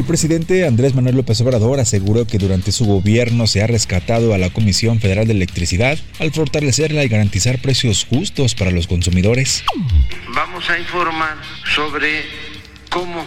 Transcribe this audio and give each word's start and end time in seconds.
El 0.00 0.06
presidente 0.06 0.66
Andrés 0.66 0.94
Manuel 0.94 1.16
López 1.16 1.38
Obrador 1.42 1.78
aseguró 1.78 2.26
que 2.26 2.38
durante 2.38 2.72
su 2.72 2.86
gobierno 2.86 3.46
se 3.46 3.62
ha 3.62 3.66
rescatado 3.66 4.32
a 4.32 4.38
la 4.38 4.48
Comisión 4.48 4.98
Federal 4.98 5.26
de 5.26 5.34
Electricidad 5.34 5.98
al 6.18 6.32
fortalecerla 6.32 7.04
y 7.04 7.08
garantizar 7.08 7.58
precios 7.58 8.06
justos 8.08 8.54
para 8.54 8.70
los 8.70 8.86
consumidores. 8.86 9.62
Vamos 10.34 10.70
a 10.70 10.78
informar 10.78 11.36
sobre 11.74 12.22
cómo 12.88 13.26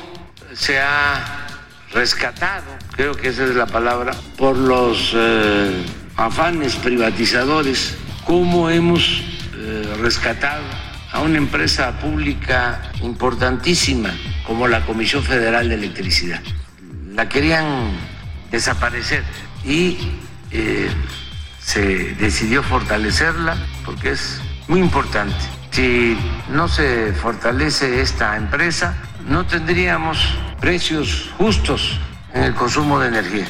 se 0.55 0.79
ha 0.79 1.45
rescatado, 1.93 2.65
creo 2.93 3.13
que 3.13 3.27
esa 3.27 3.43
es 3.43 3.53
la 3.53 3.67
palabra, 3.67 4.15
por 4.35 4.57
los 4.57 5.13
eh, 5.15 5.85
afanes 6.15 6.75
privatizadores, 6.77 7.93
cómo 8.25 8.71
hemos 8.71 9.21
eh, 9.55 9.93
rescatado 10.01 10.63
a 11.11 11.21
una 11.21 11.37
empresa 11.37 11.99
pública 11.99 12.91
importantísima 13.03 14.11
como 14.47 14.67
la 14.67 14.83
Comisión 14.87 15.23
Federal 15.23 15.69
de 15.69 15.75
Electricidad 15.75 16.41
la 17.15 17.29
querían 17.29 17.91
desaparecer 18.51 19.23
y 19.63 19.97
eh, 20.51 20.89
se 21.59 22.15
decidió 22.15 22.63
fortalecerla 22.63 23.55
porque 23.85 24.11
es 24.11 24.41
muy 24.67 24.79
importante. 24.79 25.35
Si 25.71 26.17
no 26.49 26.67
se 26.67 27.13
fortalece 27.13 28.01
esta 28.01 28.37
empresa, 28.37 28.95
no 29.27 29.45
tendríamos 29.45 30.19
precios 30.59 31.31
justos 31.37 31.99
en 32.33 32.43
el 32.43 32.53
consumo 32.53 32.99
de 32.99 33.07
energía. 33.07 33.47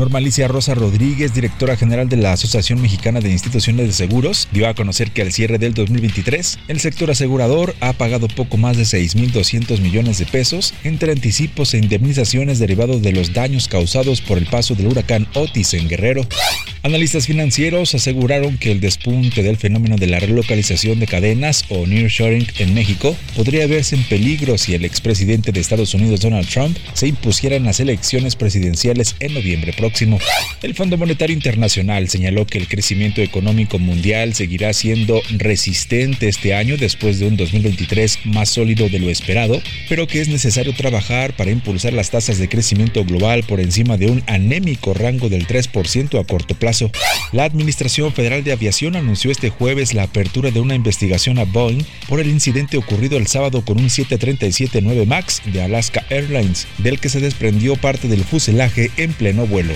Normalicia 0.00 0.48
Rosa 0.48 0.74
Rodríguez, 0.74 1.34
directora 1.34 1.76
general 1.76 2.08
de 2.08 2.16
la 2.16 2.32
Asociación 2.32 2.80
Mexicana 2.80 3.20
de 3.20 3.30
Instituciones 3.30 3.86
de 3.86 3.92
Seguros, 3.92 4.48
dio 4.50 4.66
a 4.66 4.72
conocer 4.72 5.10
que 5.10 5.20
al 5.20 5.30
cierre 5.30 5.58
del 5.58 5.74
2023, 5.74 6.58
el 6.68 6.80
sector 6.80 7.10
asegurador 7.10 7.76
ha 7.80 7.92
pagado 7.92 8.26
poco 8.26 8.56
más 8.56 8.78
de 8.78 8.84
6.200 8.84 9.78
millones 9.80 10.16
de 10.16 10.24
pesos 10.24 10.72
entre 10.84 11.12
anticipos 11.12 11.74
e 11.74 11.78
indemnizaciones 11.78 12.58
derivados 12.58 13.02
de 13.02 13.12
los 13.12 13.34
daños 13.34 13.68
causados 13.68 14.22
por 14.22 14.38
el 14.38 14.46
paso 14.46 14.74
del 14.74 14.86
huracán 14.86 15.28
Otis 15.34 15.74
en 15.74 15.86
Guerrero. 15.86 16.26
Analistas 16.82 17.26
financieros 17.26 17.94
aseguraron 17.94 18.56
que 18.56 18.72
el 18.72 18.80
despunte 18.80 19.42
del 19.42 19.58
fenómeno 19.58 19.98
de 19.98 20.06
la 20.06 20.18
relocalización 20.18 20.98
de 20.98 21.08
cadenas 21.08 21.66
o 21.68 21.86
nearshoring 21.86 22.46
en 22.58 22.72
México 22.72 23.14
podría 23.36 23.66
verse 23.66 23.96
en 23.96 24.04
peligro 24.04 24.56
si 24.56 24.72
el 24.72 24.86
expresidente 24.86 25.52
de 25.52 25.60
Estados 25.60 25.92
Unidos 25.92 26.22
Donald 26.22 26.48
Trump 26.48 26.78
se 26.94 27.08
impusiera 27.08 27.56
en 27.56 27.64
las 27.64 27.80
elecciones 27.80 28.34
presidenciales 28.34 29.14
en 29.20 29.34
noviembre 29.34 29.74
próximo. 29.74 29.89
El 30.62 30.74
Fondo 30.74 30.96
Monetario 30.96 31.34
Internacional 31.34 32.08
señaló 32.08 32.46
que 32.46 32.58
el 32.58 32.68
crecimiento 32.68 33.22
económico 33.22 33.78
mundial 33.78 34.34
seguirá 34.34 34.72
siendo 34.72 35.20
resistente 35.30 36.28
este 36.28 36.54
año 36.54 36.76
después 36.76 37.18
de 37.18 37.26
un 37.26 37.36
2023 37.36 38.20
más 38.24 38.50
sólido 38.50 38.88
de 38.88 38.98
lo 38.98 39.10
esperado, 39.10 39.60
pero 39.88 40.06
que 40.06 40.20
es 40.20 40.28
necesario 40.28 40.74
trabajar 40.74 41.34
para 41.34 41.50
impulsar 41.50 41.92
las 41.92 42.10
tasas 42.10 42.38
de 42.38 42.48
crecimiento 42.48 43.04
global 43.04 43.42
por 43.44 43.60
encima 43.60 43.96
de 43.96 44.06
un 44.06 44.22
anémico 44.26 44.94
rango 44.94 45.28
del 45.28 45.46
3% 45.46 46.20
a 46.20 46.24
corto 46.24 46.54
plazo. 46.54 46.90
La 47.32 47.44
Administración 47.44 48.12
Federal 48.12 48.44
de 48.44 48.52
Aviación 48.52 48.96
anunció 48.96 49.30
este 49.30 49.50
jueves 49.50 49.94
la 49.94 50.04
apertura 50.04 50.50
de 50.50 50.60
una 50.60 50.74
investigación 50.74 51.38
a 51.38 51.44
Boeing 51.44 51.84
por 52.08 52.20
el 52.20 52.28
incidente 52.28 52.76
ocurrido 52.76 53.16
el 53.16 53.26
sábado 53.26 53.64
con 53.64 53.78
un 53.78 53.88
737-9 53.88 55.06
MAX 55.06 55.42
de 55.46 55.62
Alaska 55.62 56.04
Airlines, 56.10 56.66
del 56.78 57.00
que 57.00 57.08
se 57.08 57.20
desprendió 57.20 57.76
parte 57.76 58.08
del 58.08 58.24
fuselaje 58.24 58.90
en 58.96 59.12
pleno 59.12 59.46
vuelo. 59.46 59.74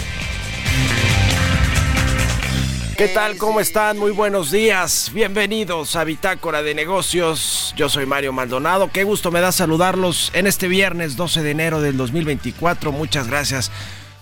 ¿Qué 2.97 3.09
tal? 3.09 3.37
¿Cómo 3.39 3.59
están? 3.59 3.99
Muy 3.99 4.13
buenos 4.13 4.53
días. 4.53 5.11
Bienvenidos 5.13 5.97
a 5.97 6.05
Bitácora 6.05 6.63
de 6.63 6.77
Negocios. 6.77 7.75
Yo 7.77 7.89
soy 7.89 8.07
Mario 8.07 8.33
Maldonado. 8.33 8.89
Qué 8.93 9.03
gusto 9.03 9.33
me 9.33 9.41
da 9.41 9.51
saludarlos 9.51 10.31
en 10.33 10.47
este 10.47 10.69
viernes 10.69 11.17
12 11.17 11.43
de 11.43 11.51
enero 11.51 11.81
del 11.81 11.97
2024. 11.97 12.93
Muchas 12.93 13.27
gracias 13.27 13.73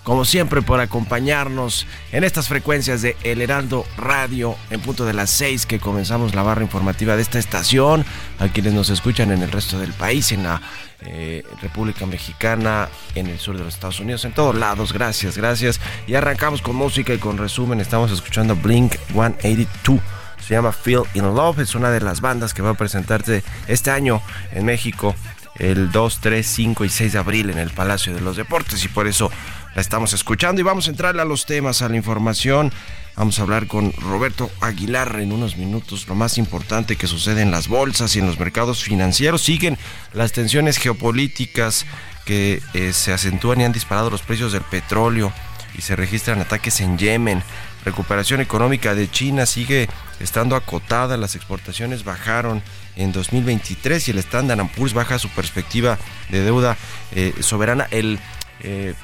como 0.02 0.24
siempre 0.24 0.62
por 0.62 0.80
acompañarnos 0.80 1.86
en 2.10 2.24
estas 2.24 2.48
frecuencias 2.48 3.02
de 3.02 3.16
El 3.22 3.40
Heraldo 3.40 3.84
Radio 3.96 4.56
en 4.70 4.80
punto 4.80 5.04
de 5.04 5.12
las 5.12 5.30
6 5.30 5.66
que 5.66 5.78
comenzamos 5.78 6.34
la 6.34 6.42
barra 6.42 6.62
informativa 6.62 7.16
de 7.16 7.22
esta 7.22 7.38
estación, 7.38 8.04
a 8.38 8.48
quienes 8.48 8.72
nos 8.72 8.90
escuchan 8.90 9.30
en 9.30 9.42
el 9.42 9.52
resto 9.52 9.78
del 9.78 9.92
país, 9.92 10.32
en 10.32 10.42
la 10.42 10.60
eh, 11.02 11.44
República 11.60 12.06
Mexicana, 12.06 12.88
en 13.14 13.26
el 13.28 13.38
sur 13.38 13.56
de 13.56 13.64
los 13.64 13.74
Estados 13.74 14.00
Unidos, 14.00 14.24
en 14.24 14.32
todos 14.32 14.56
lados, 14.56 14.92
gracias, 14.92 15.36
gracias. 15.36 15.80
Y 16.06 16.14
arrancamos 16.14 16.62
con 16.62 16.76
música 16.76 17.14
y 17.14 17.18
con 17.18 17.38
resumen, 17.38 17.80
estamos 17.80 18.10
escuchando 18.10 18.56
Blink 18.56 18.96
182. 19.12 20.00
Se 20.40 20.54
llama 20.54 20.72
Feel 20.72 21.02
in 21.14 21.22
Love, 21.22 21.60
es 21.60 21.76
una 21.76 21.90
de 21.90 22.00
las 22.00 22.20
bandas 22.20 22.52
que 22.52 22.62
va 22.62 22.70
a 22.70 22.74
presentarse 22.74 23.44
este 23.68 23.92
año 23.92 24.20
en 24.50 24.64
México 24.64 25.14
el 25.56 25.92
2, 25.92 26.18
3, 26.20 26.46
5 26.46 26.84
y 26.84 26.88
6 26.88 27.12
de 27.12 27.18
abril 27.18 27.50
en 27.50 27.58
el 27.58 27.70
Palacio 27.70 28.14
de 28.14 28.20
los 28.20 28.36
Deportes. 28.36 28.84
Y 28.84 28.88
por 28.88 29.06
eso 29.06 29.30
la 29.74 29.80
estamos 29.80 30.12
escuchando 30.12 30.60
y 30.60 30.64
vamos 30.64 30.86
a 30.86 30.90
entrarle 30.90 31.22
a 31.22 31.24
los 31.24 31.46
temas, 31.46 31.82
a 31.82 31.88
la 31.88 31.96
información. 31.96 32.72
Vamos 33.16 33.38
a 33.38 33.42
hablar 33.42 33.66
con 33.66 33.92
Roberto 33.92 34.50
Aguilar 34.60 35.18
en 35.20 35.32
unos 35.32 35.56
minutos. 35.56 36.08
Lo 36.08 36.14
más 36.14 36.38
importante 36.38 36.96
que 36.96 37.06
sucede 37.06 37.42
en 37.42 37.50
las 37.50 37.68
bolsas 37.68 38.14
y 38.16 38.18
en 38.18 38.26
los 38.26 38.38
mercados 38.38 38.82
financieros. 38.82 39.42
Siguen 39.42 39.78
las 40.12 40.32
tensiones 40.32 40.78
geopolíticas 40.78 41.86
que 42.24 42.62
eh, 42.74 42.92
se 42.92 43.12
acentúan 43.12 43.60
y 43.60 43.64
han 43.64 43.72
disparado 43.72 44.10
los 44.10 44.22
precios 44.22 44.52
del 44.52 44.62
petróleo 44.62 45.32
y 45.76 45.82
se 45.82 45.96
registran 45.96 46.40
ataques 46.40 46.80
en 46.80 46.98
Yemen. 46.98 47.42
Recuperación 47.84 48.40
económica 48.40 48.94
de 48.94 49.10
China 49.10 49.46
sigue 49.46 49.88
estando 50.20 50.54
acotada. 50.54 51.16
Las 51.16 51.34
exportaciones 51.34 52.04
bajaron 52.04 52.62
en 52.96 53.12
2023 53.12 54.08
y 54.08 54.10
el 54.10 54.18
Standard 54.18 54.68
Poor's 54.76 54.92
baja 54.94 55.18
su 55.18 55.28
perspectiva 55.30 55.98
de 56.28 56.42
deuda 56.42 56.76
eh, 57.12 57.34
soberana. 57.40 57.88
El 57.90 58.20
eh, 58.60 58.94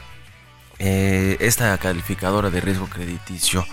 eh, 0.79 1.37
esta 1.41 1.77
calificadora 1.79 2.51
de 2.51 2.61
riesgo 2.61 2.87
crediticio 2.87 3.67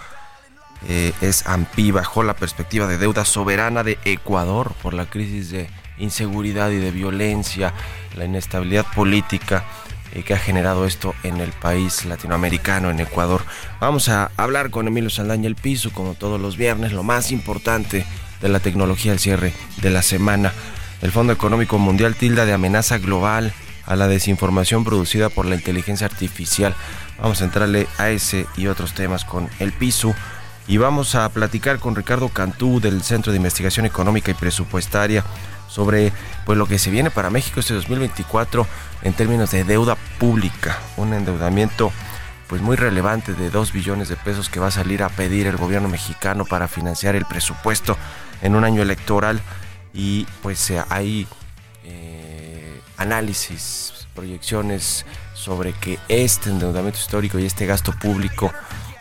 eh, 0.88 1.14
es 1.22 1.46
AMPI, 1.48 1.92
bajó 1.92 2.24
la 2.24 2.36
perspectiva 2.36 2.88
de 2.88 2.98
deuda 2.98 3.26
soberana 3.26 3.84
de 3.84 3.98
Ecuador 4.06 4.74
por 4.82 4.94
la 4.94 5.06
crisis 5.06 5.50
de 5.52 5.70
inseguridad 5.98 6.72
y 6.72 6.78
de 6.78 6.92
violencia, 6.92 7.74
la 8.16 8.26
inestabilidad 8.26 8.86
política 8.94 9.64
eh, 10.14 10.24
que 10.24 10.34
ha 10.34 10.38
generado 10.38 10.86
esto 10.86 11.16
en 11.24 11.42
el 11.42 11.52
país 11.52 12.06
latinoamericano, 12.06 12.90
en 12.90 13.00
Ecuador. 13.00 13.44
Vamos 13.80 14.10
a 14.10 14.32
hablar 14.38 14.70
con 14.70 14.88
Emilio 14.88 15.10
Saldaña 15.10 15.48
el 15.48 15.56
Piso, 15.56 15.92
como 15.92 16.14
todos 16.14 16.40
los 16.40 16.58
viernes, 16.58 16.92
lo 16.92 17.04
más 17.04 17.32
importante 17.32 18.06
de 18.42 18.50
la 18.50 18.60
tecnología 18.60 19.12
al 19.12 19.20
cierre 19.20 19.54
de 19.82 19.90
la 19.90 20.02
semana. 20.02 20.54
El 21.02 21.12
Fondo 21.12 21.34
Económico 21.34 21.78
Mundial 21.78 22.16
tilda 22.16 22.46
de 22.46 22.54
amenaza 22.54 22.98
global 22.98 23.54
a 23.86 23.96
la 23.96 24.08
desinformación 24.08 24.84
producida 24.84 25.30
por 25.30 25.46
la 25.46 25.56
inteligencia 25.56 26.08
artificial. 26.08 26.76
Vamos 27.20 27.42
a 27.42 27.46
entrarle 27.46 27.88
a 27.98 28.10
ese 28.10 28.46
y 28.58 28.68
otros 28.68 28.94
temas 28.94 29.26
con 29.26 29.50
el 29.60 29.72
piso 29.72 30.14
y 30.68 30.78
vamos 30.78 31.16
a 31.16 31.30
platicar 31.30 31.80
con 31.80 31.96
Ricardo 31.96 32.30
Cantú 32.30 32.80
del 32.80 33.04
Centro 33.04 33.32
de 33.32 33.38
Investigación 33.38 33.86
Económica 33.86 34.32
y 34.32 34.36
Presupuestaria 34.36 35.24
sobre 35.68 36.12
pues 36.46 36.58
lo 36.58 36.68
que 36.68 36.80
se 36.80 36.90
viene 36.90 37.12
para 37.12 37.30
México 37.30 37.60
este 37.60 37.74
2024 37.74 38.66
en 39.04 39.14
términos 39.14 39.52
de 39.52 39.64
deuda 39.64 39.96
pública, 40.20 40.80
un 40.98 41.14
endeudamiento 41.14 41.92
pues 42.48 42.62
muy 42.62 42.76
relevante 42.76 43.34
de 43.34 43.50
2 43.50 43.72
billones 43.72 44.10
de 44.10 44.16
pesos 44.16 44.50
que 44.50 44.60
va 44.60 44.68
a 44.68 44.72
salir 44.72 45.04
a 45.04 45.10
pedir 45.10 45.48
el 45.48 45.58
gobierno 45.58 45.90
mexicano 45.90 46.46
para 46.46 46.68
financiar 46.68 47.16
el 47.16 47.26
presupuesto 47.26 47.98
en 48.42 48.56
un 48.56 48.64
año 48.64 48.82
electoral. 48.82 49.42
Y 49.94 50.28
pues 50.42 50.72
hay 50.90 51.28
análisis, 52.98 54.08
proyecciones 54.14 55.06
sobre 55.34 55.74
que 55.74 56.00
este 56.08 56.50
endeudamiento 56.50 57.00
histórico 57.00 57.40
y 57.40 57.46
este 57.46 57.66
gasto 57.66 57.92
público 57.92 58.52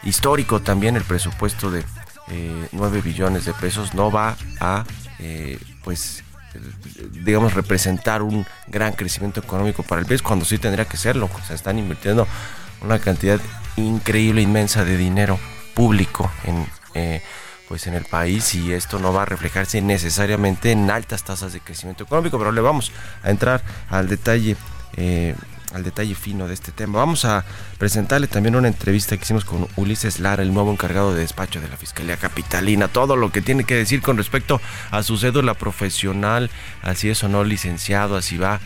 histórico 0.03 0.61
también, 0.61 0.97
el 0.97 1.05
presupuesto 1.05 1.71
de 1.71 1.85
9 2.73 3.01
billones 3.01 3.45
de 3.45 3.53
pesos, 3.55 3.95
no 3.95 4.11
va 4.11 4.37
a, 4.61 4.85
pues, 5.83 6.23
digamos, 7.25 7.55
representar 7.55 8.23
un 8.23 8.47
gran 8.67 8.93
crecimiento 8.93 9.41
económico 9.41 9.83
para 9.83 10.01
el 10.01 10.07
país, 10.07 10.23
cuando 10.23 10.45
sí 10.45 10.59
tendría 10.59 10.85
que 10.85 10.97
serlo. 10.97 11.29
Se 11.47 11.55
están 11.55 11.79
invirtiendo 11.79 12.27
una 12.83 12.99
cantidad 12.99 13.41
increíble, 13.77 14.43
inmensa 14.43 14.85
de 14.85 14.97
dinero 14.97 15.39
público 15.75 16.31
en, 16.45 16.67
eh, 16.95 17.23
pues 17.69 17.87
en 17.87 17.95
el 17.95 18.05
país 18.05 18.55
y 18.55 18.73
esto 18.73 18.99
no 18.99 19.13
va 19.13 19.23
a 19.23 19.27
reflejarse 19.27 19.81
necesariamente 19.81 20.73
en 20.73 20.91
altas 20.91 21.25
tasas 21.25 21.53
de 21.53 21.61
crecimiento 21.61 22.05
económico, 22.05 22.39
pero 22.39 22.53
le 22.53 22.61
vamos 22.61 22.93
a 23.23 23.31
entrar 23.31 23.63
al 23.89 24.09
detalle 24.09 24.57
eh, 24.97 25.35
al 25.75 25.83
detalle 25.83 26.15
fino 26.15 26.47
de 26.47 26.55
este 26.55 26.71
tema. 26.71 27.01
Vamos 27.01 27.25
a 27.25 27.45
presentarle 27.79 28.29
también 28.29 28.55
una 28.55 28.69
entrevista 28.69 29.17
que 29.17 29.25
hicimos 29.25 29.45
con 29.45 29.67
Ulises 29.75 30.21
Lara, 30.21 30.43
el 30.43 30.55
nuevo 30.55 30.71
encargado 30.71 31.13
de 31.13 31.23
despacho 31.23 31.61
de 31.61 31.69
la 31.69 31.77
Fiscalía 31.77 32.17
Capitalina, 32.17 32.87
todo 32.87 33.17
lo 33.17 33.33
que 33.33 33.43
tiene 33.43 33.65
que 33.65 33.75
decir 33.75 34.01
con 34.01 34.17
respecto 34.17 34.61
a 34.93 35.03
su 35.03 35.19
cédula 35.19 35.55
profesional, 35.55 36.49
así 36.83 37.11
es 37.11 37.25
o 37.25 37.29
no 37.29 37.43
licenciado, 37.43 38.17
así 38.17 38.39
va 38.39 38.61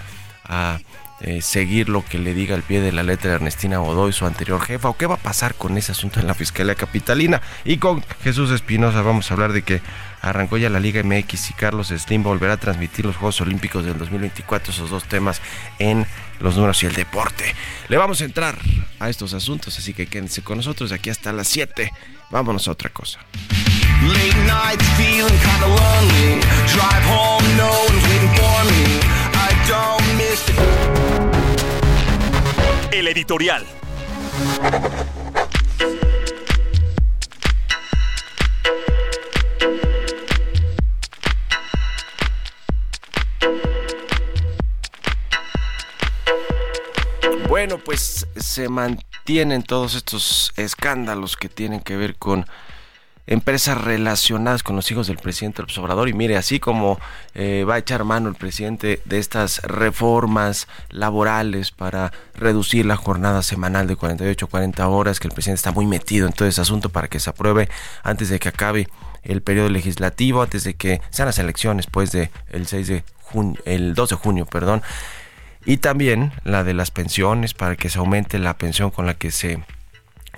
a 0.45 0.81
eh, 1.21 1.43
seguir 1.43 1.89
lo 1.89 2.05
que 2.05 2.19
le 2.19 2.33
diga 2.33 2.55
al 2.55 2.63
pie 2.63 2.81
de 2.81 2.93
la 2.93 3.03
letra 3.03 3.31
de 3.31 3.37
Ernestina 3.37 3.79
Godoy, 3.79 4.13
su 4.13 4.25
anterior 4.25 4.61
jefa, 4.61 4.89
o 4.89 4.97
qué 4.97 5.07
va 5.07 5.17
a 5.17 5.19
pasar 5.19 5.55
con 5.55 5.77
ese 5.77 5.93
asunto 5.93 6.21
en 6.21 6.27
la 6.27 6.35
Fiscalía 6.35 6.77
Capitalina. 6.77 7.43
Y 7.65 7.79
con 7.79 8.05
Jesús 8.23 8.51
Espinosa 8.53 9.03
vamos 9.03 9.31
a 9.31 9.35
hablar 9.35 9.53
de 9.53 9.63
que 9.63 9.81
arrancó 10.21 10.59
ya 10.59 10.71
la 10.71 10.81
Liga 10.81 11.03
MX 11.03 11.51
y 11.51 11.55
Carlos 11.55 11.89
Slim 11.89 12.23
volverá 12.23 12.55
a 12.55 12.57
transmitir 12.57 13.05
los 13.05 13.17
Juegos 13.17 13.41
Olímpicos 13.41 13.85
del 13.85 13.99
2024, 13.99 14.73
esos 14.73 14.91
dos 14.91 15.05
temas 15.05 15.41
en 15.79 16.07
los 16.41 16.55
números 16.55 16.83
y 16.83 16.87
el 16.87 16.95
deporte. 16.95 17.55
Le 17.89 17.97
vamos 17.97 18.21
a 18.21 18.25
entrar 18.25 18.57
a 19.01 19.09
estos 19.09 19.35
asuntos, 19.35 19.77
así 19.77 19.95
que 19.95 20.07
quédense 20.07 20.43
con 20.43 20.59
nosotros 20.59 20.91
de 20.91 20.97
aquí 20.97 21.11
hasta 21.11 21.33
las 21.33 21.49
7. 21.49 21.91
Vámonos 22.31 22.69
a 22.69 22.73
otra 22.73 22.91
cosa. 22.91 23.19
El 32.91 33.07
editorial. 33.07 33.67
Bueno, 47.49 47.79
pues 47.79 48.27
se 48.37 48.69
mantienen 48.69 49.63
todos 49.63 49.95
estos 49.95 50.53
escándalos 50.57 51.37
que 51.37 51.49
tienen 51.49 51.81
que 51.81 51.97
ver 51.97 52.17
con 52.17 52.47
empresas 53.29 53.79
relacionadas 53.79 54.63
con 54.63 54.75
los 54.75 54.91
hijos 54.91 55.07
del 55.07 55.19
presidente 55.19 55.61
López 55.63 55.77
Obrador. 55.79 56.09
Y 56.09 56.15
mire, 56.15 56.37
así 56.37 56.59
como 56.59 56.99
eh, 57.35 57.65
va 57.69 57.75
a 57.75 57.79
echar 57.79 58.03
mano 58.05 58.29
el 58.29 58.35
presidente 58.35 59.01
de 59.05 59.19
estas 59.19 59.63
reformas 59.63 60.67
laborales 60.91 61.71
para 61.71 62.11
reducir 62.35 62.87
la 62.87 62.97
jornada 62.97 63.43
semanal 63.43 63.87
de 63.87 63.97
48 63.97 64.47
a 64.47 64.49
40 64.49 64.89
horas, 64.89 65.21
que 65.21 65.29
el 65.29 65.35
presidente 65.35 65.59
está 65.59 65.73
muy 65.73 65.87
metido 65.87 66.27
en 66.27 66.33
todo 66.33 66.49
ese 66.49 66.63
asunto 66.63 66.89
para 66.89 67.09
que 67.09 67.21
se 67.21 67.31
apruebe 67.31 67.69
antes 68.03 68.31
de 68.31 68.39
que 68.39 68.49
acabe 68.49 68.89
el 69.23 69.43
periodo 69.43 69.69
legislativo, 69.69 70.43
antes 70.43 70.65
de 70.65 70.75
que 70.75 71.03
sean 71.11 71.27
las 71.27 71.39
elecciones, 71.39 71.87
pues 71.87 72.11
de 72.13 72.31
el 72.49 72.67
6 72.67 72.89
de 72.89 73.05
junio, 73.21 73.61
el 73.67 73.95
2 73.95 74.09
de 74.09 74.17
junio, 74.17 74.47
perdón. 74.47 74.83
Y 75.67 75.79
también 75.79 76.33
la 76.45 76.65
de 76.65 76.73
las 76.73 76.91
pensiones 76.91 77.53
para 77.53 77.77
que 77.77 77.91
se 77.91 77.99
aumente 77.99 78.39
la 78.39 78.57
pensión 78.57 78.91
con 78.91 79.05
la 79.05 79.13
que 79.13 79.31
se 79.31 79.63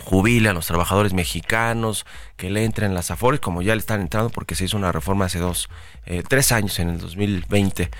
jubile 0.01 0.49
a 0.49 0.53
los 0.53 0.67
trabajadores 0.67 1.13
mexicanos, 1.13 2.07
que 2.37 2.51
le 2.51 2.65
entren 2.65 2.95
las 2.95 3.11
afores, 3.11 3.41
como 3.41 3.63
ya 3.63 3.75
le 3.75 3.81
están 3.81 4.01
entrando 4.01 4.31
porque 4.31 4.55
se 4.55 4.65
hizo 4.65 4.77
una 4.77 4.93
reforma 4.93 5.27
hace 5.27 5.39
dos, 5.39 5.69
eh, 6.07 6.23
tres 6.27 6.53
años, 6.53 6.79
en 6.79 6.89
el 6.89 6.99
2020, 6.99 7.91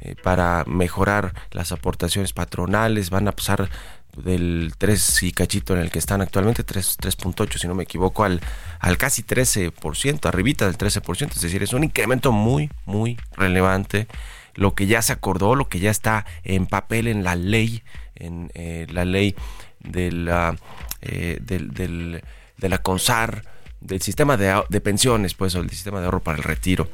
eh, 0.00 0.16
para 0.22 0.64
mejorar 0.66 1.34
las 1.52 1.72
aportaciones 1.72 2.32
patronales, 2.32 3.10
van 3.10 3.28
a 3.28 3.32
pasar 3.32 3.68
del 4.16 4.72
3 4.76 5.22
y 5.22 5.32
cachito 5.32 5.74
en 5.74 5.82
el 5.82 5.90
que 5.90 5.98
están 5.98 6.20
actualmente, 6.20 6.64
3.8 6.64 7.58
si 7.58 7.68
no 7.68 7.74
me 7.74 7.84
equivoco, 7.84 8.24
al, 8.24 8.40
al 8.80 8.98
casi 8.98 9.22
13%, 9.22 10.26
arribita 10.26 10.66
del 10.66 10.76
13%, 10.76 11.32
es 11.34 11.40
decir, 11.40 11.62
es 11.62 11.72
un 11.72 11.84
incremento 11.84 12.32
muy, 12.32 12.70
muy 12.86 13.18
relevante, 13.36 14.08
lo 14.54 14.74
que 14.74 14.86
ya 14.86 15.02
se 15.02 15.12
acordó, 15.12 15.54
lo 15.54 15.68
que 15.68 15.78
ya 15.78 15.90
está 15.90 16.26
en 16.42 16.66
papel 16.66 17.06
en 17.06 17.22
la 17.22 17.36
ley, 17.36 17.82
en 18.14 18.50
eh, 18.54 18.86
la 18.90 19.04
ley 19.04 19.34
de 19.80 20.12
la 20.12 20.56
eh, 21.02 21.38
del, 21.40 21.72
del, 21.72 22.22
de 22.56 22.68
la 22.68 22.78
CONSAR, 22.78 23.44
del 23.80 24.02
sistema 24.02 24.36
de, 24.36 24.62
de, 24.68 24.80
pensiones, 24.80 25.34
pues, 25.34 25.54
o 25.54 25.60
el 25.60 25.70
sistema 25.70 26.00
de 26.00 26.06
ahorro 26.06 26.22
para 26.22 26.38
el 26.38 26.44
retiro. 26.44 26.88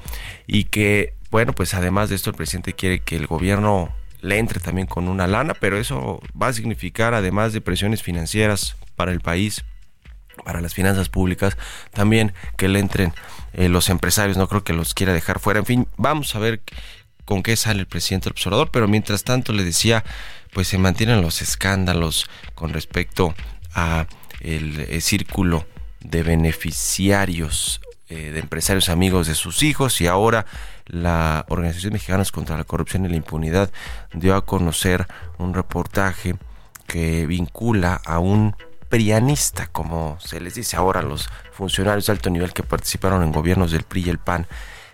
Y 0.47 0.65
que, 0.65 1.15
bueno, 1.31 1.53
pues 1.53 1.75
además 1.75 2.09
de 2.09 2.17
esto, 2.17 2.31
el 2.31 2.37
presidente 2.37 2.75
quiere 2.75 3.01
que 3.01 3.17
el 3.17 3.27
gobierno 3.27 3.93
le 4.21 4.39
entre 4.39 4.61
también 4.61 4.87
con 4.87 5.09
una 5.09 5.27
lana, 5.27 5.55
pero 5.55 5.79
eso 5.79 6.21
va 6.41 6.49
a 6.49 6.53
significar, 6.53 7.15
además 7.15 7.53
de 7.53 7.61
presiones 7.61 8.03
financieras 8.03 8.77
para 8.97 9.13
el 9.13 9.21
país, 9.21 9.65
para 10.45 10.61
las 10.61 10.75
finanzas 10.75 11.09
públicas, 11.09 11.57
también 11.93 12.33
que 12.57 12.69
le 12.69 12.79
entren 12.79 13.13
eh, 13.53 13.69
los 13.69 13.89
empresarios, 13.89 14.37
no 14.37 14.49
creo 14.49 14.65
que 14.65 14.73
los 14.73 14.95
quiera 14.95 15.13
dejar 15.13 15.39
fuera. 15.39 15.61
En 15.61 15.67
fin, 15.67 15.89
vamos 15.97 16.35
a 16.35 16.39
ver 16.39 16.61
con 17.25 17.43
qué 17.43 17.57
sale 17.57 17.81
el 17.81 17.87
presidente 17.87 18.29
observador, 18.29 18.71
pero 18.71 18.89
mientras 18.89 19.25
tanto 19.25 19.53
le 19.53 19.65
decía, 19.65 20.05
pues 20.53 20.69
se 20.69 20.79
mantienen 20.79 21.23
los 21.23 21.43
escándalos 21.43 22.29
con 22.55 22.73
respecto 22.73 23.35
a 23.77 24.07
el, 24.41 24.81
eh, 24.81 25.01
círculo 25.01 25.67
de 26.01 26.23
beneficiarios 26.23 27.81
eh, 28.09 28.31
de 28.33 28.41
empresarios 28.41 28.89
amigos 28.89 29.27
de 29.27 29.35
sus 29.35 29.63
hijos 29.63 30.01
y 30.01 30.07
ahora 30.07 30.47
la 30.87 31.45
Organización 31.49 31.93
Mexicanos 31.93 32.33
contra 32.33 32.57
la 32.57 32.65
Corrupción 32.65 33.05
y 33.05 33.09
la 33.09 33.17
Impunidad 33.17 33.71
dio 34.15 34.35
a 34.35 34.45
conocer 34.45 35.07
un 35.39 35.55
reportaje 35.55 36.37
que 36.87 37.27
vincula 37.27 38.01
a 38.05 38.19
un 38.19 38.55
prianista, 38.89 39.67
como 39.67 40.19
se 40.21 40.41
les 40.41 40.55
dice 40.55 40.77
ahora 40.77 41.01
a 41.01 41.03
los 41.03 41.29
funcionarios 41.53 42.07
de 42.07 42.13
alto 42.13 42.31
nivel 42.31 42.53
que 42.53 42.63
participaron 42.63 43.23
en 43.25 43.33
gobiernos 43.33 43.73
del 43.73 43.83
PRI 43.83 44.05
y 44.07 44.11
el 44.11 44.19
PAN 44.19 44.47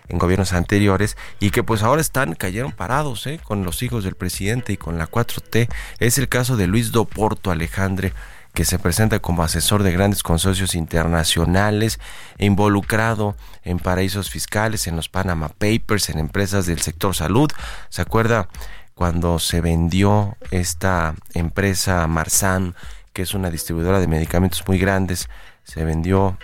en 0.09 0.17
gobiernos 0.17 0.53
anteriores 0.53 1.15
y 1.39 1.51
que 1.51 1.63
pues 1.63 1.83
ahora 1.83 2.01
están 2.01 2.33
cayeron 2.33 2.71
parados 2.71 3.25
¿eh? 3.27 3.39
con 3.43 3.63
los 3.63 3.83
hijos 3.83 4.03
del 4.03 4.15
presidente 4.15 4.73
y 4.73 4.77
con 4.77 4.97
la 4.97 5.09
4T. 5.09 5.69
Es 5.99 6.17
el 6.17 6.27
caso 6.27 6.57
de 6.57 6.67
Luis 6.67 6.91
Doporto 6.91 7.51
Alejandre 7.51 8.13
que 8.53 8.65
se 8.65 8.77
presenta 8.77 9.19
como 9.19 9.43
asesor 9.43 9.83
de 9.83 9.91
grandes 9.91 10.21
consorcios 10.21 10.75
internacionales, 10.75 11.99
involucrado 12.37 13.35
en 13.63 13.79
paraísos 13.79 14.29
fiscales, 14.29 14.87
en 14.87 14.95
los 14.95 15.09
Panama 15.09 15.49
Papers, 15.49 16.09
en 16.09 16.19
empresas 16.19 16.65
del 16.65 16.81
sector 16.81 17.15
salud. 17.15 17.49
¿Se 17.89 18.01
acuerda 18.01 18.47
cuando 18.93 19.39
se 19.39 19.59
vendió 19.59 20.37
esta 20.51 21.15
empresa 21.33 22.05
Marsan, 22.07 22.75
que 23.11 23.23
es 23.23 23.33
una 23.33 23.49
distribuidora 23.49 23.99
de 23.99 24.07
medicamentos 24.07 24.63
muy 24.67 24.77
grandes? 24.77 25.29
Se 25.63 25.83
vendió 25.83 26.37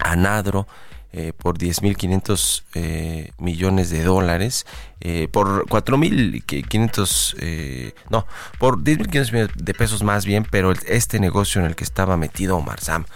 a 0.00 0.16
Nadro 0.16 0.66
eh, 1.12 1.32
por 1.36 1.56
10.500 1.58 2.64
eh, 2.74 3.30
millones 3.38 3.90
de 3.90 4.04
dólares, 4.04 4.66
eh, 5.00 5.28
por 5.30 5.66
4.500, 5.66 7.34
eh, 7.40 7.94
no, 8.10 8.26
por 8.58 8.78
10.500 8.78 9.32
millones 9.32 9.50
de 9.56 9.74
pesos 9.74 10.02
más 10.02 10.26
bien, 10.26 10.46
pero 10.50 10.72
este 10.72 11.18
negocio 11.18 11.60
en 11.60 11.66
el 11.66 11.76
que 11.76 11.84
estaba 11.84 12.16
metido 12.16 12.56
Omar 12.56 12.80
Sam, 12.80 13.06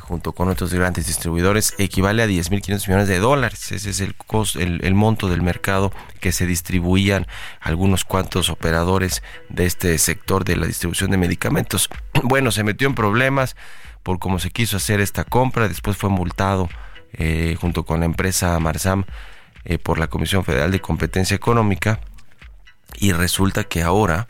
junto 0.00 0.32
con 0.32 0.48
otros 0.48 0.72
grandes 0.72 1.06
distribuidores, 1.08 1.74
equivale 1.76 2.22
a 2.22 2.26
10.500 2.26 2.88
millones 2.88 3.08
de 3.08 3.18
dólares. 3.18 3.70
Ese 3.70 3.90
es 3.90 4.00
el, 4.00 4.14
el, 4.58 4.82
el, 4.82 4.94
monto 4.94 5.28
del 5.28 5.42
mercado 5.42 5.92
que 6.20 6.32
se 6.32 6.46
distribuían 6.46 7.26
algunos 7.60 8.04
cuantos 8.06 8.48
operadores 8.48 9.22
de 9.50 9.66
este 9.66 9.98
sector 9.98 10.44
de 10.44 10.56
la 10.56 10.66
distribución 10.66 11.10
de 11.10 11.18
medicamentos. 11.18 11.90
Bueno, 12.22 12.50
se 12.50 12.64
metió 12.64 12.88
en 12.88 12.94
problemas 12.94 13.56
por 14.02 14.18
cómo 14.18 14.38
se 14.38 14.50
quiso 14.50 14.78
hacer 14.78 15.00
esta 15.00 15.24
compra, 15.24 15.68
después 15.68 15.98
fue 15.98 16.08
multado 16.08 16.70
eh, 17.16 17.56
junto 17.60 17.84
con 17.84 18.00
la 18.00 18.06
empresa 18.06 18.58
Marsam 18.58 19.04
eh, 19.64 19.78
por 19.78 19.98
la 19.98 20.08
Comisión 20.08 20.44
Federal 20.44 20.70
de 20.70 20.80
Competencia 20.80 21.34
Económica 21.34 22.00
y 22.96 23.12
resulta 23.12 23.64
que 23.64 23.82
ahora 23.82 24.26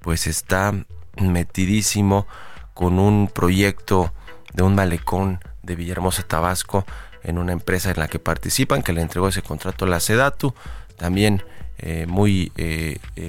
pues 0.00 0.26
está 0.26 0.74
metidísimo 1.20 2.26
con 2.74 2.98
un 2.98 3.28
proyecto 3.28 4.12
de 4.52 4.62
un 4.62 4.74
malecón 4.74 5.40
de 5.62 5.76
Villahermosa, 5.76 6.22
Tabasco, 6.22 6.86
en 7.22 7.38
una 7.38 7.52
empresa 7.52 7.90
en 7.90 7.98
la 7.98 8.08
que 8.08 8.18
participan, 8.18 8.82
que 8.82 8.92
le 8.92 9.00
entregó 9.00 9.28
ese 9.28 9.42
contrato 9.42 9.84
a 9.84 9.88
la 9.88 9.98
Sedatu, 9.98 10.54
también 10.96 11.42
eh, 11.78 12.06
muy 12.06 12.52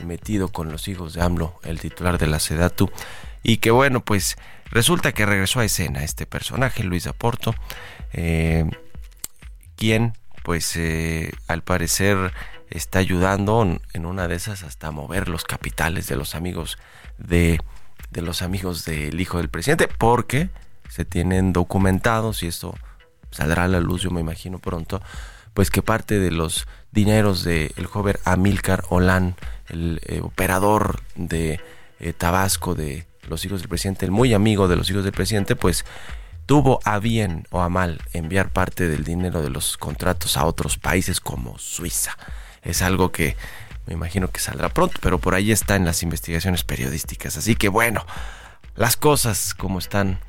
metido 0.06 0.50
con 0.50 0.72
los 0.72 0.88
hijos 0.88 1.14
de 1.14 1.22
AMLO, 1.22 1.60
el 1.64 1.80
titular 1.80 2.18
de 2.18 2.28
la 2.28 2.40
Sedatu, 2.40 2.92
y 3.42 3.58
que 3.58 3.72
bueno, 3.72 4.02
pues 4.02 4.38
resulta 4.70 5.14
que 5.14 5.26
regresó 5.26 5.62
a 5.62 5.66
escena 5.66 6.04
este 6.04 6.26
personaje, 6.26 6.84
Luis 6.84 7.08
Aporto, 7.08 7.56
eh, 8.14 8.66
quien 9.78 10.14
pues 10.44 10.76
eh, 10.76 11.32
al 11.48 11.62
parecer 11.62 12.34
está 12.70 13.00
ayudando 13.00 13.80
en 13.94 14.06
una 14.06 14.28
de 14.28 14.36
esas 14.36 14.64
hasta 14.64 14.92
mover 14.92 15.30
los 15.30 15.44
capitales 15.44 16.08
de 16.08 16.16
los 16.16 16.36
amigos 16.36 16.78
de, 17.18 17.60
de 18.12 18.22
los 18.22 18.42
amigos 18.42 18.86
del 18.86 19.20
hijo 19.20 19.38
del 19.38 19.50
presidente, 19.50 19.88
porque 19.88 20.50
se 20.90 21.06
tienen 21.06 21.54
documentados 21.54 22.44
y 22.44 22.48
esto 22.48 22.76
saldrá 23.32 23.66
a 23.66 23.68
la 23.68 23.80
luz, 23.80 24.02
yo 24.02 24.12
me 24.12 24.22
imagino 24.22 24.60
pronto, 24.60 25.02
pues 25.54 25.70
que 25.70 25.82
parte 25.82 26.20
de 26.20 26.32
los 26.32 26.68
dineros 26.92 27.44
del 27.44 27.74
el 27.76 27.86
joven 27.86 28.16
Amílcar 28.24 28.84
Olán, 28.90 29.36
el 29.70 30.00
eh, 30.06 30.22
operador 30.22 31.02
de 31.16 31.60
eh, 32.00 32.14
Tabasco 32.14 32.76
de 32.76 33.06
los 33.28 33.44
hijos 33.44 33.60
del 33.60 33.70
presidente, 33.70 34.06
el 34.06 34.12
muy 34.12 34.34
amigo 34.34 34.68
de 34.68 34.76
los 34.76 34.90
hijos 34.90 35.04
del 35.04 35.14
presidente, 35.14 35.56
pues 35.56 35.86
tuvo 36.48 36.80
a 36.86 36.98
bien 36.98 37.46
o 37.52 37.62
a 37.62 37.70
mal 37.70 38.02
enviar 38.14 38.50
parte 38.50 38.88
del 38.88 39.04
dinero 39.04 39.44
de 39.44 39.52
los 39.52 39.78
contratos 39.78 40.38
a 40.38 40.46
otros 40.46 40.78
países 40.78 41.20
como 41.20 41.60
Suiza. 41.60 42.18
Es 42.64 42.82
algo 42.82 43.12
que 43.12 43.36
me 43.86 43.94
imagino 43.94 44.30
que 44.30 44.40
saldrá 44.40 44.70
pronto, 44.70 44.98
pero 45.02 45.20
por 45.20 45.36
ahí 45.36 45.52
está 45.52 45.76
en 45.76 45.86
las 45.86 46.02
investigaciones 46.04 46.64
periodísticas. 46.64 47.38
Así 47.38 47.56
que 47.56 47.68
bueno, 47.68 48.06
las 48.76 48.98
cosas 48.98 49.54
como 49.54 49.78
están 49.78 50.20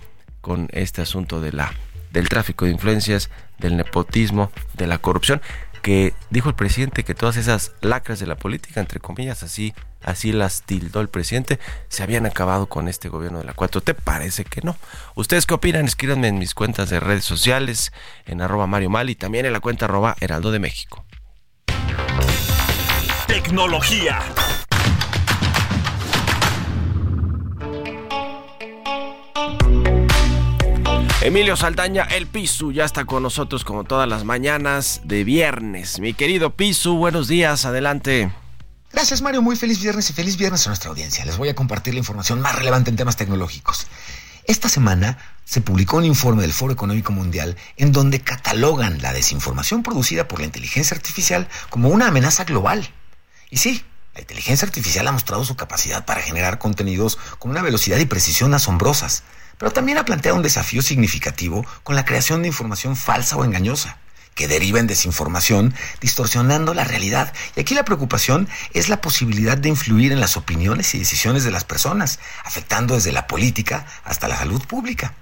con 0.40 0.68
este 0.72 1.02
asunto 1.02 1.40
de 1.40 1.52
la 1.52 1.72
del 2.10 2.28
tráfico 2.28 2.64
de 2.64 2.72
influencias, 2.72 3.30
del 3.58 3.76
nepotismo, 3.76 4.50
de 4.74 4.86
la 4.86 4.98
corrupción, 4.98 5.40
que 5.78 6.14
dijo 6.30 6.48
el 6.48 6.54
presidente 6.54 7.04
que 7.04 7.14
todas 7.14 7.36
esas 7.36 7.72
lacras 7.80 8.20
de 8.20 8.26
la 8.26 8.36
política, 8.36 8.80
entre 8.80 9.00
comillas, 9.00 9.42
así, 9.42 9.74
así 10.02 10.32
las 10.32 10.62
tildó 10.62 11.00
el 11.00 11.08
presidente, 11.08 11.58
se 11.88 12.02
habían 12.02 12.26
acabado 12.26 12.66
con 12.66 12.88
este 12.88 13.08
gobierno 13.08 13.38
de 13.38 13.44
la 13.44 13.54
4T. 13.54 13.94
Parece 13.94 14.44
que 14.44 14.60
no. 14.62 14.76
¿Ustedes 15.14 15.46
qué 15.46 15.54
opinan? 15.54 15.86
Escríbanme 15.86 16.28
en 16.28 16.38
mis 16.38 16.54
cuentas 16.54 16.90
de 16.90 17.00
redes 17.00 17.24
sociales, 17.24 17.92
en 18.26 18.40
arroba 18.40 18.66
Mario 18.66 18.90
Mal 18.90 19.10
y 19.10 19.14
también 19.14 19.46
en 19.46 19.52
la 19.52 19.60
cuenta 19.60 19.86
arroba 19.86 20.16
Heraldo 20.20 20.50
de 20.50 20.58
México. 20.58 21.04
Tecnología. 23.26 24.20
Emilio 31.20 31.56
Saldaña, 31.56 32.04
el 32.04 32.28
Pisu, 32.28 32.70
ya 32.70 32.84
está 32.84 33.04
con 33.04 33.24
nosotros 33.24 33.64
como 33.64 33.82
todas 33.82 34.08
las 34.08 34.22
mañanas 34.22 35.00
de 35.02 35.24
viernes. 35.24 35.98
Mi 35.98 36.14
querido 36.14 36.54
Pisu, 36.54 36.94
buenos 36.94 37.26
días, 37.26 37.64
adelante. 37.64 38.30
Gracias 38.92 39.20
Mario, 39.20 39.42
muy 39.42 39.56
feliz 39.56 39.80
viernes 39.82 40.08
y 40.10 40.12
feliz 40.12 40.36
viernes 40.36 40.64
a 40.64 40.70
nuestra 40.70 40.90
audiencia. 40.90 41.24
Les 41.24 41.36
voy 41.36 41.48
a 41.48 41.56
compartir 41.56 41.92
la 41.94 41.98
información 41.98 42.40
más 42.40 42.54
relevante 42.54 42.90
en 42.90 42.96
temas 42.96 43.16
tecnológicos. 43.16 43.88
Esta 44.44 44.68
semana 44.68 45.18
se 45.44 45.60
publicó 45.60 45.96
un 45.96 46.04
informe 46.04 46.42
del 46.42 46.52
Foro 46.52 46.72
Económico 46.72 47.10
Mundial 47.10 47.56
en 47.76 47.90
donde 47.90 48.20
catalogan 48.20 49.02
la 49.02 49.12
desinformación 49.12 49.82
producida 49.82 50.28
por 50.28 50.38
la 50.38 50.46
inteligencia 50.46 50.96
artificial 50.96 51.48
como 51.68 51.88
una 51.88 52.06
amenaza 52.06 52.44
global. 52.44 52.88
Y 53.50 53.56
sí, 53.56 53.84
la 54.14 54.20
inteligencia 54.20 54.66
artificial 54.66 55.08
ha 55.08 55.12
mostrado 55.12 55.44
su 55.44 55.56
capacidad 55.56 56.04
para 56.04 56.22
generar 56.22 56.60
contenidos 56.60 57.18
con 57.40 57.50
una 57.50 57.62
velocidad 57.62 57.98
y 57.98 58.06
precisión 58.06 58.54
asombrosas 58.54 59.24
pero 59.58 59.72
también 59.72 59.98
ha 59.98 60.04
planteado 60.04 60.36
un 60.36 60.42
desafío 60.42 60.82
significativo 60.82 61.66
con 61.82 61.96
la 61.96 62.04
creación 62.04 62.42
de 62.42 62.48
información 62.48 62.96
falsa 62.96 63.36
o 63.36 63.44
engañosa 63.44 63.98
que 64.38 64.46
deriva 64.46 64.78
en 64.78 64.86
desinformación, 64.86 65.74
distorsionando 66.00 66.72
la 66.72 66.84
realidad. 66.84 67.32
Y 67.56 67.60
aquí 67.60 67.74
la 67.74 67.84
preocupación 67.84 68.48
es 68.72 68.88
la 68.88 69.00
posibilidad 69.00 69.58
de 69.58 69.68
influir 69.68 70.12
en 70.12 70.20
las 70.20 70.36
opiniones 70.36 70.94
y 70.94 71.00
decisiones 71.00 71.42
de 71.42 71.50
las 71.50 71.64
personas, 71.64 72.20
afectando 72.44 72.94
desde 72.94 73.10
la 73.10 73.26
política 73.26 73.84
hasta 74.04 74.28
la 74.28 74.36
salud 74.36 74.64
pública. 74.64 75.12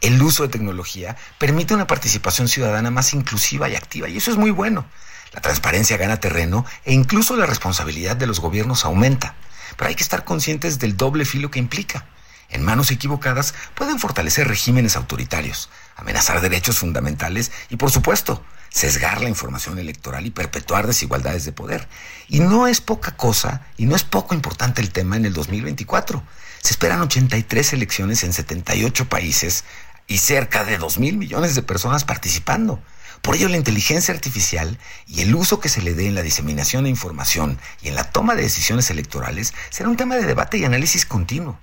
El 0.00 0.20
uso 0.20 0.42
de 0.42 0.48
tecnología 0.48 1.16
permite 1.38 1.74
una 1.74 1.86
participación 1.86 2.48
ciudadana 2.48 2.90
más 2.90 3.14
inclusiva 3.14 3.68
y 3.68 3.76
activa, 3.76 4.08
y 4.08 4.16
eso 4.16 4.32
es 4.32 4.36
muy 4.36 4.50
bueno. 4.50 4.84
La 5.32 5.40
transparencia 5.40 5.96
gana 5.96 6.18
terreno 6.18 6.66
e 6.84 6.92
incluso 6.92 7.36
la 7.36 7.46
responsabilidad 7.46 8.16
de 8.16 8.26
los 8.26 8.40
gobiernos 8.40 8.84
aumenta. 8.84 9.36
Pero 9.76 9.90
hay 9.90 9.94
que 9.94 10.02
estar 10.02 10.24
conscientes 10.24 10.80
del 10.80 10.96
doble 10.96 11.24
filo 11.24 11.52
que 11.52 11.60
implica 11.60 12.04
en 12.50 12.62
manos 12.62 12.90
equivocadas 12.90 13.54
pueden 13.74 13.98
fortalecer 13.98 14.48
regímenes 14.48 14.96
autoritarios, 14.96 15.70
amenazar 15.96 16.40
derechos 16.40 16.78
fundamentales 16.78 17.52
y, 17.70 17.76
por 17.76 17.90
supuesto, 17.90 18.44
sesgar 18.70 19.22
la 19.22 19.28
información 19.28 19.78
electoral 19.78 20.26
y 20.26 20.30
perpetuar 20.30 20.86
desigualdades 20.86 21.44
de 21.44 21.52
poder. 21.52 21.88
Y 22.28 22.40
no 22.40 22.66
es 22.66 22.80
poca 22.80 23.16
cosa 23.16 23.62
y 23.76 23.86
no 23.86 23.96
es 23.96 24.04
poco 24.04 24.34
importante 24.34 24.82
el 24.82 24.92
tema 24.92 25.16
en 25.16 25.24
el 25.24 25.32
2024. 25.32 26.22
Se 26.62 26.72
esperan 26.72 27.00
83 27.00 27.72
elecciones 27.72 28.22
en 28.24 28.32
78 28.32 29.08
países 29.08 29.64
y 30.06 30.18
cerca 30.18 30.64
de 30.64 30.78
2 30.78 30.98
mil 30.98 31.16
millones 31.16 31.54
de 31.54 31.62
personas 31.62 32.04
participando. 32.04 32.82
Por 33.22 33.34
ello, 33.34 33.48
la 33.48 33.56
inteligencia 33.56 34.14
artificial 34.14 34.78
y 35.06 35.22
el 35.22 35.34
uso 35.34 35.58
que 35.58 35.68
se 35.68 35.82
le 35.82 35.94
dé 35.94 36.06
en 36.06 36.14
la 36.14 36.22
diseminación 36.22 36.84
de 36.84 36.90
información 36.90 37.58
y 37.82 37.88
en 37.88 37.94
la 37.94 38.04
toma 38.04 38.34
de 38.34 38.42
decisiones 38.42 38.90
electorales 38.90 39.54
será 39.70 39.88
un 39.88 39.96
tema 39.96 40.16
de 40.16 40.26
debate 40.26 40.58
y 40.58 40.64
análisis 40.64 41.06
continuo. 41.06 41.58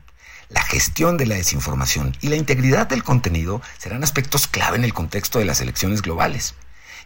La 0.53 0.62
gestión 0.62 1.17
de 1.17 1.25
la 1.25 1.33
desinformación 1.33 2.15
y 2.22 2.27
la 2.27 2.36
integridad 2.36 2.88
del 2.88 3.03
contenido 3.03 3.60
serán 3.79 4.03
aspectos 4.03 4.45
clave 4.45 4.77
en 4.77 4.83
el 4.83 4.93
contexto 4.93 5.39
de 5.39 5.45
las 5.45 5.62
elecciones 5.62 6.03
globales. 6.03 6.53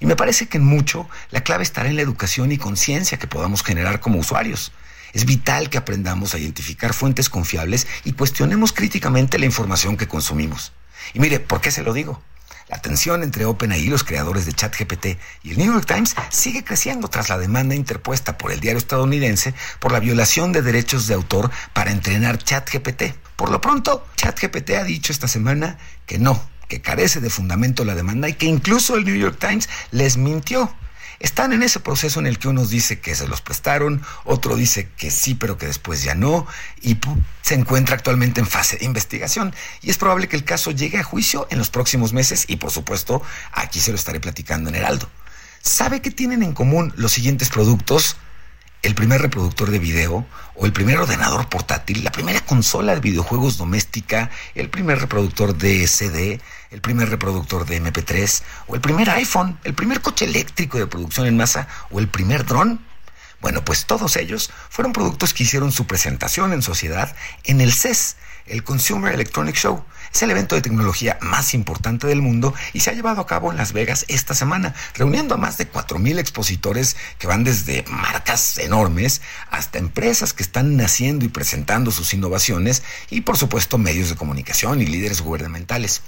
Y 0.01 0.05
me 0.05 0.17
parece 0.17 0.49
que 0.49 0.57
en 0.57 0.65
mucho 0.65 1.07
la 1.31 1.41
clave 1.41 1.63
estará 1.63 1.87
en 1.87 1.95
la 1.95 2.01
educación 2.01 2.51
y 2.51 2.57
conciencia 2.57 3.17
que 3.17 3.27
podamos 3.27 3.63
generar 3.63 4.01
como 4.01 4.19
usuarios. 4.19 4.73
Es 5.13 5.23
vital 5.23 5.69
que 5.69 5.77
aprendamos 5.77 6.33
a 6.33 6.39
identificar 6.39 6.93
fuentes 6.93 7.29
confiables 7.29 7.87
y 8.03 8.11
cuestionemos 8.11 8.73
críticamente 8.73 9.39
la 9.39 9.45
información 9.45 9.95
que 9.95 10.09
consumimos. 10.09 10.73
Y 11.13 11.19
mire, 11.21 11.39
¿por 11.39 11.61
qué 11.61 11.71
se 11.71 11.83
lo 11.83 11.93
digo? 11.93 12.21
La 12.69 12.81
tensión 12.81 13.23
entre 13.23 13.45
OpenAI 13.45 13.81
y 13.81 13.87
los 13.87 14.03
creadores 14.03 14.45
de 14.45 14.53
ChatGPT 14.53 15.17
y 15.43 15.51
el 15.51 15.57
New 15.57 15.73
York 15.73 15.85
Times 15.85 16.15
sigue 16.29 16.63
creciendo 16.63 17.07
tras 17.07 17.29
la 17.29 17.37
demanda 17.37 17.75
interpuesta 17.75 18.37
por 18.37 18.51
el 18.51 18.59
diario 18.59 18.77
estadounidense 18.77 19.53
por 19.79 19.91
la 19.91 19.99
violación 19.99 20.51
de 20.51 20.61
derechos 20.61 21.07
de 21.07 21.13
autor 21.13 21.49
para 21.73 21.91
entrenar 21.91 22.37
ChatGPT. 22.37 23.15
Por 23.35 23.51
lo 23.51 23.61
pronto, 23.61 24.05
ChatGPT 24.15 24.71
ha 24.71 24.83
dicho 24.83 25.11
esta 25.11 25.27
semana 25.27 25.77
que 26.05 26.19
no, 26.19 26.41
que 26.67 26.81
carece 26.81 27.21
de 27.21 27.29
fundamento 27.29 27.85
la 27.85 27.95
demanda 27.95 28.27
y 28.27 28.33
que 28.33 28.47
incluso 28.47 28.95
el 28.95 29.05
New 29.05 29.15
York 29.15 29.37
Times 29.39 29.69
les 29.91 30.17
mintió. 30.17 30.75
Están 31.19 31.51
en 31.53 31.63
ese 31.63 31.79
proceso 31.79 32.19
en 32.19 32.27
el 32.27 32.37
que 32.37 32.47
uno 32.47 32.65
dice 32.65 32.99
que 32.99 33.15
se 33.15 33.27
los 33.27 33.41
prestaron, 33.41 34.03
otro 34.23 34.55
dice 34.55 34.89
que 34.97 35.09
sí, 35.09 35.33
pero 35.33 35.57
que 35.57 35.65
después 35.65 36.03
ya 36.03 36.13
no, 36.13 36.45
y 36.81 36.97
se 37.41 37.55
encuentra 37.55 37.95
actualmente 37.95 38.39
en 38.39 38.47
fase 38.47 38.77
de 38.77 38.85
investigación. 38.85 39.53
Y 39.81 39.89
es 39.89 39.97
probable 39.97 40.27
que 40.27 40.35
el 40.35 40.43
caso 40.43 40.71
llegue 40.71 40.99
a 40.99 41.03
juicio 41.03 41.47
en 41.49 41.57
los 41.57 41.69
próximos 41.69 42.13
meses 42.13 42.45
y 42.47 42.57
por 42.57 42.71
supuesto 42.71 43.21
aquí 43.51 43.79
se 43.79 43.91
lo 43.91 43.97
estaré 43.97 44.19
platicando 44.19 44.69
en 44.69 44.75
Heraldo. 44.75 45.09
¿Sabe 45.61 46.01
qué 46.01 46.11
tienen 46.11 46.43
en 46.43 46.53
común 46.53 46.93
los 46.95 47.11
siguientes 47.11 47.49
productos? 47.49 48.15
El 48.87 48.95
primer 48.95 49.21
reproductor 49.21 49.69
de 49.69 49.79
video 49.79 50.25
o 50.55 50.65
el 50.65 50.71
primer 50.71 50.97
ordenador 50.97 51.49
portátil, 51.49 52.05
la 52.05 52.11
primera 52.11 52.39
consola 52.39 52.95
de 52.95 53.01
videojuegos 53.01 53.57
doméstica, 53.57 54.31
el 54.55 54.69
primer 54.69 55.01
reproductor 55.01 55.57
de 55.57 55.85
CD, 55.87 56.39
el 56.71 56.79
primer 56.79 57.09
reproductor 57.09 57.65
de 57.65 57.81
MP3 57.81 58.43
o 58.67 58.75
el 58.75 58.79
primer 58.79 59.09
iPhone, 59.09 59.59
el 59.65 59.73
primer 59.73 59.99
coche 59.99 60.23
eléctrico 60.23 60.77
de 60.77 60.87
producción 60.87 61.27
en 61.27 61.35
masa 61.35 61.67
o 61.91 61.99
el 61.99 62.07
primer 62.07 62.45
dron. 62.45 62.79
Bueno, 63.41 63.65
pues 63.65 63.85
todos 63.85 64.15
ellos 64.15 64.51
fueron 64.69 64.93
productos 64.93 65.33
que 65.33 65.43
hicieron 65.43 65.73
su 65.73 65.85
presentación 65.85 66.53
en 66.53 66.61
sociedad 66.61 67.13
en 67.43 67.59
el 67.59 67.73
CES, 67.73 68.15
el 68.45 68.63
Consumer 68.63 69.13
Electronic 69.13 69.57
Show. 69.57 69.83
Es 70.13 70.21
el 70.21 70.31
evento 70.31 70.55
de 70.55 70.61
tecnología 70.61 71.17
más 71.21 71.53
importante 71.53 72.07
del 72.07 72.21
mundo 72.21 72.53
y 72.73 72.79
se 72.79 72.89
ha 72.89 72.93
llevado 72.93 73.21
a 73.21 73.27
cabo 73.27 73.51
en 73.51 73.57
Las 73.57 73.73
Vegas 73.73 74.05
esta 74.07 74.33
semana, 74.33 74.73
reuniendo 74.95 75.35
a 75.35 75.37
más 75.37 75.57
de 75.57 75.71
4.000 75.71 76.19
expositores 76.19 76.95
que 77.17 77.27
van 77.27 77.43
desde 77.43 77.83
marcas 77.89 78.57
enormes 78.57 79.21
hasta 79.51 79.77
empresas 79.77 80.33
que 80.33 80.43
están 80.43 80.77
naciendo 80.77 81.25
y 81.25 81.29
presentando 81.29 81.91
sus 81.91 82.13
innovaciones 82.13 82.83
y 83.09 83.21
por 83.21 83.37
supuesto 83.37 83.77
medios 83.77 84.09
de 84.09 84.15
comunicación 84.15 84.81
y 84.81 84.85
líderes 84.85 85.21
gubernamentales. 85.21 86.01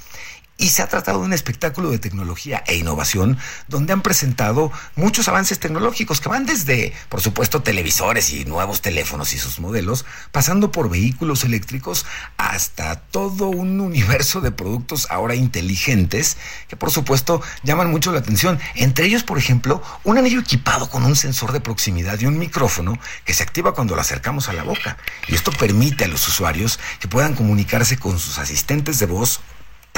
Y 0.62 0.68
se 0.70 0.82
ha 0.82 0.88
tratado 0.88 1.20
de 1.20 1.26
un 1.26 1.32
espectáculo 1.32 1.90
de 1.90 2.00
tecnología 2.00 2.66
e 2.68 2.76
innovación 2.76 3.38
donde 3.70 3.94
han 3.94 4.02
presentado 4.02 4.74
muchos 4.98 5.30
avances 5.30 5.58
tecnológicos 5.58 6.20
que 6.20 6.28
van 6.28 6.46
desde, 6.46 6.92
por 7.08 7.22
supuesto, 7.22 7.64
televisores 7.64 8.34
y 8.34 8.44
nuevos 8.44 8.82
teléfonos 8.82 9.34
y 9.34 9.38
sus 9.38 9.62
modelos, 9.62 10.06
pasando 10.34 10.70
por 10.70 10.90
vehículos 10.90 11.46
eléctricos 11.46 12.06
hasta 12.36 12.98
todo 12.98 13.48
un 13.48 13.80
universo 13.80 14.42
de 14.42 14.52
productos 14.52 15.08
ahora 15.10 15.34
inteligentes 15.34 16.36
que, 16.68 16.76
por 16.76 16.92
supuesto, 16.92 17.42
llaman 17.64 17.90
mucho 17.90 18.12
la 18.12 18.20
atención. 18.20 18.60
Entre 18.76 19.06
ellos, 19.06 19.24
por 19.24 19.38
ejemplo, 19.38 19.82
un 20.04 20.18
anillo 20.18 20.42
equipado 20.42 20.90
con 20.90 21.06
un 21.06 21.16
sensor 21.16 21.54
de 21.54 21.62
proximidad 21.62 22.20
y 22.20 22.26
un 22.26 22.38
micrófono 22.38 23.00
que 23.24 23.34
se 23.34 23.44
activa 23.44 23.74
cuando 23.74 23.96
lo 23.96 24.02
acercamos 24.02 24.50
a 24.50 24.54
la 24.54 24.64
boca. 24.64 24.98
Y 25.30 25.36
esto 25.36 25.54
permite 25.54 26.04
a 26.04 26.10
los 26.10 26.28
usuarios 26.28 26.82
que 27.00 27.08
puedan 27.08 27.34
comunicarse 27.34 27.96
con 27.96 28.20
sus 28.20 28.40
asistentes 28.40 29.00
de 29.00 29.06
voz 29.06 29.40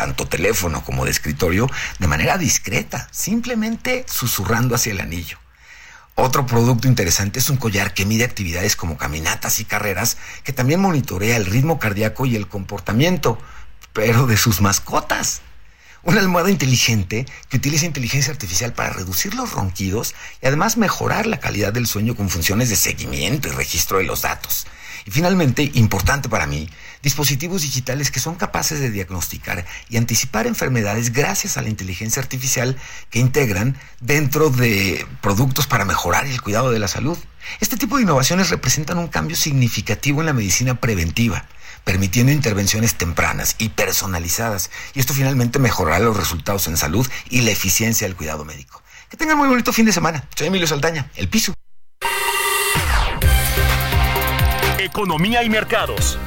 tanto 0.01 0.27
teléfono 0.27 0.84
como 0.84 1.05
de 1.05 1.12
escritorio, 1.12 1.70
de 2.00 2.08
manera 2.08 2.39
discreta, 2.39 3.08
simplemente 3.12 4.03
susurrando 4.08 4.74
hacia 4.74 4.93
el 4.93 5.00
anillo. 5.00 5.38
Otro 6.15 6.48
producto 6.48 6.88
interesante 6.88 7.38
es 7.38 7.51
un 7.51 7.58
collar 7.58 7.93
que 7.93 8.08
mide 8.08 8.24
actividades 8.24 8.75
como 8.75 8.98
caminatas 8.98 9.60
y 9.60 9.65
carreras, 9.65 10.17
que 10.43 10.53
también 10.53 10.79
monitorea 10.79 11.38
el 11.38 11.46
ritmo 11.46 11.77
cardíaco 11.77 12.25
y 12.25 12.36
el 12.36 12.48
comportamiento, 12.48 13.38
pero 13.93 14.25
de 14.25 14.38
sus 14.38 14.60
mascotas. 14.60 15.41
Una 16.01 16.20
almohada 16.20 16.50
inteligente 16.50 17.27
que 17.50 17.58
utiliza 17.58 17.86
inteligencia 17.86 18.34
artificial 18.34 18.74
para 18.74 18.93
reducir 18.93 19.36
los 19.36 19.51
ronquidos 19.51 20.15
y 20.41 20.48
además 20.48 20.77
mejorar 20.77 21.27
la 21.27 21.39
calidad 21.39 21.74
del 21.74 21.86
sueño 21.86 22.15
con 22.15 22.31
funciones 22.31 22.70
de 22.70 22.75
seguimiento 22.75 23.50
y 23.50 23.51
registro 23.51 24.00
de 24.00 24.05
los 24.05 24.24
datos. 24.24 24.65
Y 25.05 25.12
finalmente, 25.12 25.72
importante 25.74 26.29
para 26.29 26.48
mí, 26.48 26.70
dispositivos 27.01 27.62
digitales 27.62 28.12
que 28.12 28.20
son 28.20 28.36
capaces 28.36 28.79
de 28.79 28.91
diagnosticar 28.91 29.65
y 29.89 29.98
anticipar 29.98 30.48
enfermedades 30.48 31.12
gracias 31.13 31.58
a 31.58 31.62
la 31.62 31.70
inteligencia 31.70 32.22
artificial 32.22 32.77
que 33.10 33.20
integran 33.20 33.77
dentro 34.00 34.50
de 34.50 35.05
productos 35.22 35.67
para 35.67 35.86
mejorar 35.86 36.25
el 36.25 36.41
cuidado 36.41 36.72
de 36.72 36.79
la 36.79 36.88
salud. 36.88 37.17
Este 37.60 37.77
tipo 37.77 37.98
de 37.98 38.03
innovaciones 38.03 38.50
representan 38.50 38.98
un 38.98 39.08
cambio 39.08 39.36
significativo 39.36 40.22
en 40.22 40.27
la 40.27 40.34
medicina 40.34 40.79
preventiva 40.79 41.46
permitiendo 41.84 42.31
intervenciones 42.31 42.96
tempranas 42.96 43.55
y 43.58 43.70
personalizadas. 43.70 44.70
Y 44.93 45.00
esto 45.00 45.13
finalmente 45.13 45.60
mejorará 45.60 46.00
los 46.00 46.15
resultados 46.15 46.67
en 46.67 46.77
salud 46.77 47.08
y 47.29 47.41
la 47.41 47.51
eficiencia 47.51 48.08
del 48.08 48.15
cuidado 48.15 48.46
médico. 48.46 48.84
Que 49.10 49.17
tengan 49.17 49.38
muy 49.38 49.48
bonito 49.48 49.74
fin 49.74 49.86
de 49.86 49.91
semana. 49.91 50.24
Soy 50.36 50.48
Emilio 50.48 50.67
Saldaña, 50.67 51.10
El 51.15 51.27
Piso. 51.27 51.53
Economía 54.91 55.41
y 55.41 55.50
mercados. 55.50 56.19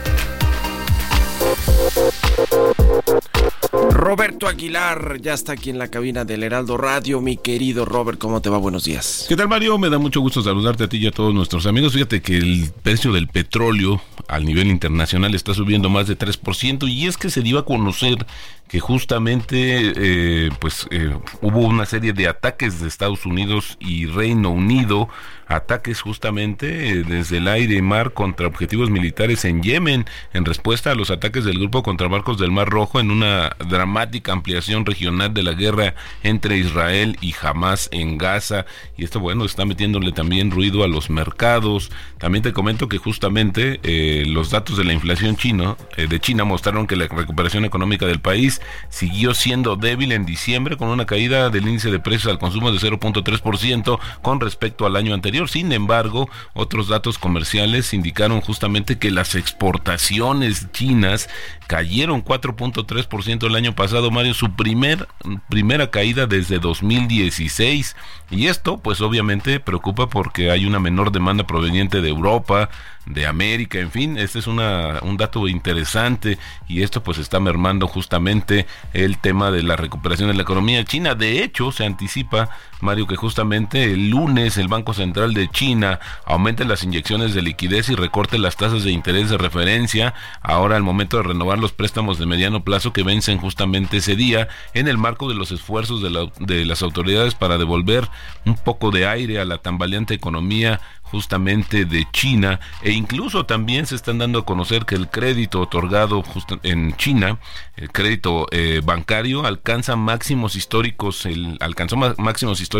Roberto 3.90 4.48
Aguilar 4.48 5.18
ya 5.20 5.34
está 5.34 5.52
aquí 5.52 5.68
en 5.68 5.78
la 5.78 5.88
cabina 5.88 6.24
del 6.24 6.42
Heraldo 6.42 6.78
Radio. 6.78 7.20
Mi 7.20 7.36
querido 7.36 7.84
Robert, 7.84 8.18
¿cómo 8.18 8.40
te 8.40 8.48
va? 8.48 8.56
Buenos 8.56 8.84
días. 8.84 9.26
¿Qué 9.28 9.36
tal, 9.36 9.48
Mario? 9.48 9.76
Me 9.76 9.90
da 9.90 9.98
mucho 9.98 10.22
gusto 10.22 10.40
saludarte 10.40 10.84
a 10.84 10.88
ti 10.88 10.96
y 10.96 11.06
a 11.06 11.10
todos 11.10 11.34
nuestros 11.34 11.66
amigos. 11.66 11.92
Fíjate 11.92 12.22
que 12.22 12.38
el 12.38 12.70
precio 12.82 13.12
del 13.12 13.28
petróleo 13.28 14.00
al 14.28 14.46
nivel 14.46 14.68
internacional 14.68 15.34
está 15.34 15.52
subiendo 15.52 15.90
más 15.90 16.06
de 16.06 16.16
3% 16.16 16.88
y 16.88 17.06
es 17.06 17.18
que 17.18 17.28
se 17.28 17.42
dio 17.42 17.58
a 17.58 17.66
conocer 17.66 18.24
que 18.68 18.80
justamente 18.80 19.92
eh, 19.96 20.50
pues 20.58 20.86
eh, 20.90 21.16
hubo 21.42 21.60
una 21.60 21.86
serie 21.86 22.12
de 22.12 22.28
ataques 22.28 22.80
de 22.80 22.88
Estados 22.88 23.26
Unidos 23.26 23.76
y 23.80 24.06
Reino 24.06 24.50
Unido 24.50 25.08
ataques 25.46 26.00
justamente 26.00 26.90
eh, 26.90 27.04
desde 27.04 27.38
el 27.38 27.48
aire 27.48 27.76
y 27.76 27.82
mar 27.82 28.12
contra 28.12 28.46
objetivos 28.46 28.90
militares 28.90 29.44
en 29.44 29.62
Yemen 29.62 30.06
en 30.32 30.44
respuesta 30.44 30.90
a 30.90 30.94
los 30.94 31.10
ataques 31.10 31.44
del 31.44 31.58
grupo 31.58 31.82
contra 31.82 32.08
barcos 32.08 32.38
del 32.38 32.50
Mar 32.50 32.68
Rojo 32.68 33.00
en 33.00 33.10
una 33.10 33.56
dramática 33.68 34.32
ampliación 34.32 34.86
regional 34.86 35.34
de 35.34 35.42
la 35.42 35.52
guerra 35.52 35.94
entre 36.22 36.56
Israel 36.56 37.16
y 37.20 37.34
Hamas 37.40 37.88
en 37.92 38.18
Gaza. 38.18 38.66
Y 38.96 39.04
esto 39.04 39.20
bueno 39.20 39.44
está 39.44 39.64
metiéndole 39.64 40.12
también 40.12 40.50
ruido 40.50 40.84
a 40.84 40.88
los 40.88 41.10
mercados. 41.10 41.90
También 42.18 42.42
te 42.42 42.52
comento 42.52 42.88
que 42.88 42.98
justamente 42.98 43.80
eh, 43.82 44.24
los 44.26 44.50
datos 44.50 44.76
de 44.76 44.84
la 44.84 44.92
inflación 44.92 45.36
chino 45.36 45.76
eh, 45.96 46.06
de 46.06 46.20
China 46.20 46.44
mostraron 46.44 46.86
que 46.86 46.96
la 46.96 47.06
recuperación 47.06 47.64
económica 47.64 48.06
del 48.06 48.20
país 48.20 48.53
siguió 48.88 49.34
siendo 49.34 49.76
débil 49.76 50.12
en 50.12 50.26
diciembre 50.26 50.76
con 50.76 50.88
una 50.88 51.06
caída 51.06 51.50
del 51.50 51.68
índice 51.68 51.90
de 51.90 52.00
precios 52.00 52.32
al 52.32 52.38
consumo 52.38 52.72
de 52.72 52.78
0.3% 52.78 53.98
con 54.22 54.40
respecto 54.40 54.86
al 54.86 54.96
año 54.96 55.14
anterior 55.14 55.48
sin 55.48 55.72
embargo, 55.72 56.28
otros 56.52 56.88
datos 56.88 57.18
comerciales 57.18 57.92
indicaron 57.94 58.40
justamente 58.40 58.98
que 58.98 59.10
las 59.10 59.34
exportaciones 59.34 60.70
chinas 60.72 61.28
cayeron 61.66 62.24
4.3% 62.24 63.46
el 63.46 63.54
año 63.56 63.74
pasado, 63.74 64.10
Mario, 64.10 64.34
su 64.34 64.54
primer, 64.54 65.08
primera 65.48 65.90
caída 65.90 66.26
desde 66.26 66.58
2016. 66.58 67.96
Y 68.30 68.46
esto, 68.46 68.78
pues 68.78 69.00
obviamente 69.00 69.60
preocupa 69.60 70.08
porque 70.08 70.50
hay 70.50 70.66
una 70.66 70.80
menor 70.80 71.12
demanda 71.12 71.46
proveniente 71.46 72.00
de 72.00 72.08
Europa, 72.08 72.70
de 73.06 73.26
América, 73.26 73.78
en 73.78 73.90
fin, 73.90 74.16
este 74.16 74.38
es 74.38 74.46
una, 74.46 75.00
un 75.02 75.16
dato 75.18 75.46
interesante 75.46 76.38
y 76.66 76.82
esto 76.82 77.02
pues 77.02 77.18
está 77.18 77.38
mermando 77.38 77.86
justamente 77.86 78.66
el 78.94 79.18
tema 79.18 79.50
de 79.50 79.62
la 79.62 79.76
recuperación 79.76 80.28
de 80.28 80.34
la 80.34 80.42
economía 80.42 80.84
china. 80.84 81.14
De 81.14 81.44
hecho, 81.44 81.70
se 81.70 81.84
anticipa, 81.84 82.48
Mario, 82.84 83.06
que 83.06 83.16
justamente 83.16 83.84
el 83.84 84.10
lunes 84.10 84.56
el 84.58 84.68
Banco 84.68 84.94
Central 84.94 85.34
de 85.34 85.48
China 85.48 85.98
aumente 86.24 86.64
las 86.64 86.84
inyecciones 86.84 87.34
de 87.34 87.42
liquidez 87.42 87.88
y 87.88 87.94
recorte 87.94 88.38
las 88.38 88.56
tasas 88.56 88.84
de 88.84 88.92
interés 88.92 89.30
de 89.30 89.38
referencia, 89.38 90.14
ahora 90.40 90.76
al 90.76 90.82
momento 90.82 91.16
de 91.16 91.24
renovar 91.24 91.58
los 91.58 91.72
préstamos 91.72 92.18
de 92.18 92.26
mediano 92.26 92.62
plazo 92.62 92.92
que 92.92 93.02
vencen 93.02 93.38
justamente 93.38 93.96
ese 93.96 94.14
día, 94.14 94.48
en 94.74 94.86
el 94.86 94.98
marco 94.98 95.28
de 95.28 95.34
los 95.34 95.50
esfuerzos 95.50 96.02
de, 96.02 96.30
de 96.40 96.64
las 96.64 96.82
autoridades 96.82 97.34
para 97.34 97.58
devolver 97.58 98.08
un 98.44 98.54
poco 98.54 98.90
de 98.90 99.06
aire 99.06 99.40
a 99.40 99.44
la 99.44 99.58
tambaleante 99.58 100.14
economía 100.14 100.80
justamente 101.14 101.84
de 101.84 102.08
China. 102.10 102.58
E 102.82 102.90
incluso 102.90 103.46
también 103.46 103.86
se 103.86 103.94
están 103.94 104.18
dando 104.18 104.40
a 104.40 104.44
conocer 104.44 104.84
que 104.84 104.96
el 104.96 105.08
crédito 105.08 105.60
otorgado 105.60 106.24
en 106.64 106.96
China, 106.96 107.38
el 107.76 107.92
crédito 107.92 108.48
eh, 108.50 108.80
bancario 108.84 109.46
alcanza 109.46 109.94
máximos 109.94 110.56
históricos, 110.56 111.24
el, 111.26 111.56
alcanzó 111.60 111.96
máximos 111.96 112.60
históricos 112.60 112.73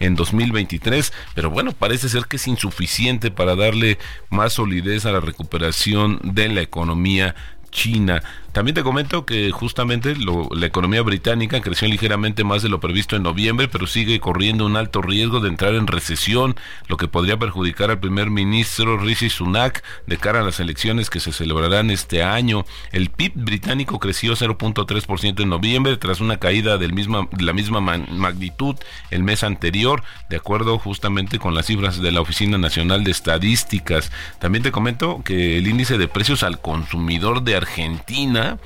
en 0.00 0.14
2023, 0.14 1.12
pero 1.34 1.50
bueno, 1.50 1.72
parece 1.72 2.08
ser 2.08 2.24
que 2.24 2.36
es 2.36 2.46
insuficiente 2.46 3.30
para 3.30 3.54
darle 3.54 3.98
más 4.30 4.54
solidez 4.54 5.06
a 5.06 5.12
la 5.12 5.20
recuperación 5.20 6.20
de 6.22 6.48
la 6.48 6.62
economía 6.62 7.34
china. 7.70 8.22
También 8.56 8.74
te 8.74 8.82
comento 8.82 9.26
que 9.26 9.50
justamente 9.50 10.16
la 10.16 10.64
economía 10.64 11.02
británica 11.02 11.60
creció 11.60 11.88
ligeramente 11.88 12.42
más 12.42 12.62
de 12.62 12.70
lo 12.70 12.80
previsto 12.80 13.14
en 13.14 13.22
noviembre, 13.22 13.68
pero 13.68 13.86
sigue 13.86 14.18
corriendo 14.18 14.64
un 14.64 14.76
alto 14.76 15.02
riesgo 15.02 15.40
de 15.40 15.50
entrar 15.50 15.74
en 15.74 15.86
recesión, 15.86 16.56
lo 16.88 16.96
que 16.96 17.06
podría 17.06 17.38
perjudicar 17.38 17.90
al 17.90 18.00
primer 18.00 18.30
ministro 18.30 18.96
Rishi 18.96 19.28
Sunak 19.28 19.84
de 20.06 20.16
cara 20.16 20.40
a 20.40 20.42
las 20.42 20.58
elecciones 20.58 21.10
que 21.10 21.20
se 21.20 21.34
celebrarán 21.34 21.90
este 21.90 22.22
año. 22.22 22.64
El 22.92 23.10
PIB 23.10 23.32
británico 23.34 23.98
creció 23.98 24.32
0.3% 24.32 25.42
en 25.42 25.50
noviembre 25.50 25.98
tras 25.98 26.22
una 26.22 26.38
caída 26.38 26.78
del 26.78 26.94
misma, 26.94 27.28
de 27.32 27.44
la 27.44 27.52
misma 27.52 27.82
magnitud 27.82 28.76
el 29.10 29.22
mes 29.22 29.44
anterior, 29.44 30.02
de 30.30 30.36
acuerdo 30.36 30.78
justamente 30.78 31.38
con 31.38 31.54
las 31.54 31.66
cifras 31.66 32.00
de 32.00 32.10
la 32.10 32.22
Oficina 32.22 32.56
Nacional 32.56 33.04
de 33.04 33.10
Estadísticas. 33.10 34.10
También 34.38 34.62
te 34.62 34.72
comento 34.72 35.20
que 35.22 35.58
el 35.58 35.68
índice 35.68 35.98
de 35.98 36.08
precios 36.08 36.42
al 36.42 36.62
consumidor 36.62 37.42
de 37.42 37.56
Argentina 37.56 38.45
né? 38.46 38.58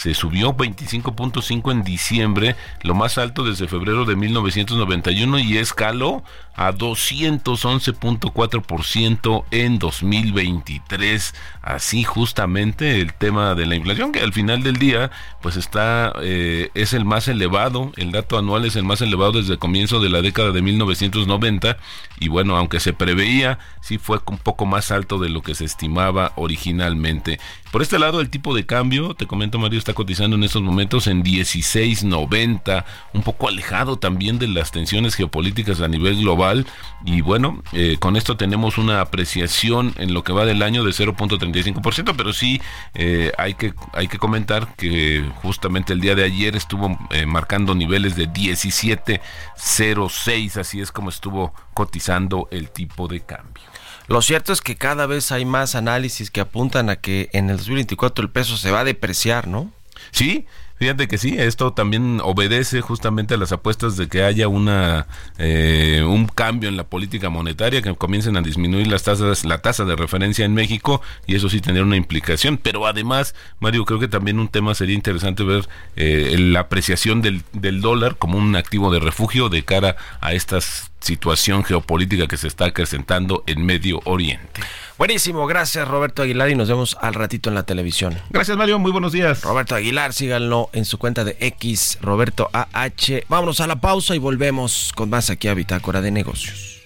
Se 0.00 0.14
subió 0.14 0.56
25.5 0.56 1.72
en 1.72 1.82
diciembre, 1.82 2.56
lo 2.80 2.94
más 2.94 3.18
alto 3.18 3.44
desde 3.44 3.68
febrero 3.68 4.06
de 4.06 4.16
1991 4.16 5.38
y 5.40 5.58
escaló 5.58 6.24
a 6.56 6.72
211.4% 6.72 9.44
en 9.50 9.78
2023. 9.78 11.34
Así 11.60 12.04
justamente 12.04 13.02
el 13.02 13.12
tema 13.12 13.54
de 13.54 13.66
la 13.66 13.76
inflación 13.76 14.12
que 14.12 14.20
al 14.20 14.32
final 14.32 14.62
del 14.62 14.78
día 14.78 15.10
pues 15.42 15.56
está 15.56 16.14
eh, 16.22 16.70
es 16.72 16.94
el 16.94 17.04
más 17.04 17.28
elevado, 17.28 17.92
el 17.96 18.10
dato 18.10 18.38
anual 18.38 18.64
es 18.64 18.76
el 18.76 18.84
más 18.84 19.02
elevado 19.02 19.32
desde 19.32 19.52
el 19.52 19.58
comienzo 19.58 20.00
de 20.00 20.08
la 20.08 20.22
década 20.22 20.50
de 20.50 20.62
1990 20.62 21.76
y 22.20 22.28
bueno, 22.28 22.56
aunque 22.56 22.80
se 22.80 22.94
preveía, 22.94 23.58
sí 23.82 23.98
fue 23.98 24.18
un 24.26 24.38
poco 24.38 24.64
más 24.64 24.90
alto 24.90 25.18
de 25.18 25.28
lo 25.28 25.42
que 25.42 25.54
se 25.54 25.66
estimaba 25.66 26.32
originalmente. 26.36 27.38
Por 27.70 27.82
este 27.82 27.98
lado, 27.98 28.20
el 28.20 28.30
tipo 28.30 28.54
de 28.54 28.64
cambio, 28.66 29.14
te 29.14 29.26
comento 29.26 29.58
Mario, 29.58 29.78
está 29.78 29.89
cotizando 29.94 30.36
en 30.36 30.44
estos 30.44 30.62
momentos 30.62 31.06
en 31.06 31.22
16.90, 31.22 32.84
un 33.14 33.22
poco 33.22 33.48
alejado 33.48 33.98
también 33.98 34.38
de 34.38 34.48
las 34.48 34.70
tensiones 34.70 35.14
geopolíticas 35.14 35.80
a 35.80 35.88
nivel 35.88 36.20
global 36.20 36.66
y 37.04 37.20
bueno, 37.20 37.62
eh, 37.72 37.96
con 37.98 38.16
esto 38.16 38.36
tenemos 38.36 38.78
una 38.78 39.00
apreciación 39.00 39.94
en 39.98 40.14
lo 40.14 40.24
que 40.24 40.32
va 40.32 40.44
del 40.44 40.62
año 40.62 40.84
de 40.84 40.92
0.35%, 40.92 42.14
pero 42.16 42.32
sí 42.32 42.60
eh, 42.94 43.32
hay, 43.38 43.54
que, 43.54 43.74
hay 43.92 44.08
que 44.08 44.18
comentar 44.18 44.74
que 44.76 45.24
justamente 45.42 45.92
el 45.92 46.00
día 46.00 46.14
de 46.14 46.24
ayer 46.24 46.56
estuvo 46.56 46.98
eh, 47.10 47.26
marcando 47.26 47.74
niveles 47.74 48.16
de 48.16 48.28
17.06, 48.28 50.56
así 50.56 50.80
es 50.80 50.92
como 50.92 51.10
estuvo 51.10 51.52
cotizando 51.74 52.48
el 52.50 52.70
tipo 52.70 53.08
de 53.08 53.20
cambio. 53.20 53.64
Lo 54.10 54.22
cierto 54.22 54.52
es 54.52 54.60
que 54.60 54.76
cada 54.76 55.06
vez 55.06 55.30
hay 55.30 55.44
más 55.44 55.76
análisis 55.76 56.32
que 56.32 56.40
apuntan 56.40 56.90
a 56.90 56.96
que 56.96 57.30
en 57.32 57.48
el 57.48 57.58
2024 57.58 58.24
el 58.24 58.30
peso 58.30 58.56
se 58.56 58.72
va 58.72 58.80
a 58.80 58.84
depreciar, 58.84 59.46
¿no? 59.46 59.70
Sí, 60.10 60.46
Fíjate 60.80 61.08
que 61.08 61.18
sí, 61.18 61.34
esto 61.36 61.74
también 61.74 62.22
obedece 62.24 62.80
justamente 62.80 63.34
a 63.34 63.36
las 63.36 63.52
apuestas 63.52 63.98
de 63.98 64.08
que 64.08 64.22
haya 64.22 64.48
una 64.48 65.06
eh, 65.36 66.02
un 66.08 66.26
cambio 66.26 66.70
en 66.70 66.78
la 66.78 66.84
política 66.84 67.28
monetaria, 67.28 67.82
que 67.82 67.94
comiencen 67.94 68.38
a 68.38 68.40
disminuir 68.40 68.86
las 68.86 69.02
tasas, 69.02 69.44
la 69.44 69.58
tasa 69.58 69.84
de 69.84 69.94
referencia 69.94 70.42
en 70.46 70.54
México 70.54 71.02
y 71.26 71.34
eso 71.34 71.50
sí 71.50 71.60
tendría 71.60 71.84
una 71.84 71.96
implicación. 71.96 72.56
Pero 72.56 72.86
además, 72.86 73.34
Mario, 73.58 73.84
creo 73.84 74.00
que 74.00 74.08
también 74.08 74.38
un 74.38 74.48
tema 74.48 74.74
sería 74.74 74.94
interesante 74.94 75.44
ver 75.44 75.68
eh, 75.96 76.34
la 76.38 76.60
apreciación 76.60 77.20
del, 77.20 77.42
del 77.52 77.82
dólar 77.82 78.16
como 78.16 78.38
un 78.38 78.56
activo 78.56 78.90
de 78.90 79.00
refugio 79.00 79.50
de 79.50 79.62
cara 79.62 79.96
a 80.22 80.32
esta 80.32 80.60
situación 81.00 81.62
geopolítica 81.62 82.26
que 82.26 82.38
se 82.38 82.48
está 82.48 82.64
acrecentando 82.64 83.44
en 83.46 83.66
Medio 83.66 84.00
Oriente. 84.06 84.62
Buenísimo, 85.00 85.46
gracias 85.46 85.88
Roberto 85.88 86.20
Aguilar 86.20 86.50
y 86.50 86.54
nos 86.54 86.68
vemos 86.68 86.94
al 87.00 87.14
ratito 87.14 87.48
en 87.48 87.54
la 87.54 87.62
televisión. 87.62 88.18
Gracias 88.28 88.54
Mario, 88.58 88.78
muy 88.78 88.92
buenos 88.92 89.12
días. 89.12 89.40
Roberto 89.40 89.74
Aguilar, 89.74 90.12
síganlo 90.12 90.68
en 90.74 90.84
su 90.84 90.98
cuenta 90.98 91.24
de 91.24 91.38
X, 91.40 91.96
Roberto 92.02 92.50
AH. 92.52 93.24
Vámonos 93.26 93.60
a 93.60 93.66
la 93.66 93.80
pausa 93.80 94.14
y 94.14 94.18
volvemos 94.18 94.92
con 94.94 95.08
más 95.08 95.30
aquí 95.30 95.48
a 95.48 95.54
Bitácora 95.54 96.02
de 96.02 96.10
Negocios. 96.10 96.82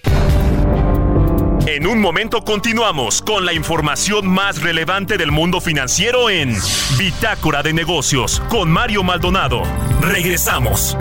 En 1.67 1.85
un 1.85 1.99
momento 1.99 2.45
continuamos 2.45 3.21
con 3.21 3.45
la 3.45 3.51
información 3.51 4.29
más 4.29 4.61
relevante 4.61 5.17
del 5.17 5.33
mundo 5.33 5.59
financiero 5.59 6.29
en 6.29 6.55
Bitácora 6.97 7.63
de 7.63 7.73
Negocios 7.73 8.41
con 8.47 8.71
Mario 8.71 9.03
Maldonado. 9.03 9.61
Regresamos. 9.99 10.95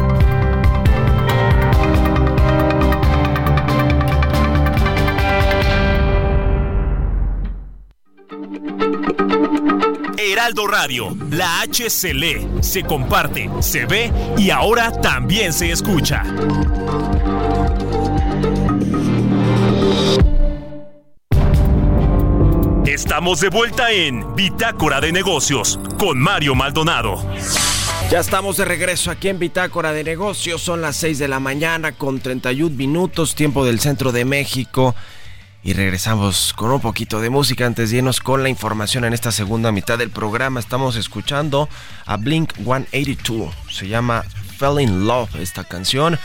Heraldo 10.45 10.67
Radio, 10.67 11.17
la 11.31 11.63
H 11.63 11.89
se 11.89 12.13
lee, 12.13 12.47
se 12.61 12.83
comparte, 12.83 13.49
se 13.61 13.87
ve 13.87 14.13
y 14.37 14.51
ahora 14.51 14.93
también 14.93 15.55
se 15.55 15.71
escucha. 15.73 16.23
Estamos 22.85 23.41
de 23.41 23.49
vuelta 23.49 23.91
en 23.91 24.37
Bitácora 24.37 25.01
de 25.01 25.13
Negocios 25.13 25.81
con 25.99 26.19
Mario 26.19 26.55
Maldonado. 26.55 27.25
Ya 28.11 28.21
estamos 28.21 28.59
de 28.59 28.67
regreso 28.67 29.11
aquí 29.11 29.31
en 29.31 29.39
Bitácora 29.39 29.95
de 29.95 30.05
Negocios. 30.05 30.61
Son 30.61 30.83
las 30.83 30.97
6 30.97 31.21
de 31.21 31.29
la 31.29 31.41
mañana 31.41 31.93
con 31.93 32.21
31 32.21 32.77
minutos, 32.77 33.35
tiempo 33.35 33.65
del 33.65 33.81
centro 33.81 34.13
de 34.13 34.27
México. 34.27 34.95
Y 35.67 35.73
regresamos 35.73 36.53
con 36.53 36.71
un 36.71 36.81
poquito 36.83 37.23
de 37.23 37.31
música 37.31 37.65
antes 37.65 37.91
de 37.91 37.97
irnos 37.97 38.21
con 38.21 38.43
la 38.43 38.51
información 38.51 39.07
en 39.07 39.15
esta 39.15 39.33
segunda 39.33 39.73
mitad 39.73 39.97
del 39.97 40.11
programa. 40.11 40.61
Estamos 40.61 40.95
escuchando 40.95 41.71
a 42.05 42.19
Blink 42.19 42.53
182. 42.57 43.55
Se 43.71 43.89
llama 43.89 44.25
Fell 44.59 44.79
in 44.79 45.07
Love 45.07 45.37
esta 45.37 45.65
canción. 45.65 46.19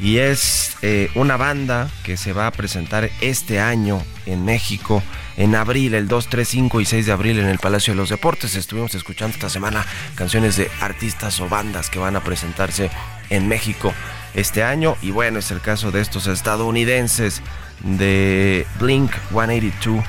Y 0.00 0.16
es 0.16 0.76
eh, 0.82 1.10
una 1.14 1.36
banda 1.36 1.88
que 2.02 2.16
se 2.16 2.32
va 2.32 2.48
a 2.48 2.50
presentar 2.50 3.08
este 3.20 3.60
año 3.60 4.02
en 4.26 4.44
México, 4.44 5.00
en 5.36 5.54
abril, 5.54 5.94
el 5.94 6.08
2, 6.08 6.26
3, 6.26 6.48
5 6.48 6.80
y 6.80 6.84
6 6.84 7.06
de 7.06 7.12
abril 7.12 7.38
en 7.38 7.46
el 7.46 7.60
Palacio 7.60 7.92
de 7.92 7.98
los 7.98 8.08
Deportes. 8.08 8.56
Estuvimos 8.56 8.96
escuchando 8.96 9.34
esta 9.34 9.48
semana 9.48 9.86
canciones 10.16 10.56
de 10.56 10.68
artistas 10.80 11.38
o 11.38 11.48
bandas 11.48 11.88
que 11.88 12.00
van 12.00 12.16
a 12.16 12.24
presentarse 12.24 12.90
en 13.30 13.46
México 13.46 13.94
este 14.34 14.64
año. 14.64 14.96
Y 15.02 15.12
bueno, 15.12 15.38
es 15.38 15.52
el 15.52 15.60
caso 15.60 15.92
de 15.92 16.00
estos 16.00 16.26
estadounidenses 16.26 17.42
de 17.82 18.66
Blink 18.78 19.12
182. 19.30 20.04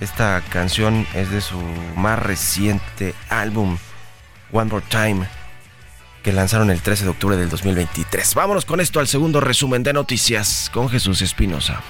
Esta 0.00 0.42
canción 0.50 1.06
es 1.14 1.30
de 1.30 1.40
su 1.40 1.58
más 1.96 2.18
reciente 2.18 3.14
álbum, 3.28 3.78
One 4.52 4.70
More 4.70 4.84
Time, 4.88 5.26
que 6.22 6.32
lanzaron 6.32 6.70
el 6.70 6.82
13 6.82 7.04
de 7.04 7.10
octubre 7.10 7.36
del 7.36 7.48
2023. 7.48 8.34
Vámonos 8.34 8.64
con 8.64 8.80
esto 8.80 9.00
al 9.00 9.08
segundo 9.08 9.40
resumen 9.40 9.82
de 9.82 9.92
noticias 9.92 10.70
con 10.72 10.88
Jesús 10.88 11.22
Espinosa. 11.22 11.82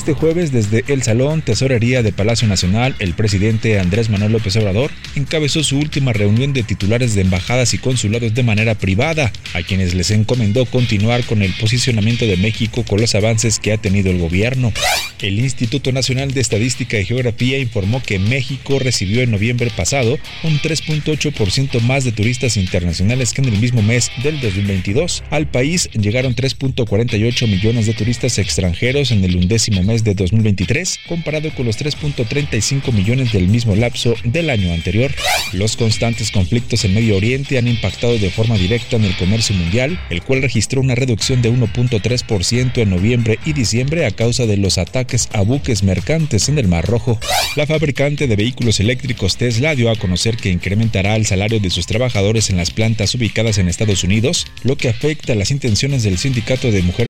Este 0.00 0.14
jueves, 0.14 0.50
desde 0.50 0.82
el 0.88 1.02
Salón 1.02 1.42
Tesorería 1.42 2.02
de 2.02 2.10
Palacio 2.10 2.48
Nacional, 2.48 2.96
el 3.00 3.12
presidente 3.12 3.78
Andrés 3.78 4.08
Manuel 4.08 4.32
López 4.32 4.56
Obrador 4.56 4.90
encabezó 5.14 5.62
su 5.62 5.76
última 5.76 6.14
reunión 6.14 6.54
de 6.54 6.62
titulares 6.62 7.14
de 7.14 7.20
embajadas 7.20 7.74
y 7.74 7.78
consulados 7.78 8.32
de 8.32 8.42
manera 8.42 8.74
privada, 8.74 9.30
a 9.52 9.62
quienes 9.62 9.92
les 9.92 10.10
encomendó 10.10 10.64
continuar 10.64 11.22
con 11.24 11.42
el 11.42 11.52
posicionamiento 11.52 12.24
de 12.24 12.38
México 12.38 12.82
con 12.82 12.98
los 12.98 13.14
avances 13.14 13.58
que 13.58 13.74
ha 13.74 13.76
tenido 13.76 14.10
el 14.10 14.16
gobierno. 14.16 14.72
El 15.20 15.38
Instituto 15.38 15.92
Nacional 15.92 16.32
de 16.32 16.40
Estadística 16.40 16.98
y 16.98 17.04
Geografía 17.04 17.58
informó 17.58 18.02
que 18.02 18.18
México 18.18 18.78
recibió 18.78 19.20
en 19.20 19.30
noviembre 19.30 19.70
pasado 19.76 20.18
un 20.44 20.58
3.8% 20.60 21.78
más 21.82 22.04
de 22.04 22.12
turistas 22.12 22.56
internacionales 22.56 23.34
que 23.34 23.42
en 23.42 23.48
el 23.48 23.60
mismo 23.60 23.82
mes 23.82 24.10
del 24.22 24.40
2022. 24.40 25.24
Al 25.28 25.46
país 25.46 25.90
llegaron 25.92 26.34
3.48 26.34 27.48
millones 27.48 27.84
de 27.84 27.92
turistas 27.92 28.38
extranjeros 28.38 29.10
en 29.10 29.22
el 29.24 29.36
undécimo 29.36 29.82
mes 29.82 29.89
de 29.90 30.14
2023, 30.14 31.00
comparado 31.08 31.50
con 31.54 31.66
los 31.66 31.76
3.35 31.78 32.92
millones 32.92 33.32
del 33.32 33.48
mismo 33.48 33.74
lapso 33.74 34.14
del 34.22 34.48
año 34.48 34.72
anterior. 34.72 35.12
Los 35.52 35.76
constantes 35.76 36.30
conflictos 36.30 36.84
en 36.84 36.94
Medio 36.94 37.16
Oriente 37.16 37.58
han 37.58 37.66
impactado 37.66 38.16
de 38.16 38.30
forma 38.30 38.56
directa 38.56 38.96
en 38.96 39.04
el 39.04 39.16
comercio 39.16 39.56
mundial, 39.56 40.00
el 40.08 40.22
cual 40.22 40.42
registró 40.42 40.80
una 40.80 40.94
reducción 40.94 41.42
de 41.42 41.52
1.3% 41.52 42.78
en 42.78 42.90
noviembre 42.90 43.40
y 43.44 43.52
diciembre 43.52 44.06
a 44.06 44.12
causa 44.12 44.46
de 44.46 44.56
los 44.56 44.78
ataques 44.78 45.28
a 45.32 45.42
buques 45.42 45.82
mercantes 45.82 46.48
en 46.48 46.58
el 46.58 46.68
Mar 46.68 46.86
Rojo. 46.86 47.18
La 47.56 47.66
fabricante 47.66 48.28
de 48.28 48.36
vehículos 48.36 48.78
eléctricos 48.78 49.36
Tesla 49.36 49.74
dio 49.74 49.90
a 49.90 49.96
conocer 49.96 50.36
que 50.36 50.50
incrementará 50.50 51.16
el 51.16 51.26
salario 51.26 51.58
de 51.58 51.70
sus 51.70 51.86
trabajadores 51.86 52.48
en 52.48 52.56
las 52.56 52.70
plantas 52.70 53.14
ubicadas 53.14 53.58
en 53.58 53.68
Estados 53.68 54.04
Unidos, 54.04 54.46
lo 54.62 54.76
que 54.76 54.88
afecta 54.88 55.34
las 55.34 55.50
intenciones 55.50 56.04
del 56.04 56.18
sindicato 56.18 56.70
de 56.70 56.82
mujeres 56.82 57.09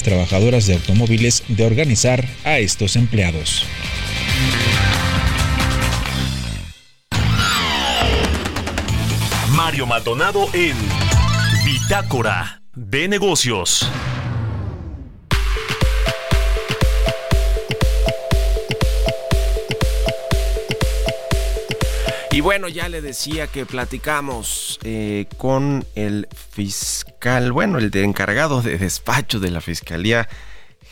Trabajadoras 0.00 0.66
de 0.66 0.74
automóviles 0.74 1.42
de 1.48 1.66
organizar 1.66 2.26
a 2.44 2.58
estos 2.58 2.96
empleados. 2.96 3.66
Mario 9.50 9.86
Maldonado 9.86 10.48
en 10.54 10.76
Bitácora 11.64 12.62
de 12.74 13.08
Negocios. 13.08 13.86
Y 22.32 22.40
bueno, 22.40 22.66
ya 22.68 22.88
le 22.88 23.02
decía 23.02 23.46
que 23.46 23.66
platicamos 23.66 24.80
eh, 24.84 25.26
con 25.36 25.84
el 25.94 26.28
fiscal, 26.32 27.52
bueno, 27.52 27.76
el 27.76 27.90
de 27.90 28.04
encargado 28.04 28.62
de 28.62 28.78
despacho 28.78 29.38
de 29.38 29.50
la 29.50 29.60
Fiscalía 29.60 30.30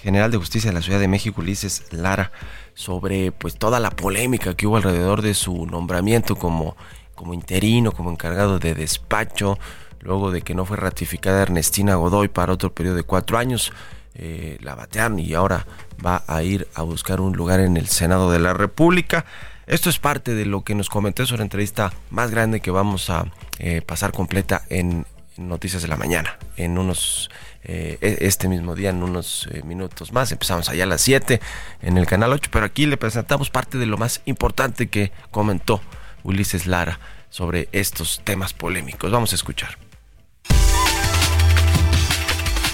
General 0.02 0.30
de 0.30 0.36
Justicia 0.36 0.70
de 0.70 0.74
la 0.74 0.82
Ciudad 0.82 1.00
de 1.00 1.08
México, 1.08 1.40
Ulises 1.40 1.84
Lara, 1.92 2.30
sobre 2.74 3.32
pues 3.32 3.56
toda 3.56 3.80
la 3.80 3.90
polémica 3.90 4.54
que 4.54 4.66
hubo 4.66 4.76
alrededor 4.76 5.22
de 5.22 5.32
su 5.32 5.64
nombramiento 5.64 6.36
como, 6.36 6.76
como 7.14 7.32
interino, 7.32 7.92
como 7.92 8.10
encargado 8.10 8.58
de 8.58 8.74
despacho, 8.74 9.58
luego 10.00 10.32
de 10.32 10.42
que 10.42 10.54
no 10.54 10.66
fue 10.66 10.76
ratificada 10.76 11.40
Ernestina 11.40 11.94
Godoy 11.94 12.28
para 12.28 12.52
otro 12.52 12.74
periodo 12.74 12.96
de 12.96 13.02
cuatro 13.02 13.38
años. 13.38 13.72
Eh, 14.14 14.58
la 14.60 14.74
batearon 14.74 15.18
y 15.18 15.32
ahora 15.32 15.66
va 16.04 16.22
a 16.26 16.42
ir 16.42 16.68
a 16.74 16.82
buscar 16.82 17.22
un 17.22 17.34
lugar 17.34 17.60
en 17.60 17.78
el 17.78 17.88
Senado 17.88 18.30
de 18.30 18.40
la 18.40 18.52
República. 18.52 19.24
Esto 19.70 19.88
es 19.88 20.00
parte 20.00 20.34
de 20.34 20.46
lo 20.46 20.64
que 20.64 20.74
nos 20.74 20.88
comentó 20.88 21.24
sobre 21.24 21.38
la 21.38 21.44
entrevista 21.44 21.92
más 22.10 22.32
grande 22.32 22.58
que 22.58 22.72
vamos 22.72 23.08
a 23.08 23.26
eh, 23.60 23.82
pasar 23.82 24.10
completa 24.10 24.62
en 24.68 25.06
Noticias 25.36 25.80
de 25.80 25.86
la 25.86 25.96
Mañana. 25.96 26.38
En 26.56 26.76
unos, 26.76 27.30
eh, 27.62 27.96
e-, 28.00 28.26
este 28.26 28.48
mismo 28.48 28.74
día, 28.74 28.90
en 28.90 29.04
unos 29.04 29.48
eh, 29.52 29.62
minutos 29.62 30.12
más. 30.12 30.32
Empezamos 30.32 30.68
allá 30.68 30.82
a 30.82 30.86
las 30.88 31.02
7 31.02 31.40
en 31.82 31.98
el 31.98 32.08
canal 32.08 32.32
8, 32.32 32.50
pero 32.52 32.66
aquí 32.66 32.84
le 32.86 32.96
presentamos 32.96 33.50
parte 33.50 33.78
de 33.78 33.86
lo 33.86 33.96
más 33.96 34.22
importante 34.24 34.88
que 34.88 35.12
comentó 35.30 35.80
Ulises 36.24 36.66
Lara 36.66 36.98
sobre 37.28 37.68
estos 37.70 38.22
temas 38.24 38.52
polémicos. 38.52 39.12
Vamos 39.12 39.30
a 39.30 39.36
escuchar 39.36 39.78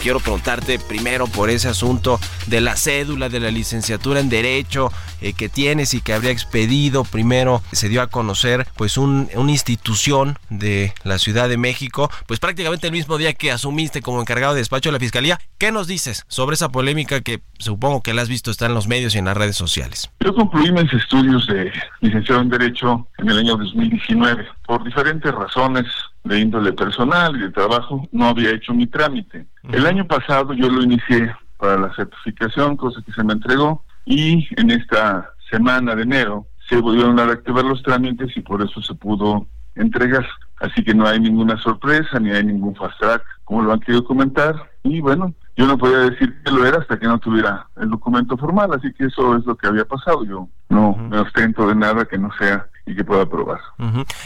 quiero 0.06 0.20
preguntarte 0.20 0.78
primero 0.78 1.26
por 1.26 1.50
ese 1.50 1.66
asunto 1.66 2.20
de 2.46 2.61
la 2.61 2.76
cédula 2.76 3.28
de 3.28 3.40
la 3.40 3.50
licenciatura 3.50 4.20
en 4.20 4.28
Derecho 4.28 4.92
eh, 5.20 5.33
que 5.33 5.48
tienes 5.48 5.94
y 5.94 6.00
que 6.00 6.12
habría 6.12 6.31
expedido. 6.31 7.05
Primero 7.05 7.62
se 7.72 7.88
dio 7.88 8.02
a 8.02 8.09
conocer 8.09 8.66
pues 8.76 8.96
un, 8.96 9.29
una 9.35 9.50
institución 9.50 10.38
de 10.50 10.92
la 11.05 11.18
Ciudad 11.18 11.48
de 11.48 11.57
México, 11.57 12.11
pues 12.26 12.40
prácticamente 12.40 12.87
el 12.87 12.92
mismo 12.92 13.18
día 13.18 13.33
que 13.33 13.52
asumiste 13.52 14.02
como 14.02 14.20
encargado 14.20 14.55
de 14.55 14.61
despacho 14.61 14.88
de 14.88 14.94
la 14.94 15.00
Fiscalía. 15.00 15.38
¿Qué 15.59 15.72
nos 15.72 15.87
dices 15.87 16.24
sobre 16.29 16.55
esa 16.55 16.70
polémica 16.70 17.20
que 17.20 17.40
supongo 17.59 18.02
que 18.02 18.14
la 18.14 18.22
has 18.22 18.29
visto 18.29 18.50
está 18.50 18.66
en 18.66 18.74
los 18.74 18.88
medios 18.88 19.14
y 19.14 19.18
en 19.18 19.26
las 19.26 19.37
redes 19.37 19.57
sociales? 19.57 20.11
Yo 20.20 20.35
concluí 20.35 20.70
mis 20.72 20.92
estudios 20.92 21.46
de 21.46 21.72
licenciado 22.00 22.42
en 22.42 22.50
Derecho 22.50 23.09
en 23.18 23.31
el 23.31 23.38
año 23.38 23.57
2019. 23.57 24.46
Por 24.66 24.85
diferentes 24.85 25.33
razones 25.33 25.85
de 26.24 26.40
índole 26.40 26.72
personal 26.72 27.37
y 27.37 27.40
de 27.40 27.50
trabajo, 27.50 28.07
no 28.12 28.26
había 28.26 28.50
hecho 28.50 28.74
mi 28.74 28.87
trámite. 28.87 29.46
El 29.70 29.87
año 29.87 30.07
pasado 30.07 30.52
yo 30.55 30.68
lo 30.68 30.83
inicié 30.83 31.35
para 31.59 31.79
la 31.79 31.94
certificación, 31.94 32.76
cosa 32.76 33.00
que 33.05 33.12
se 33.12 33.24
me 33.24 33.33
entregó, 33.33 33.85
y 34.06 34.48
en 34.56 34.70
esta 34.70 35.30
semana 35.50 35.94
de 35.94 36.02
enero 36.02 36.46
se 36.68 36.80
volvieron 36.80 37.18
a 37.20 37.26
reactivar 37.26 37.64
los 37.64 37.82
trámites 37.82 38.34
y 38.36 38.40
por 38.40 38.62
eso 38.62 38.80
se 38.80 38.94
pudo 38.94 39.46
entregar. 39.74 40.26
Así 40.60 40.82
que 40.82 40.94
no 40.94 41.06
hay 41.06 41.20
ninguna 41.20 41.58
sorpresa, 41.58 42.18
ni 42.18 42.30
hay 42.30 42.44
ningún 42.44 42.74
fast 42.74 42.98
track, 42.98 43.22
como 43.44 43.62
lo 43.62 43.72
han 43.72 43.80
querido 43.80 44.04
comentar. 44.04 44.54
Y 44.84 45.00
bueno, 45.00 45.34
yo 45.56 45.66
no 45.66 45.76
podía 45.76 45.98
decir 45.98 46.34
que 46.42 46.50
lo 46.50 46.64
era 46.64 46.78
hasta 46.78 46.98
que 46.98 47.06
no 47.06 47.18
tuviera 47.18 47.66
el 47.76 47.90
documento 47.90 48.36
formal, 48.36 48.72
así 48.72 48.92
que 48.94 49.06
eso 49.06 49.36
es 49.36 49.44
lo 49.44 49.56
que 49.56 49.66
había 49.66 49.84
pasado. 49.84 50.24
Yo 50.24 50.48
no 50.68 50.96
me 50.96 51.18
ostento 51.18 51.68
de 51.68 51.74
nada 51.74 52.04
que 52.06 52.16
no 52.16 52.30
sea 52.38 52.66
y 52.87 52.94
que 52.94 53.05
pueda 53.05 53.29
probar. 53.29 53.59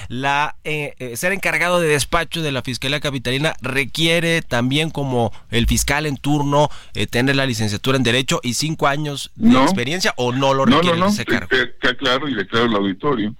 La 0.08 0.54
eh, 0.64 0.94
eh, 0.98 1.16
ser 1.16 1.32
encargado 1.32 1.80
de 1.80 1.88
despacho 1.88 2.42
de 2.42 2.52
la 2.52 2.62
Fiscalía 2.62 3.00
Capitalina 3.00 3.54
requiere 3.62 4.42
también 4.42 4.90
como 4.90 5.32
el 5.50 5.66
fiscal 5.66 6.04
en 6.04 6.18
turno 6.18 6.68
eh, 6.94 7.06
tener 7.06 7.36
la 7.36 7.46
licenciatura 7.46 7.96
en 7.96 8.02
Derecho 8.02 8.38
y 8.42 8.54
cinco 8.54 8.86
años 8.86 9.32
de 9.36 9.60
experiencia 9.62 10.12
o 10.16 10.32
no 10.32 10.52
lo 10.52 10.66
requiere 10.66 10.98
no, 10.98 11.06
no, 11.06 11.10
ese 11.10 11.24
cargo. 11.24 11.48
Que, 11.48 11.96
claro 11.96 12.28
y 12.28 12.34
declaro 12.34 12.66
el 12.66 12.74
auditorio. 12.74 13.34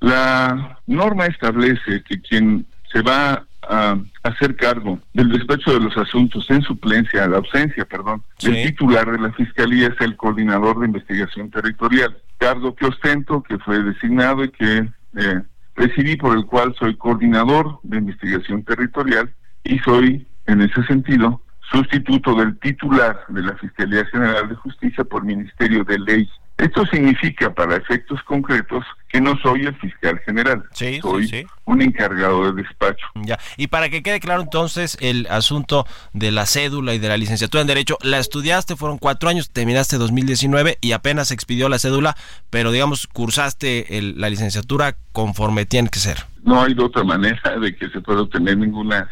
La 0.00 0.78
norma 0.86 1.26
establece 1.26 2.02
que 2.08 2.20
quien 2.20 2.66
se 2.92 3.02
va 3.02 3.44
a 3.68 3.98
hacer 4.22 4.56
cargo 4.56 4.98
del 5.12 5.30
despacho 5.30 5.72
de 5.72 5.80
los 5.80 5.96
asuntos 5.96 6.48
en 6.50 6.62
suplencia, 6.62 7.26
la 7.26 7.38
ausencia, 7.38 7.84
perdón, 7.84 8.22
del 8.40 8.66
titular 8.66 9.10
de 9.10 9.18
la 9.18 9.32
Fiscalía 9.32 9.88
es 9.88 10.00
el 10.00 10.16
coordinador 10.16 10.80
de 10.80 10.86
investigación 10.86 11.50
territorial, 11.50 12.16
cargo 12.44 12.74
que 12.74 12.84
ostento, 12.84 13.42
que 13.42 13.58
fue 13.58 13.82
designado 13.82 14.44
y 14.44 14.50
que 14.50 14.86
eh, 15.16 15.42
recibí 15.76 16.14
por 16.16 16.36
el 16.36 16.44
cual 16.44 16.74
soy 16.78 16.94
coordinador 16.94 17.78
de 17.84 17.96
investigación 17.96 18.62
territorial 18.64 19.34
y 19.64 19.78
soy, 19.78 20.26
en 20.44 20.60
ese 20.60 20.84
sentido, 20.84 21.40
sustituto 21.72 22.34
del 22.34 22.58
titular 22.58 23.24
de 23.28 23.40
la 23.40 23.56
Fiscalía 23.56 24.04
General 24.06 24.46
de 24.46 24.56
Justicia 24.56 25.04
por 25.04 25.24
Ministerio 25.24 25.84
de 25.84 25.98
Ley 25.98 26.28
esto 26.56 26.86
significa, 26.86 27.52
para 27.52 27.76
efectos 27.76 28.22
concretos, 28.22 28.84
que 29.08 29.20
no 29.20 29.36
soy 29.42 29.62
el 29.62 29.74
fiscal 29.76 30.20
general. 30.24 30.62
Sí, 30.72 31.00
soy 31.02 31.46
un 31.64 31.82
encargado 31.82 32.52
de 32.52 32.62
despacho. 32.62 33.04
Ya. 33.16 33.40
Y 33.56 33.66
para 33.66 33.88
que 33.88 34.04
quede 34.04 34.20
claro 34.20 34.42
entonces 34.42 34.96
el 35.00 35.26
asunto 35.30 35.84
de 36.12 36.30
la 36.30 36.46
cédula 36.46 36.94
y 36.94 37.00
de 37.00 37.08
la 37.08 37.16
licenciatura 37.16 37.60
en 37.60 37.66
Derecho, 37.66 37.98
la 38.02 38.18
estudiaste, 38.18 38.76
fueron 38.76 38.98
cuatro 38.98 39.28
años, 39.28 39.50
terminaste 39.50 39.98
2019 39.98 40.78
y 40.80 40.92
apenas 40.92 41.32
expidió 41.32 41.68
la 41.68 41.80
cédula, 41.80 42.16
pero 42.50 42.70
digamos, 42.70 43.08
cursaste 43.08 43.86
la 44.16 44.30
licenciatura 44.30 44.96
conforme 45.10 45.66
tiene 45.66 45.88
que 45.88 45.98
ser. 45.98 46.18
No 46.44 46.62
hay 46.62 46.74
de 46.74 46.84
otra 46.84 47.02
manera 47.02 47.58
de 47.58 47.74
que 47.74 47.88
se 47.88 48.00
pueda 48.00 48.22
obtener 48.22 48.58
ninguna 48.58 49.08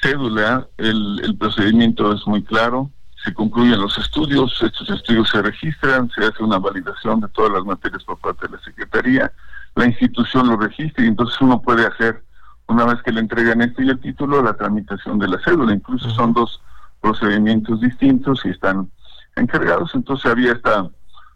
cédula. 0.00 0.66
El, 0.78 1.20
el 1.22 1.36
procedimiento 1.36 2.14
es 2.14 2.26
muy 2.26 2.42
claro 2.42 2.90
se 3.24 3.34
concluyen 3.34 3.80
los 3.80 3.98
estudios, 3.98 4.60
estos 4.62 4.88
estudios 4.90 5.28
se 5.28 5.42
registran, 5.42 6.10
se 6.10 6.24
hace 6.24 6.42
una 6.42 6.58
validación 6.58 7.20
de 7.20 7.28
todas 7.28 7.52
las 7.52 7.64
materias 7.64 8.04
por 8.04 8.18
parte 8.18 8.46
de 8.46 8.56
la 8.56 8.62
Secretaría, 8.62 9.32
la 9.74 9.86
institución 9.86 10.48
lo 10.48 10.56
registra 10.56 11.04
y 11.04 11.08
entonces 11.08 11.40
uno 11.40 11.60
puede 11.60 11.86
hacer, 11.86 12.22
una 12.68 12.84
vez 12.84 13.02
que 13.02 13.12
le 13.12 13.20
entregan 13.20 13.60
este 13.62 13.84
y 13.84 13.90
el 13.90 14.00
título, 14.00 14.42
la 14.42 14.54
tramitación 14.54 15.18
de 15.18 15.28
la 15.28 15.38
cédula. 15.40 15.72
Incluso 15.72 16.10
son 16.10 16.32
dos 16.32 16.60
procedimientos 17.00 17.80
distintos 17.80 18.44
y 18.44 18.50
están 18.50 18.90
encargados, 19.36 19.94
entonces 19.94 20.30
había 20.30 20.52
esta 20.52 20.88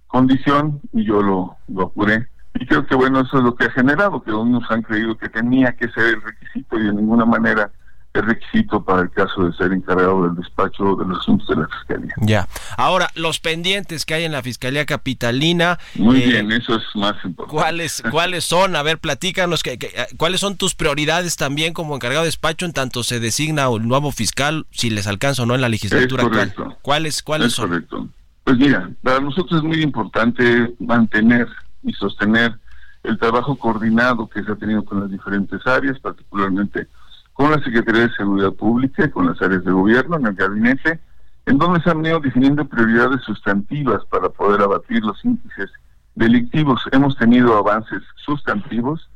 condición 0.09 0.81
y 0.93 1.05
yo 1.05 1.23
lo, 1.23 1.57
lo 1.69 1.85
apuré. 1.85 2.29
Y 2.55 2.67
creo 2.67 2.87
que 2.87 2.95
bueno, 2.95 3.21
eso 3.21 3.39
es 3.39 3.45
lo 3.45 3.55
que 3.55 3.65
ha 3.65 3.71
generado, 3.71 4.23
que 4.23 4.33
unos 4.33 4.71
han 4.71 4.83
creído 4.83 5.17
que 5.17 5.29
tenía 5.29 5.73
que 5.73 5.89
ser 5.89 6.15
el 6.15 6.23
requisito 6.23 6.79
y 6.79 6.85
de 6.85 6.93
ninguna 6.93 7.25
manera 7.25 7.71
es 8.15 8.25
requisito 8.25 8.85
para 8.85 9.03
el 9.03 9.11
caso 9.11 9.47
de 9.47 9.53
ser 9.55 9.73
encargado 9.73 10.25
del 10.25 10.35
despacho 10.37 10.97
de 10.97 11.07
los 11.07 11.21
asuntos 11.21 11.49
de 11.49 11.57
la 11.57 11.69
Fiscalía. 11.69 12.15
Ya. 12.19 12.49
Ahora, 12.77 13.11
los 13.15 13.41
pendientes 13.41 14.05
que 14.05 14.15
hay 14.15 14.25
en 14.25 14.33
la 14.33 14.43
Fiscalía 14.43 14.85
Capitalina. 14.85 15.79
Muy 15.95 16.23
eh, 16.23 16.27
bien, 16.27 16.53
eso 16.53 16.77
es 16.77 16.83
más 16.95 17.15
importante. 17.25 17.51
¿Cuáles, 17.51 18.03
¿Cuáles 18.11 18.45
son? 18.45 18.77
A 18.77 18.83
ver, 18.83 18.99
platícanos, 18.99 19.63
que, 19.63 19.73
eh, 19.73 20.07
¿cuáles 20.19 20.41
son 20.41 20.57
tus 20.57 20.75
prioridades 20.75 21.37
también 21.37 21.73
como 21.73 21.95
encargado 21.95 22.23
de 22.23 22.29
despacho 22.29 22.67
en 22.67 22.73
tanto 22.73 23.03
se 23.03 23.19
designa 23.19 23.69
un 23.71 23.89
nuevo 23.89 24.13
fiscal, 24.13 24.67
si 24.71 24.91
les 24.91 25.07
alcanza 25.07 25.45
o 25.45 25.47
no 25.47 25.55
en 25.55 25.63
la 25.63 25.69
legislatura 25.71 26.25
actual? 26.25 26.77
¿Cuáles, 26.83 27.23
cuáles 27.23 27.49
es 27.49 27.55
son? 27.55 27.71
correcto. 27.71 28.09
Pues 28.45 28.59
mira, 28.59 28.91
para 29.03 29.21
nosotros 29.21 29.61
es 29.61 29.63
muy 29.63 29.81
importante 29.83 30.75
mantener 30.81 31.49
y 31.83 31.93
sostener 31.93 32.59
el 33.05 33.19
trabajo 33.19 33.57
coordinado 33.57 34.29
que 34.29 34.43
se 34.43 34.53
ha 34.53 34.57
tenido 34.57 34.85
con 34.85 35.01
las 35.01 35.11
diferentes 35.11 35.65
áreas, 35.67 35.99
particularmente 35.99 36.89
con 37.33 37.51
la 37.51 37.59
Secretaría 37.63 38.03
de 38.03 38.15
Seguridad 38.15 38.53
Pública 38.53 39.05
y 39.05 39.11
con 39.11 39.27
las 39.27 39.41
áreas 39.41 39.65
de 39.65 39.73
gobierno 39.73 40.17
en 40.17 40.27
el 40.27 40.35
gabinete, 40.35 41.01
en 41.47 41.59
donde 41.59 41.81
se 41.81 41.91
han 41.91 42.03
venido 42.03 42.21
definiendo 42.21 42.65
prioridades 42.65 43.23
sustantivas 43.23 44.05
para 44.07 44.29
poder 44.29 44.61
abatir 44.61 45.03
los 45.03 45.25
índices 45.25 45.71
delictivos. 46.15 46.83
Hemos 46.93 47.17
tenido 47.17 47.57
avances 47.57 48.03
sustantivos, 48.17 49.09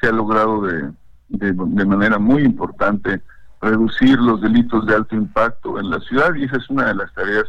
se 0.00 0.08
ha 0.08 0.12
logrado 0.12 0.62
de, 0.62 0.92
de 1.28 1.84
manera 1.84 2.18
muy 2.18 2.42
importante 2.42 3.20
reducir 3.60 4.18
los 4.18 4.40
delitos 4.40 4.86
de 4.86 4.94
alto 4.94 5.16
impacto 5.16 5.78
en 5.80 5.90
la 5.90 6.00
ciudad 6.00 6.34
y 6.34 6.44
esa 6.44 6.56
es 6.58 6.68
una 6.70 6.86
de 6.86 6.94
las 6.94 7.12
tareas 7.14 7.44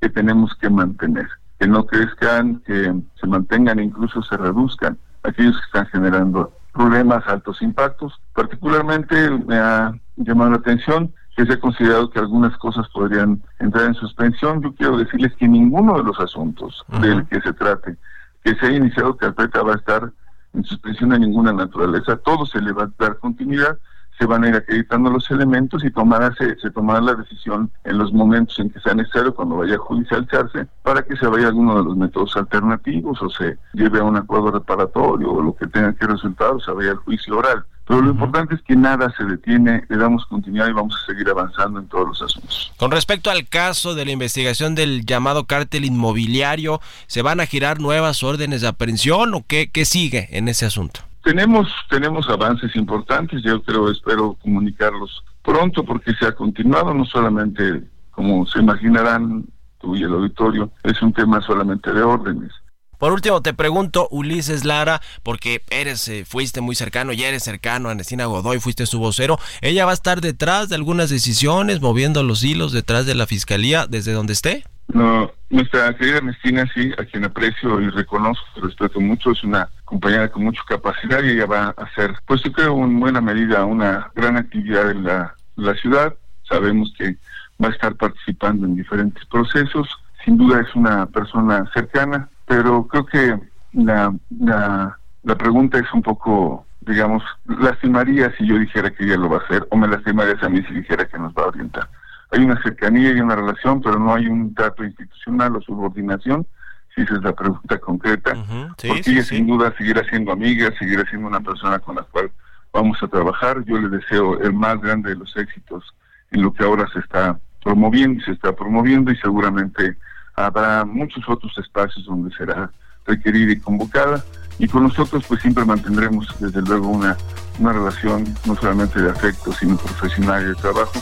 que 0.00 0.08
tenemos 0.08 0.54
que 0.56 0.68
mantener, 0.68 1.28
que 1.58 1.66
no 1.66 1.86
crezcan, 1.86 2.60
que 2.60 2.92
se 3.20 3.26
mantengan 3.26 3.78
e 3.78 3.84
incluso 3.84 4.22
se 4.22 4.36
reduzcan 4.36 4.98
aquellos 5.22 5.56
que 5.56 5.66
están 5.66 5.86
generando 5.86 6.52
problemas, 6.72 7.26
altos 7.26 7.60
impactos. 7.62 8.20
Particularmente 8.34 9.30
me 9.46 9.56
ha 9.56 9.92
llamado 10.16 10.50
la 10.50 10.56
atención 10.56 11.12
que 11.36 11.46
se 11.46 11.54
ha 11.54 11.60
considerado 11.60 12.10
que 12.10 12.18
algunas 12.18 12.56
cosas 12.58 12.88
podrían 12.88 13.42
entrar 13.58 13.86
en 13.86 13.94
suspensión. 13.94 14.62
Yo 14.62 14.74
quiero 14.74 14.98
decirles 14.98 15.34
que 15.36 15.48
ninguno 15.48 15.96
de 15.96 16.04
los 16.04 16.18
asuntos 16.20 16.84
del 17.00 17.26
que 17.28 17.40
se 17.40 17.52
trate, 17.52 17.96
que 18.44 18.54
se 18.56 18.66
haya 18.66 18.76
iniciado 18.76 19.16
carpeta 19.16 19.62
va 19.62 19.74
a 19.74 19.76
estar 19.76 20.12
en 20.54 20.64
suspensión 20.64 21.10
de 21.10 21.20
ninguna 21.20 21.52
naturaleza. 21.52 22.16
Todo 22.16 22.44
se 22.46 22.60
le 22.60 22.72
va 22.72 22.84
a 22.84 22.90
dar 22.98 23.18
continuidad 23.18 23.78
se 24.20 24.26
van 24.26 24.44
a 24.44 24.48
ir 24.48 24.54
acreditando 24.54 25.08
los 25.08 25.30
elementos 25.30 25.82
y 25.82 25.90
tomarse, 25.90 26.54
se 26.60 26.70
tomará 26.70 27.00
la 27.00 27.14
decisión 27.14 27.70
en 27.84 27.96
los 27.96 28.12
momentos 28.12 28.58
en 28.58 28.68
que 28.68 28.78
sea 28.80 28.92
necesario, 28.92 29.34
cuando 29.34 29.56
vaya 29.56 29.76
a 29.76 29.78
judicializarse, 29.78 30.66
para 30.82 31.02
que 31.02 31.16
se 31.16 31.26
vaya 31.26 31.48
alguno 31.48 31.78
de 31.78 31.84
los 31.84 31.96
métodos 31.96 32.36
alternativos 32.36 33.20
o 33.22 33.30
se 33.30 33.56
lleve 33.72 33.98
a 33.98 34.04
un 34.04 34.16
acuerdo 34.16 34.50
reparatorio 34.50 35.32
o 35.32 35.40
lo 35.40 35.56
que 35.56 35.66
tenga 35.66 35.94
que 35.94 36.06
resultar 36.06 36.50
o 36.50 36.60
se 36.60 36.70
vaya 36.70 36.90
al 36.90 36.98
juicio 36.98 37.38
oral. 37.38 37.64
Pero 37.86 38.02
lo 38.02 38.10
importante 38.10 38.54
es 38.54 38.62
que 38.62 38.76
nada 38.76 39.12
se 39.16 39.24
detiene, 39.24 39.84
le 39.88 39.96
damos 39.96 40.26
continuidad 40.26 40.68
y 40.68 40.72
vamos 40.72 40.94
a 41.02 41.06
seguir 41.06 41.28
avanzando 41.30 41.80
en 41.80 41.88
todos 41.88 42.08
los 42.08 42.22
asuntos. 42.22 42.72
Con 42.76 42.90
respecto 42.90 43.30
al 43.30 43.48
caso 43.48 43.94
de 43.94 44.04
la 44.04 44.12
investigación 44.12 44.74
del 44.74 45.06
llamado 45.06 45.44
cártel 45.44 45.86
inmobiliario, 45.86 46.80
¿se 47.06 47.22
van 47.22 47.40
a 47.40 47.46
girar 47.46 47.80
nuevas 47.80 48.22
órdenes 48.22 48.60
de 48.60 48.68
aprehensión 48.68 49.32
o 49.32 49.44
qué, 49.46 49.70
qué 49.72 49.86
sigue 49.86 50.28
en 50.30 50.48
ese 50.48 50.66
asunto? 50.66 51.00
Tenemos, 51.22 51.68
tenemos 51.88 52.28
avances 52.28 52.74
importantes, 52.76 53.42
yo 53.42 53.62
creo, 53.62 53.90
espero 53.90 54.36
comunicarlos 54.42 55.22
pronto 55.42 55.84
porque 55.84 56.14
se 56.14 56.26
ha 56.26 56.32
continuado, 56.32 56.94
no 56.94 57.04
solamente, 57.04 57.82
como 58.10 58.46
se 58.46 58.60
imaginarán 58.60 59.44
tú 59.78 59.96
y 59.96 60.02
el 60.02 60.12
auditorio, 60.12 60.70
es 60.82 61.00
un 61.02 61.12
tema 61.12 61.40
solamente 61.42 61.92
de 61.92 62.02
órdenes. 62.02 62.52
Por 62.98 63.12
último, 63.12 63.40
te 63.40 63.54
pregunto, 63.54 64.08
Ulises 64.10 64.66
Lara, 64.66 65.00
porque 65.22 65.62
eres, 65.70 66.06
eh, 66.08 66.26
fuiste 66.26 66.60
muy 66.60 66.74
cercano, 66.74 67.14
ya 67.14 67.28
eres 67.28 67.42
cercano 67.42 67.88
a 67.88 67.94
Nestina 67.94 68.26
Godoy, 68.26 68.60
fuiste 68.60 68.84
su 68.84 68.98
vocero. 68.98 69.38
¿Ella 69.62 69.86
va 69.86 69.92
a 69.92 69.94
estar 69.94 70.20
detrás 70.20 70.68
de 70.68 70.74
algunas 70.74 71.08
decisiones, 71.08 71.80
moviendo 71.80 72.22
los 72.22 72.44
hilos 72.44 72.72
detrás 72.72 73.06
de 73.06 73.14
la 73.14 73.26
fiscalía, 73.26 73.86
desde 73.86 74.12
donde 74.12 74.34
esté? 74.34 74.64
No, 74.88 75.32
nuestra 75.48 75.96
querida 75.96 76.18
Ernestina, 76.18 76.70
sí, 76.74 76.92
a 76.98 77.04
quien 77.06 77.24
aprecio 77.24 77.80
y 77.80 77.88
reconozco, 77.88 78.44
respeto 78.56 79.00
mucho, 79.00 79.30
es 79.30 79.42
una 79.44 79.70
compañera 79.90 80.28
con 80.28 80.44
mucha 80.44 80.62
capacidad 80.66 81.22
y 81.22 81.30
ella 81.30 81.46
va 81.46 81.74
a 81.76 81.82
hacer, 81.82 82.14
pues 82.26 82.42
yo 82.42 82.52
creo, 82.52 82.78
en 82.84 83.00
buena 83.00 83.20
medida 83.20 83.64
una 83.64 84.10
gran 84.14 84.36
actividad 84.36 84.90
en 84.90 85.02
la, 85.04 85.34
la 85.56 85.74
ciudad. 85.74 86.14
Sabemos 86.48 86.94
que 86.96 87.16
va 87.62 87.68
a 87.68 87.72
estar 87.72 87.94
participando 87.96 88.66
en 88.66 88.76
diferentes 88.76 89.24
procesos. 89.26 89.88
Sin 90.24 90.38
duda 90.38 90.60
es 90.60 90.74
una 90.76 91.06
persona 91.06 91.68
cercana, 91.74 92.28
pero 92.46 92.86
creo 92.86 93.04
que 93.04 93.38
la, 93.72 94.14
la, 94.38 94.96
la 95.24 95.34
pregunta 95.34 95.78
es 95.78 95.92
un 95.92 96.02
poco, 96.02 96.64
digamos, 96.80 97.22
lastimaría 97.44 98.32
si 98.36 98.46
yo 98.46 98.58
dijera 98.58 98.90
que 98.90 99.04
ella 99.04 99.16
lo 99.16 99.28
va 99.28 99.38
a 99.38 99.40
hacer 99.40 99.66
o 99.70 99.76
me 99.76 99.88
lastimaría 99.88 100.36
a 100.40 100.48
mí 100.48 100.62
si 100.62 100.74
dijera 100.74 101.04
que 101.06 101.18
nos 101.18 101.34
va 101.34 101.42
a 101.42 101.48
orientar 101.48 101.88
hay 102.32 102.44
una 102.44 102.62
cercanía 102.62 103.10
y 103.10 103.20
una 103.20 103.36
relación, 103.36 103.82
pero 103.82 103.98
no 103.98 104.14
hay 104.14 104.26
un 104.26 104.54
trato 104.54 104.84
institucional 104.84 105.56
o 105.56 105.60
subordinación, 105.60 106.46
si 106.94 107.02
esa 107.02 107.14
es 107.14 107.22
la 107.22 107.32
pregunta 107.32 107.78
concreta, 107.78 108.32
porque 108.76 109.10
ella 109.10 109.22
sin 109.22 109.46
duda 109.46 109.74
seguirá 109.76 110.04
siendo 110.08 110.32
amiga, 110.32 110.72
seguirá 110.78 111.04
siendo 111.08 111.28
una 111.28 111.40
persona 111.40 111.78
con 111.78 111.96
la 111.96 112.02
cual 112.02 112.30
vamos 112.72 113.02
a 113.02 113.08
trabajar. 113.08 113.64
Yo 113.64 113.78
le 113.78 113.88
deseo 113.88 114.40
el 114.40 114.52
más 114.52 114.80
grande 114.80 115.10
de 115.10 115.16
los 115.16 115.36
éxitos 115.36 115.84
en 116.30 116.42
lo 116.42 116.52
que 116.52 116.64
ahora 116.64 116.86
se 116.92 117.00
está 117.00 117.38
promoviendo 117.62 118.20
y 118.20 118.24
se 118.24 118.32
está 118.32 118.54
promoviendo 118.54 119.10
y 119.10 119.16
seguramente 119.16 119.96
habrá 120.34 120.84
muchos 120.84 121.28
otros 121.28 121.56
espacios 121.58 122.04
donde 122.06 122.34
será 122.34 122.70
requerida 123.06 123.52
y 123.52 123.60
convocada. 123.60 124.24
Y 124.58 124.68
con 124.68 124.82
nosotros 124.82 125.24
pues 125.26 125.40
siempre 125.40 125.64
mantendremos 125.64 126.26
desde 126.38 126.60
luego 126.62 126.88
una, 126.88 127.16
una 127.58 127.72
relación 127.72 128.24
no 128.44 128.54
solamente 128.56 129.00
de 129.00 129.10
afecto 129.10 129.52
sino 129.52 129.76
profesional 129.76 130.42
y 130.42 130.46
de 130.48 130.54
trabajo 130.54 131.00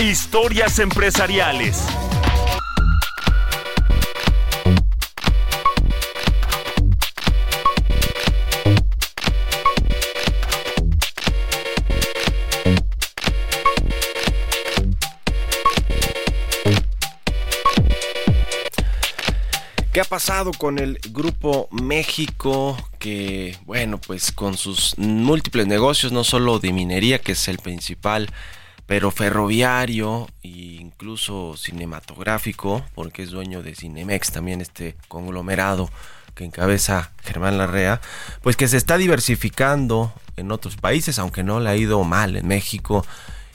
Historias 0.00 0.78
empresariales. 0.78 1.84
¿Qué 19.92 20.00
ha 20.00 20.04
pasado 20.04 20.52
con 20.52 20.78
el 20.78 21.00
Grupo 21.10 21.68
México? 21.72 22.76
Que, 23.00 23.58
bueno, 23.64 23.98
pues 23.98 24.30
con 24.30 24.56
sus 24.56 24.96
múltiples 24.96 25.66
negocios, 25.66 26.12
no 26.12 26.22
solo 26.22 26.60
de 26.60 26.72
minería, 26.72 27.18
que 27.20 27.32
es 27.32 27.48
el 27.48 27.58
principal, 27.58 28.28
pero 28.88 29.10
ferroviario 29.10 30.28
e 30.42 30.80
incluso 30.80 31.58
cinematográfico, 31.58 32.82
porque 32.94 33.22
es 33.22 33.30
dueño 33.30 33.62
de 33.62 33.74
Cinemex, 33.74 34.32
también 34.32 34.62
este 34.62 34.96
conglomerado 35.08 35.90
que 36.34 36.46
encabeza 36.46 37.12
Germán 37.22 37.58
Larrea, 37.58 38.00
pues 38.40 38.56
que 38.56 38.66
se 38.66 38.78
está 38.78 38.96
diversificando 38.96 40.14
en 40.36 40.50
otros 40.50 40.76
países, 40.76 41.18
aunque 41.18 41.42
no 41.42 41.60
le 41.60 41.68
ha 41.68 41.76
ido 41.76 42.02
mal 42.02 42.34
en 42.34 42.48
México. 42.48 43.04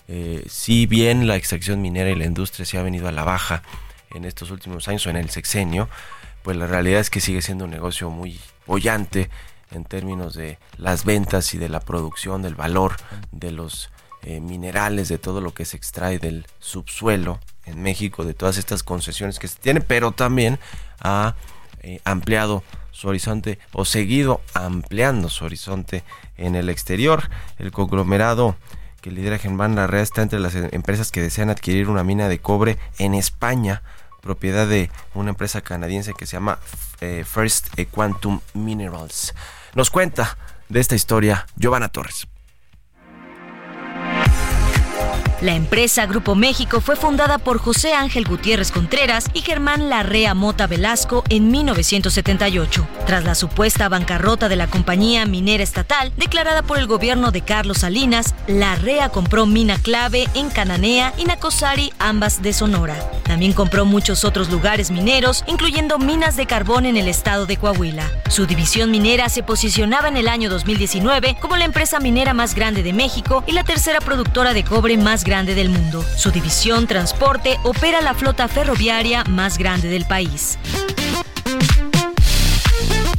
Eh, 0.07 0.45
si 0.47 0.85
bien 0.85 1.25
la 1.25 1.35
extracción 1.35 1.81
minera 1.81 2.11
y 2.11 2.15
la 2.15 2.25
industria 2.25 2.63
se 2.63 2.77
ha 2.77 2.83
venido 2.83 3.07
a 3.07 3.11
la 3.11 3.23
baja 3.23 3.63
en 4.11 4.25
estos 4.25 4.51
últimos 4.51 4.87
años 4.87 5.07
o 5.07 5.09
en 5.09 5.15
el 5.15 5.31
sexenio, 5.31 5.89
pues 6.43 6.57
la 6.57 6.67
realidad 6.67 6.99
es 6.99 7.09
que 7.09 7.21
sigue 7.21 7.41
siendo 7.41 7.65
un 7.65 7.71
negocio 7.71 8.11
muy 8.11 8.39
bollante 8.67 9.31
en 9.71 9.83
términos 9.83 10.35
de 10.35 10.59
las 10.77 11.05
ventas 11.05 11.55
y 11.55 11.57
de 11.57 11.69
la 11.69 11.79
producción, 11.79 12.43
del 12.43 12.53
valor 12.53 12.97
de 13.31 13.49
los 13.49 13.89
eh, 14.23 14.39
minerales, 14.39 15.09
de 15.09 15.17
todo 15.17 15.41
lo 15.41 15.53
que 15.53 15.65
se 15.65 15.77
extrae 15.77 16.19
del 16.19 16.45
subsuelo 16.59 17.39
en 17.65 17.81
México, 17.81 18.25
de 18.25 18.33
todas 18.33 18.57
estas 18.57 18.83
concesiones 18.83 19.39
que 19.39 19.47
se 19.47 19.59
tienen, 19.59 19.83
pero 19.85 20.11
también 20.11 20.59
ha 20.99 21.35
eh, 21.81 21.99
ampliado 22.05 22.63
su 22.91 23.09
horizonte 23.09 23.59
o 23.71 23.85
seguido 23.85 24.41
ampliando 24.53 25.29
su 25.29 25.45
horizonte 25.45 26.03
en 26.37 26.55
el 26.55 26.69
exterior. 26.69 27.29
El 27.57 27.71
conglomerado 27.71 28.55
que 29.01 29.11
lidera 29.11 29.37
Germán 29.37 29.75
Larrea 29.75 30.01
está 30.01 30.21
entre 30.21 30.39
las 30.39 30.55
empresas 30.55 31.11
que 31.11 31.21
desean 31.21 31.49
adquirir 31.49 31.89
una 31.89 32.03
mina 32.03 32.29
de 32.29 32.39
cobre 32.39 32.77
en 32.99 33.13
España 33.13 33.81
propiedad 34.21 34.65
de 34.67 34.89
una 35.13 35.31
empresa 35.31 35.61
canadiense 35.61 36.13
que 36.13 36.25
se 36.25 36.37
llama 36.37 36.57
eh, 37.01 37.25
First 37.25 37.77
Quantum 37.91 38.39
Minerals. 38.53 39.35
Nos 39.75 39.91
cuenta 39.91 40.37
de 40.69 40.79
esta 40.79 40.95
historia 40.95 41.45
Giovanna 41.57 41.89
Torres. 41.89 42.27
La 45.43 45.55
empresa 45.55 46.05
Grupo 46.05 46.35
México 46.35 46.79
fue 46.79 46.95
fundada 46.95 47.37
por 47.37 47.57
José 47.57 47.91
Ángel 47.91 48.23
Gutiérrez 48.23 48.71
Contreras 48.71 49.25
y 49.33 49.41
Germán 49.41 49.89
Larrea 49.89 50.33
Mota 50.33 50.67
Velasco 50.67 51.25
en 51.27 51.51
1978, 51.51 52.87
tras 53.05 53.25
la 53.25 53.35
supuesta 53.35 53.89
bancarrota 53.89 54.47
de 54.47 54.55
la 54.55 54.67
compañía 54.67 55.25
minera 55.25 55.61
estatal 55.61 56.13
declarada 56.15 56.61
por 56.61 56.79
el 56.79 56.87
gobierno 56.87 57.31
de 57.31 57.41
Carlos 57.41 57.79
Salinas. 57.79 58.33
Larrea 58.47 59.09
compró 59.09 59.45
Mina 59.45 59.77
Clave 59.79 60.29
en 60.33 60.49
Cananea 60.49 61.13
y 61.17 61.25
Nacosari, 61.25 61.91
ambas 61.99 62.41
de 62.41 62.53
Sonora. 62.53 62.95
También 63.23 63.51
compró 63.51 63.83
muchos 63.83 64.23
otros 64.23 64.49
lugares 64.49 64.91
mineros, 64.91 65.43
incluyendo 65.47 65.99
minas 65.99 66.37
de 66.37 66.45
carbón 66.45 66.85
en 66.85 66.95
el 66.95 67.09
estado 67.09 67.45
de 67.47 67.57
Coahuila. 67.57 68.09
Su 68.29 68.45
división 68.45 68.91
minera 68.91 69.27
se 69.27 69.43
posicionaba 69.43 70.07
en 70.07 70.15
el 70.15 70.29
año 70.29 70.49
2019 70.49 71.35
como 71.41 71.57
la 71.57 71.65
empresa 71.65 71.99
minera 71.99 72.33
más 72.33 72.55
grande 72.55 72.81
de 72.81 72.93
México 72.93 73.43
y 73.45 73.51
la 73.51 73.65
tercera 73.65 73.99
productora 73.99 74.53
de 74.53 74.63
cobre 74.63 74.95
más 74.95 75.25
grande 75.25 75.32
grande 75.33 75.55
del 75.55 75.69
mundo. 75.69 76.05
Su 76.15 76.29
división 76.29 76.85
Transporte 76.85 77.57
opera 77.63 78.01
la 78.01 78.13
flota 78.13 78.47
ferroviaria 78.47 79.23
más 79.23 79.57
grande 79.57 79.87
del 79.87 80.05
país. 80.05 80.59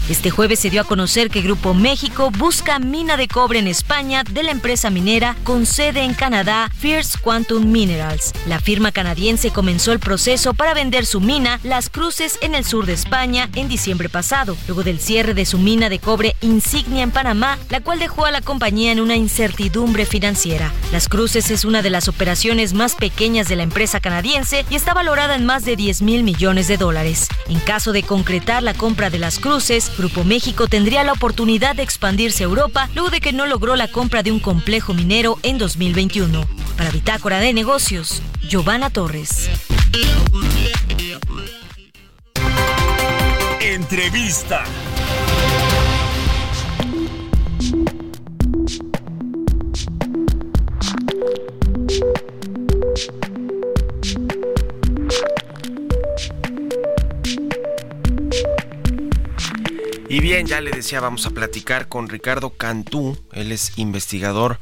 Este 0.06 0.28
jueves 0.28 0.60
se 0.60 0.68
dio 0.68 0.82
a 0.82 0.84
conocer 0.84 1.30
que 1.30 1.40
Grupo 1.40 1.72
México 1.72 2.30
busca 2.30 2.78
mina 2.78 3.16
de 3.16 3.26
cobre 3.26 3.58
en 3.58 3.66
España 3.66 4.22
de 4.22 4.42
la 4.42 4.50
empresa 4.50 4.90
minera 4.90 5.34
con 5.44 5.64
sede 5.64 6.02
en 6.02 6.12
Canadá, 6.12 6.70
Fierce 6.76 7.18
Quantum 7.18 7.72
Minerals. 7.72 8.34
La 8.46 8.60
firma 8.60 8.92
canadiense 8.92 9.50
comenzó 9.50 9.92
el 9.92 10.00
proceso 10.00 10.52
para 10.52 10.74
vender 10.74 11.06
su 11.06 11.22
mina 11.22 11.58
Las 11.62 11.88
Cruces 11.88 12.38
en 12.42 12.54
el 12.54 12.66
sur 12.66 12.84
de 12.84 12.92
España 12.92 13.48
en 13.54 13.66
diciembre 13.66 14.10
pasado, 14.10 14.58
luego 14.66 14.82
del 14.82 15.00
cierre 15.00 15.32
de 15.32 15.46
su 15.46 15.58
mina 15.58 15.88
de 15.88 15.98
cobre 16.00 16.36
Insignia 16.42 17.02
en 17.02 17.10
Panamá, 17.10 17.58
la 17.70 17.80
cual 17.80 17.98
dejó 17.98 18.26
a 18.26 18.30
la 18.30 18.42
compañía 18.42 18.92
en 18.92 19.00
una 19.00 19.16
incertidumbre 19.16 20.04
financiera. 20.04 20.70
Las 20.92 21.08
Cruces 21.08 21.50
es 21.50 21.64
una 21.64 21.80
de 21.80 21.88
las 21.88 22.08
operaciones 22.08 22.74
más 22.74 22.94
pequeñas 22.94 23.48
de 23.48 23.56
la 23.56 23.62
empresa 23.62 24.00
canadiense 24.00 24.66
y 24.68 24.74
está 24.74 24.92
valorada 24.92 25.34
en 25.34 25.46
más 25.46 25.64
de 25.64 25.76
10 25.76 26.02
mil 26.02 26.24
millones 26.24 26.68
de 26.68 26.76
dólares. 26.76 27.28
En 27.48 27.58
caso 27.60 27.92
de 27.92 28.02
concretar 28.02 28.62
la 28.62 28.74
compra 28.74 29.08
de 29.08 29.18
Las 29.18 29.38
Cruces, 29.38 29.93
Grupo 29.96 30.24
México 30.24 30.66
tendría 30.66 31.04
la 31.04 31.12
oportunidad 31.12 31.76
de 31.76 31.82
expandirse 31.82 32.42
a 32.42 32.46
Europa 32.46 32.88
luego 32.94 33.10
de 33.10 33.20
que 33.20 33.32
no 33.32 33.46
logró 33.46 33.76
la 33.76 33.88
compra 33.88 34.22
de 34.22 34.32
un 34.32 34.40
complejo 34.40 34.94
minero 34.94 35.38
en 35.42 35.58
2021. 35.58 36.46
Para 36.76 36.90
Bitácora 36.90 37.40
de 37.40 37.52
Negocios, 37.52 38.22
Giovanna 38.48 38.90
Torres. 38.90 39.48
Entrevista. 43.60 44.64
Bien, 60.44 60.46
ya 60.46 60.60
le 60.60 60.70
decía, 60.70 61.00
vamos 61.00 61.26
a 61.26 61.30
platicar 61.30 61.88
con 61.88 62.08
Ricardo 62.08 62.50
Cantú, 62.50 63.16
él 63.32 63.52
es 63.52 63.78
investigador 63.78 64.58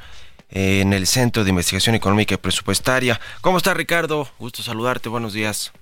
eh, 0.50 0.80
en 0.80 0.92
el 0.92 1.06
Centro 1.06 1.44
de 1.44 1.50
Investigación 1.50 1.94
Económica 1.94 2.34
y 2.34 2.38
Presupuestaria. 2.38 3.20
¿Cómo 3.40 3.56
está 3.58 3.74
Ricardo? 3.74 4.28
Gusto 4.38 4.62
saludarte, 4.62 5.08
buenos 5.08 5.32
días. 5.32 5.72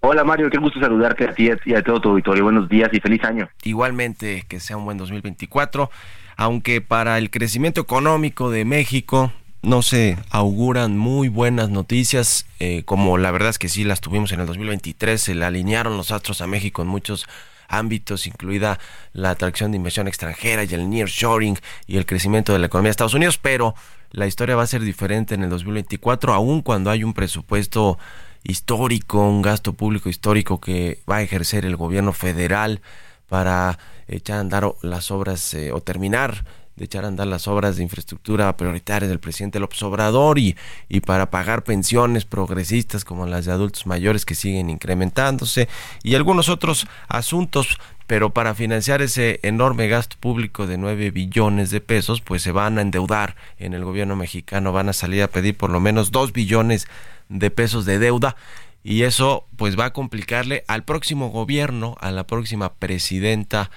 Hola 0.00 0.22
Mario, 0.22 0.48
qué 0.50 0.58
gusto 0.58 0.80
saludarte 0.80 1.24
a 1.24 1.34
ti 1.34 1.50
y 1.64 1.74
a 1.74 1.82
todo 1.82 2.00
tu 2.00 2.10
auditorio. 2.10 2.44
Buenos 2.44 2.68
días 2.68 2.88
y 2.92 3.00
feliz 3.00 3.22
año. 3.24 3.48
Igualmente, 3.64 4.44
que 4.48 4.60
sea 4.60 4.76
un 4.76 4.84
buen 4.84 4.98
2024, 4.98 5.90
aunque 6.36 6.80
para 6.80 7.18
el 7.18 7.30
crecimiento 7.30 7.80
económico 7.80 8.50
de 8.50 8.64
México 8.64 9.32
no 9.62 9.82
se 9.82 10.16
auguran 10.30 10.96
muy 10.96 11.28
buenas 11.28 11.68
noticias, 11.68 12.46
eh, 12.60 12.82
como 12.84 13.18
la 13.18 13.32
verdad 13.32 13.50
es 13.50 13.58
que 13.58 13.68
sí 13.68 13.82
las 13.82 14.00
tuvimos 14.00 14.30
en 14.32 14.40
el 14.40 14.46
2023, 14.46 15.20
se 15.20 15.34
le 15.34 15.44
alinearon 15.44 15.96
los 15.96 16.12
astros 16.12 16.40
a 16.40 16.46
México 16.46 16.82
en 16.82 16.88
muchos 16.88 17.26
ámbitos, 17.68 18.26
incluida 18.26 18.78
la 19.12 19.30
atracción 19.30 19.70
de 19.70 19.76
inversión 19.76 20.08
extranjera 20.08 20.64
y 20.64 20.74
el 20.74 20.88
nearshoring 20.90 21.58
y 21.86 21.98
el 21.98 22.06
crecimiento 22.06 22.52
de 22.52 22.58
la 22.58 22.66
economía 22.66 22.88
de 22.88 22.92
Estados 22.92 23.14
Unidos, 23.14 23.38
pero 23.38 23.74
la 24.10 24.26
historia 24.26 24.56
va 24.56 24.62
a 24.62 24.66
ser 24.66 24.82
diferente 24.82 25.34
en 25.34 25.42
el 25.42 25.50
2024, 25.50 26.32
aun 26.32 26.62
cuando 26.62 26.90
hay 26.90 27.04
un 27.04 27.14
presupuesto 27.14 27.98
histórico, 28.42 29.20
un 29.28 29.42
gasto 29.42 29.74
público 29.74 30.08
histórico 30.08 30.60
que 30.60 31.00
va 31.08 31.16
a 31.16 31.22
ejercer 31.22 31.64
el 31.66 31.76
gobierno 31.76 32.12
federal 32.12 32.80
para 33.28 33.78
echar 34.06 34.38
a 34.38 34.40
andar 34.40 34.74
las 34.82 35.10
obras 35.10 35.52
eh, 35.54 35.72
o 35.72 35.80
terminar 35.82 36.44
de 36.78 36.86
echar 36.86 37.04
a 37.04 37.08
andar 37.08 37.26
las 37.26 37.48
obras 37.48 37.76
de 37.76 37.82
infraestructura 37.82 38.56
prioritarias 38.56 39.10
del 39.10 39.20
presidente 39.20 39.60
López 39.60 39.82
Obrador 39.82 40.38
y, 40.38 40.56
y 40.88 41.00
para 41.00 41.30
pagar 41.30 41.64
pensiones 41.64 42.24
progresistas 42.24 43.04
como 43.04 43.26
las 43.26 43.44
de 43.44 43.52
adultos 43.52 43.86
mayores 43.86 44.24
que 44.24 44.34
siguen 44.34 44.70
incrementándose 44.70 45.68
y 46.02 46.14
algunos 46.14 46.48
otros 46.48 46.86
asuntos 47.08 47.78
pero 48.06 48.30
para 48.30 48.54
financiar 48.54 49.02
ese 49.02 49.38
enorme 49.42 49.86
gasto 49.86 50.16
público 50.18 50.66
de 50.66 50.78
9 50.78 51.10
billones 51.10 51.70
de 51.70 51.82
pesos, 51.82 52.22
pues 52.22 52.40
se 52.40 52.52
van 52.52 52.78
a 52.78 52.80
endeudar 52.80 53.36
en 53.58 53.74
el 53.74 53.84
gobierno 53.84 54.16
mexicano, 54.16 54.72
van 54.72 54.88
a 54.88 54.94
salir 54.94 55.22
a 55.22 55.28
pedir 55.28 55.54
por 55.54 55.68
lo 55.68 55.78
menos 55.78 56.10
2 56.10 56.32
billones 56.32 56.88
de 57.28 57.50
pesos 57.50 57.84
de 57.84 57.98
deuda 57.98 58.34
y 58.82 59.02
eso 59.02 59.46
pues 59.56 59.78
va 59.78 59.84
a 59.84 59.92
complicarle 59.92 60.64
al 60.68 60.84
próximo 60.84 61.28
gobierno, 61.28 61.96
a 62.00 62.10
la 62.10 62.26
próxima 62.26 62.72
presidenta 62.72 63.70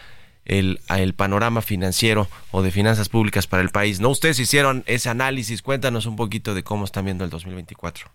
el, 0.45 0.79
el 0.89 1.13
panorama 1.13 1.61
financiero 1.61 2.27
o 2.51 2.61
de 2.61 2.71
finanzas 2.71 3.09
públicas 3.09 3.47
para 3.47 3.63
el 3.63 3.69
país. 3.69 3.99
¿No? 3.99 4.09
Ustedes 4.09 4.39
hicieron 4.39 4.83
ese 4.85 5.09
análisis, 5.09 5.61
cuéntanos 5.61 6.05
un 6.05 6.15
poquito 6.15 6.53
de 6.53 6.63
cómo 6.63 6.85
están 6.85 7.05
viendo 7.05 7.23
el 7.23 7.29
2024. 7.29 8.07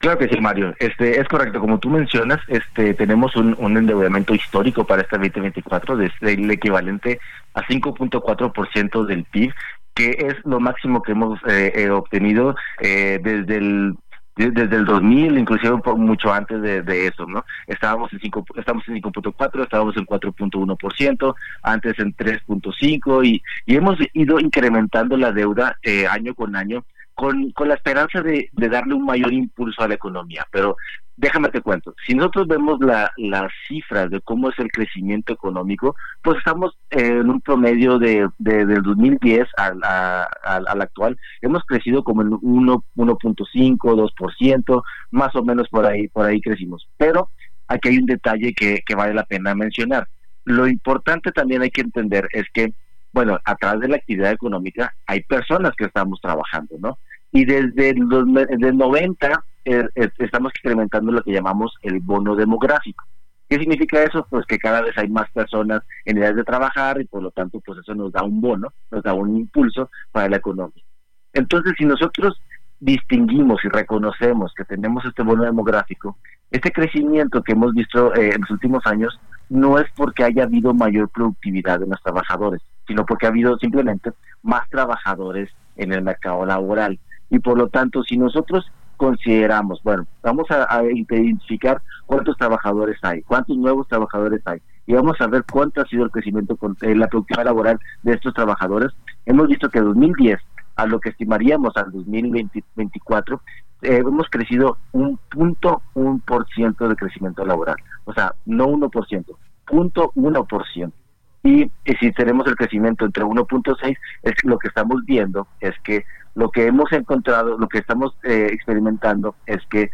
Claro 0.00 0.18
que 0.18 0.28
sí, 0.28 0.40
Mario. 0.40 0.74
Este 0.78 1.20
es 1.20 1.28
correcto, 1.28 1.60
como 1.60 1.78
tú 1.78 1.90
mencionas, 1.90 2.38
este 2.48 2.94
tenemos 2.94 3.36
un, 3.36 3.76
endeudamiento 3.76 4.34
histórico 4.34 4.84
para 4.84 5.02
este 5.02 5.18
2024 5.18 5.98
desde 5.98 6.32
el 6.32 6.50
equivalente 6.50 7.20
a 7.52 7.62
5.4% 7.66 9.04
del 9.04 9.24
PIB, 9.24 9.52
que 9.94 10.16
es 10.18 10.36
lo 10.44 10.58
máximo 10.58 11.02
que 11.02 11.12
hemos 11.12 11.38
eh, 11.46 11.72
eh, 11.74 11.90
obtenido 11.90 12.54
eh, 12.80 13.20
desde 13.22 13.58
el 13.58 13.94
desde 14.36 14.76
el 14.76 14.84
2000, 14.84 15.38
inclusive 15.38 15.76
mucho 15.96 16.32
antes 16.32 16.62
de, 16.62 17.06
eso, 17.06 17.26
¿no? 17.26 17.44
Estábamos 17.66 18.12
en 18.12 18.20
5, 18.20 18.44
estamos 18.56 18.88
en 18.88 19.02
5.4, 19.02 19.62
estábamos 19.62 19.96
en 19.96 20.06
4.1%, 20.06 21.34
antes 21.62 21.98
en 21.98 22.14
3.5 22.16 23.26
y, 23.26 23.42
y 23.66 23.76
hemos 23.76 23.98
ido 24.14 24.40
incrementando 24.40 25.16
la 25.16 25.32
deuda 25.32 25.76
eh, 25.82 26.06
año 26.06 26.34
con 26.34 26.56
año 26.56 26.84
con, 27.14 27.50
con 27.52 27.68
la 27.68 27.74
esperanza 27.74 28.22
de, 28.22 28.48
de 28.52 28.68
darle 28.70 28.94
un 28.94 29.04
mayor 29.04 29.32
impulso 29.32 29.82
a 29.82 29.88
la 29.88 29.94
economía. 29.94 30.46
Pero 30.50 30.76
déjame 31.16 31.48
te 31.48 31.60
cuento, 31.60 31.94
si 32.06 32.14
nosotros 32.14 32.48
vemos 32.48 32.80
la, 32.80 33.10
las 33.16 33.52
cifras 33.68 34.10
de 34.10 34.20
cómo 34.20 34.48
es 34.48 34.58
el 34.58 34.70
crecimiento 34.70 35.32
económico, 35.32 35.94
pues 36.22 36.38
estamos 36.38 36.76
en 36.90 37.28
un 37.28 37.40
promedio 37.40 37.98
de, 37.98 38.28
de 38.38 38.64
del 38.64 38.82
2010 38.82 39.46
al, 39.56 39.80
al, 39.84 40.80
actual, 40.80 41.18
hemos 41.42 41.62
crecido 41.64 42.02
como 42.02 42.22
en 42.22 42.30
1.5, 42.30 43.76
2%, 43.78 44.82
más 45.10 45.36
o 45.36 45.44
menos 45.44 45.68
por 45.68 45.86
ahí, 45.86 46.08
por 46.08 46.26
ahí 46.26 46.40
crecimos. 46.40 46.88
Pero 46.96 47.28
aquí 47.68 47.90
hay 47.90 47.98
un 47.98 48.06
detalle 48.06 48.54
que, 48.54 48.80
que 48.84 48.94
vale 48.94 49.14
la 49.14 49.24
pena 49.24 49.54
mencionar. 49.54 50.08
Lo 50.44 50.66
importante 50.66 51.32
también 51.32 51.62
hay 51.62 51.70
que 51.70 51.82
entender 51.82 52.28
es 52.32 52.46
que, 52.52 52.72
bueno, 53.12 53.38
a 53.44 53.54
través 53.56 53.80
de 53.80 53.88
la 53.88 53.96
actividad 53.96 54.32
económica 54.32 54.94
hay 55.06 55.22
personas 55.22 55.72
que 55.76 55.84
estamos 55.84 56.20
trabajando, 56.20 56.76
¿no? 56.78 56.98
Y 57.32 57.44
desde 57.44 57.90
el, 57.90 58.08
90 58.08 59.26
eh, 59.26 59.32
eh, 59.32 59.34
estamos 59.64 60.52
experimentando 60.52 61.12
lo 61.12 61.22
que 61.22 61.32
llamamos 61.32 61.74
el 61.82 62.00
bono 62.00 62.34
demográfico. 62.34 63.04
¿Qué 63.48 63.58
significa 63.58 64.02
eso? 64.02 64.26
Pues 64.30 64.46
que 64.46 64.58
cada 64.58 64.80
vez 64.80 64.96
hay 64.96 65.08
más 65.08 65.28
personas 65.32 65.82
en 66.04 66.18
edad 66.18 66.34
de 66.34 66.44
trabajar 66.44 67.00
y 67.00 67.04
por 67.04 67.22
lo 67.22 67.32
tanto 67.32 67.60
pues 67.60 67.80
eso 67.80 67.94
nos 67.94 68.12
da 68.12 68.22
un 68.22 68.40
bono, 68.40 68.72
nos 68.90 69.02
da 69.02 69.12
un 69.12 69.36
impulso 69.36 69.90
para 70.12 70.28
la 70.28 70.36
economía. 70.36 70.84
Entonces 71.32 71.74
si 71.76 71.84
nosotros 71.84 72.40
distinguimos 72.78 73.64
y 73.64 73.68
reconocemos 73.68 74.54
que 74.56 74.64
tenemos 74.64 75.04
este 75.04 75.22
bono 75.22 75.42
demográfico, 75.42 76.16
este 76.50 76.70
crecimiento 76.70 77.42
que 77.42 77.52
hemos 77.52 77.74
visto 77.74 78.14
eh, 78.14 78.30
en 78.34 78.40
los 78.40 78.50
últimos 78.50 78.86
años 78.86 79.18
no 79.48 79.78
es 79.78 79.86
porque 79.96 80.24
haya 80.24 80.44
habido 80.44 80.72
mayor 80.72 81.08
productividad 81.08 81.80
de 81.80 81.86
los 81.86 82.00
trabajadores, 82.02 82.62
sino 82.86 83.04
porque 83.04 83.26
ha 83.26 83.30
habido 83.30 83.58
simplemente 83.58 84.12
más 84.42 84.68
trabajadores 84.70 85.50
en 85.74 85.92
el 85.92 86.02
mercado 86.02 86.46
laboral 86.46 87.00
y 87.30 87.38
por 87.38 87.56
lo 87.56 87.68
tanto, 87.68 88.02
si 88.02 88.18
nosotros 88.18 88.70
consideramos, 89.00 89.82
bueno, 89.82 90.06
vamos 90.22 90.46
a, 90.50 90.82
identificar 90.84 91.80
cuántos 92.04 92.36
trabajadores 92.36 92.98
hay, 93.00 93.22
cuántos 93.22 93.56
nuevos 93.56 93.88
trabajadores 93.88 94.42
hay, 94.44 94.60
y 94.86 94.92
vamos 94.92 95.18
a 95.22 95.26
ver 95.26 95.42
cuánto 95.50 95.80
ha 95.80 95.86
sido 95.86 96.04
el 96.04 96.10
crecimiento 96.10 96.54
con 96.54 96.76
eh, 96.82 96.94
la 96.94 97.08
productividad 97.08 97.46
laboral 97.46 97.80
de 98.02 98.12
estos 98.12 98.34
trabajadores. 98.34 98.90
Hemos 99.24 99.48
visto 99.48 99.70
que 99.70 99.78
en 99.78 99.86
2010 99.86 100.38
a 100.76 100.84
lo 100.84 101.00
que 101.00 101.08
estimaríamos 101.08 101.74
al 101.78 101.90
2024, 101.92 103.40
eh, 103.80 104.02
hemos 104.06 104.28
crecido 104.28 104.76
un 104.92 105.18
punto 105.30 105.80
un 105.94 106.20
por 106.20 106.46
ciento 106.48 106.86
de 106.86 106.94
crecimiento 106.94 107.42
laboral. 107.46 107.76
O 108.04 108.12
sea, 108.12 108.34
no 108.44 108.66
1%, 108.66 109.24
punto 109.64 110.12
uno 110.14 110.44
por 110.44 110.66
ciento. 110.68 110.94
Y, 111.42 111.70
si 111.98 112.12
tenemos 112.12 112.46
el 112.48 112.54
crecimiento 112.54 113.06
entre 113.06 113.24
1.6, 113.24 113.96
es 114.24 114.34
lo 114.44 114.58
que 114.58 114.68
estamos 114.68 115.02
viendo 115.06 115.48
es 115.60 115.74
que 115.84 116.04
lo 116.34 116.50
que 116.50 116.66
hemos 116.66 116.92
encontrado, 116.92 117.58
lo 117.58 117.68
que 117.68 117.78
estamos 117.78 118.14
eh, 118.22 118.48
experimentando 118.52 119.34
es 119.46 119.58
que 119.68 119.90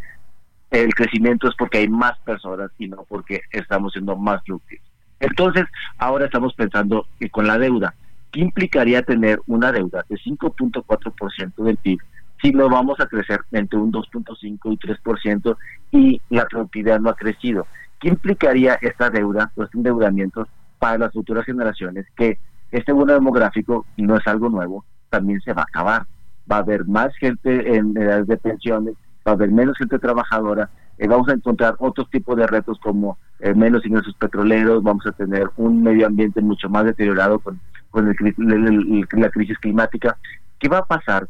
el 0.70 0.94
crecimiento 0.94 1.48
es 1.48 1.54
porque 1.56 1.78
hay 1.78 1.88
más 1.88 2.18
personas 2.20 2.70
y 2.78 2.88
no 2.88 3.04
porque 3.08 3.42
estamos 3.50 3.92
siendo 3.92 4.16
más 4.16 4.42
productivos. 4.42 4.86
Entonces, 5.20 5.64
ahora 5.98 6.26
estamos 6.26 6.54
pensando 6.54 7.06
que 7.18 7.30
con 7.30 7.46
la 7.46 7.58
deuda, 7.58 7.94
¿qué 8.32 8.40
implicaría 8.40 9.02
tener 9.02 9.40
una 9.46 9.72
deuda 9.72 10.04
de 10.08 10.16
5.4% 10.16 11.54
del 11.64 11.76
PIB 11.78 11.98
si 12.42 12.50
no 12.50 12.68
vamos 12.68 13.00
a 13.00 13.06
crecer 13.06 13.40
entre 13.52 13.78
un 13.78 13.90
2.5 13.90 14.58
y 14.72 14.76
3% 14.76 15.56
y 15.92 16.20
la 16.28 16.44
productividad 16.46 17.00
no 17.00 17.10
ha 17.10 17.16
crecido? 17.16 17.66
¿Qué 17.98 18.08
implicaría 18.08 18.78
esta 18.82 19.08
deuda, 19.08 19.50
pues 19.54 19.70
endeudamientos 19.72 20.48
para 20.78 20.98
las 20.98 21.12
futuras 21.12 21.46
generaciones? 21.46 22.06
Que 22.14 22.38
este 22.70 22.92
bono 22.92 23.14
demográfico 23.14 23.86
no 23.96 24.16
es 24.16 24.26
algo 24.26 24.50
nuevo, 24.50 24.84
también 25.08 25.40
se 25.40 25.54
va 25.54 25.62
a 25.62 25.66
acabar 25.66 26.06
va 26.50 26.56
a 26.56 26.60
haber 26.60 26.86
más 26.86 27.14
gente 27.16 27.76
en 27.76 27.96
edades 27.96 28.26
de 28.26 28.36
pensiones, 28.36 28.94
va 29.26 29.32
a 29.32 29.34
haber 29.34 29.50
menos 29.50 29.76
gente 29.78 29.98
trabajadora, 29.98 30.70
eh, 30.98 31.06
vamos 31.06 31.28
a 31.28 31.32
encontrar 31.32 31.76
otros 31.78 32.08
tipos 32.10 32.36
de 32.36 32.46
retos 32.46 32.78
como 32.80 33.18
eh, 33.40 33.54
menos 33.54 33.84
ingresos 33.84 34.14
petroleros, 34.14 34.82
vamos 34.82 35.06
a 35.06 35.12
tener 35.12 35.50
un 35.56 35.82
medio 35.82 36.06
ambiente 36.06 36.40
mucho 36.40 36.68
más 36.68 36.84
deteriorado 36.84 37.38
con, 37.38 37.60
con 37.90 38.06
la 38.06 39.30
crisis 39.30 39.58
climática. 39.58 40.16
¿Qué 40.58 40.68
va 40.68 40.78
a 40.78 40.86
pasar 40.86 41.28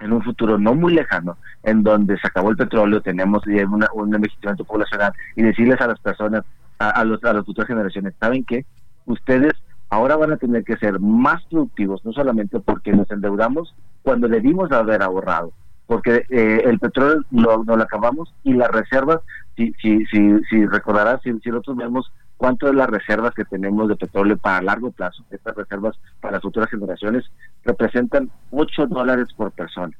en 0.00 0.12
un 0.12 0.22
futuro 0.22 0.58
no 0.58 0.74
muy 0.74 0.94
lejano, 0.94 1.36
en 1.62 1.82
donde 1.82 2.18
se 2.18 2.26
acabó 2.26 2.50
el 2.50 2.56
petróleo, 2.56 3.00
tenemos 3.00 3.42
un 3.46 4.14
envejecimiento 4.14 4.64
poblacional 4.64 5.12
y 5.34 5.42
decirles 5.42 5.80
a 5.80 5.88
las 5.88 5.98
personas, 5.98 6.44
a, 6.78 7.04
los, 7.04 7.22
a 7.24 7.32
las 7.32 7.44
futuras 7.44 7.68
generaciones, 7.68 8.14
¿saben 8.20 8.44
qué? 8.44 8.64
Ustedes 9.06 9.54
ahora 9.90 10.16
van 10.16 10.32
a 10.32 10.36
tener 10.36 10.64
que 10.64 10.76
ser 10.76 11.00
más 11.00 11.44
productivos, 11.46 12.04
no 12.04 12.12
solamente 12.12 12.60
porque 12.60 12.92
nos 12.92 13.10
endeudamos 13.10 13.74
cuando 14.02 14.28
debimos 14.28 14.70
haber 14.72 15.02
ahorrado, 15.02 15.52
porque 15.86 16.24
eh, 16.28 16.62
el 16.64 16.78
petróleo 16.78 17.22
no 17.30 17.62
lo 17.64 17.82
acabamos 17.82 18.34
y 18.44 18.52
las 18.52 18.70
reservas, 18.70 19.20
si, 19.56 19.72
si, 19.80 20.04
si, 20.06 20.40
si 20.50 20.66
recordarás, 20.66 21.20
si, 21.22 21.30
nosotros 21.30 21.76
vemos 21.76 22.12
cuánto 22.36 22.68
es 22.68 22.74
las 22.74 22.88
reservas 22.88 23.34
que 23.34 23.44
tenemos 23.44 23.88
de 23.88 23.96
petróleo 23.96 24.36
para 24.36 24.62
largo 24.62 24.90
plazo, 24.90 25.24
estas 25.30 25.56
reservas 25.56 25.98
para 26.20 26.40
futuras 26.40 26.70
generaciones 26.70 27.24
representan 27.64 28.30
8 28.50 28.86
dólares 28.86 29.28
por 29.36 29.50
persona 29.52 29.96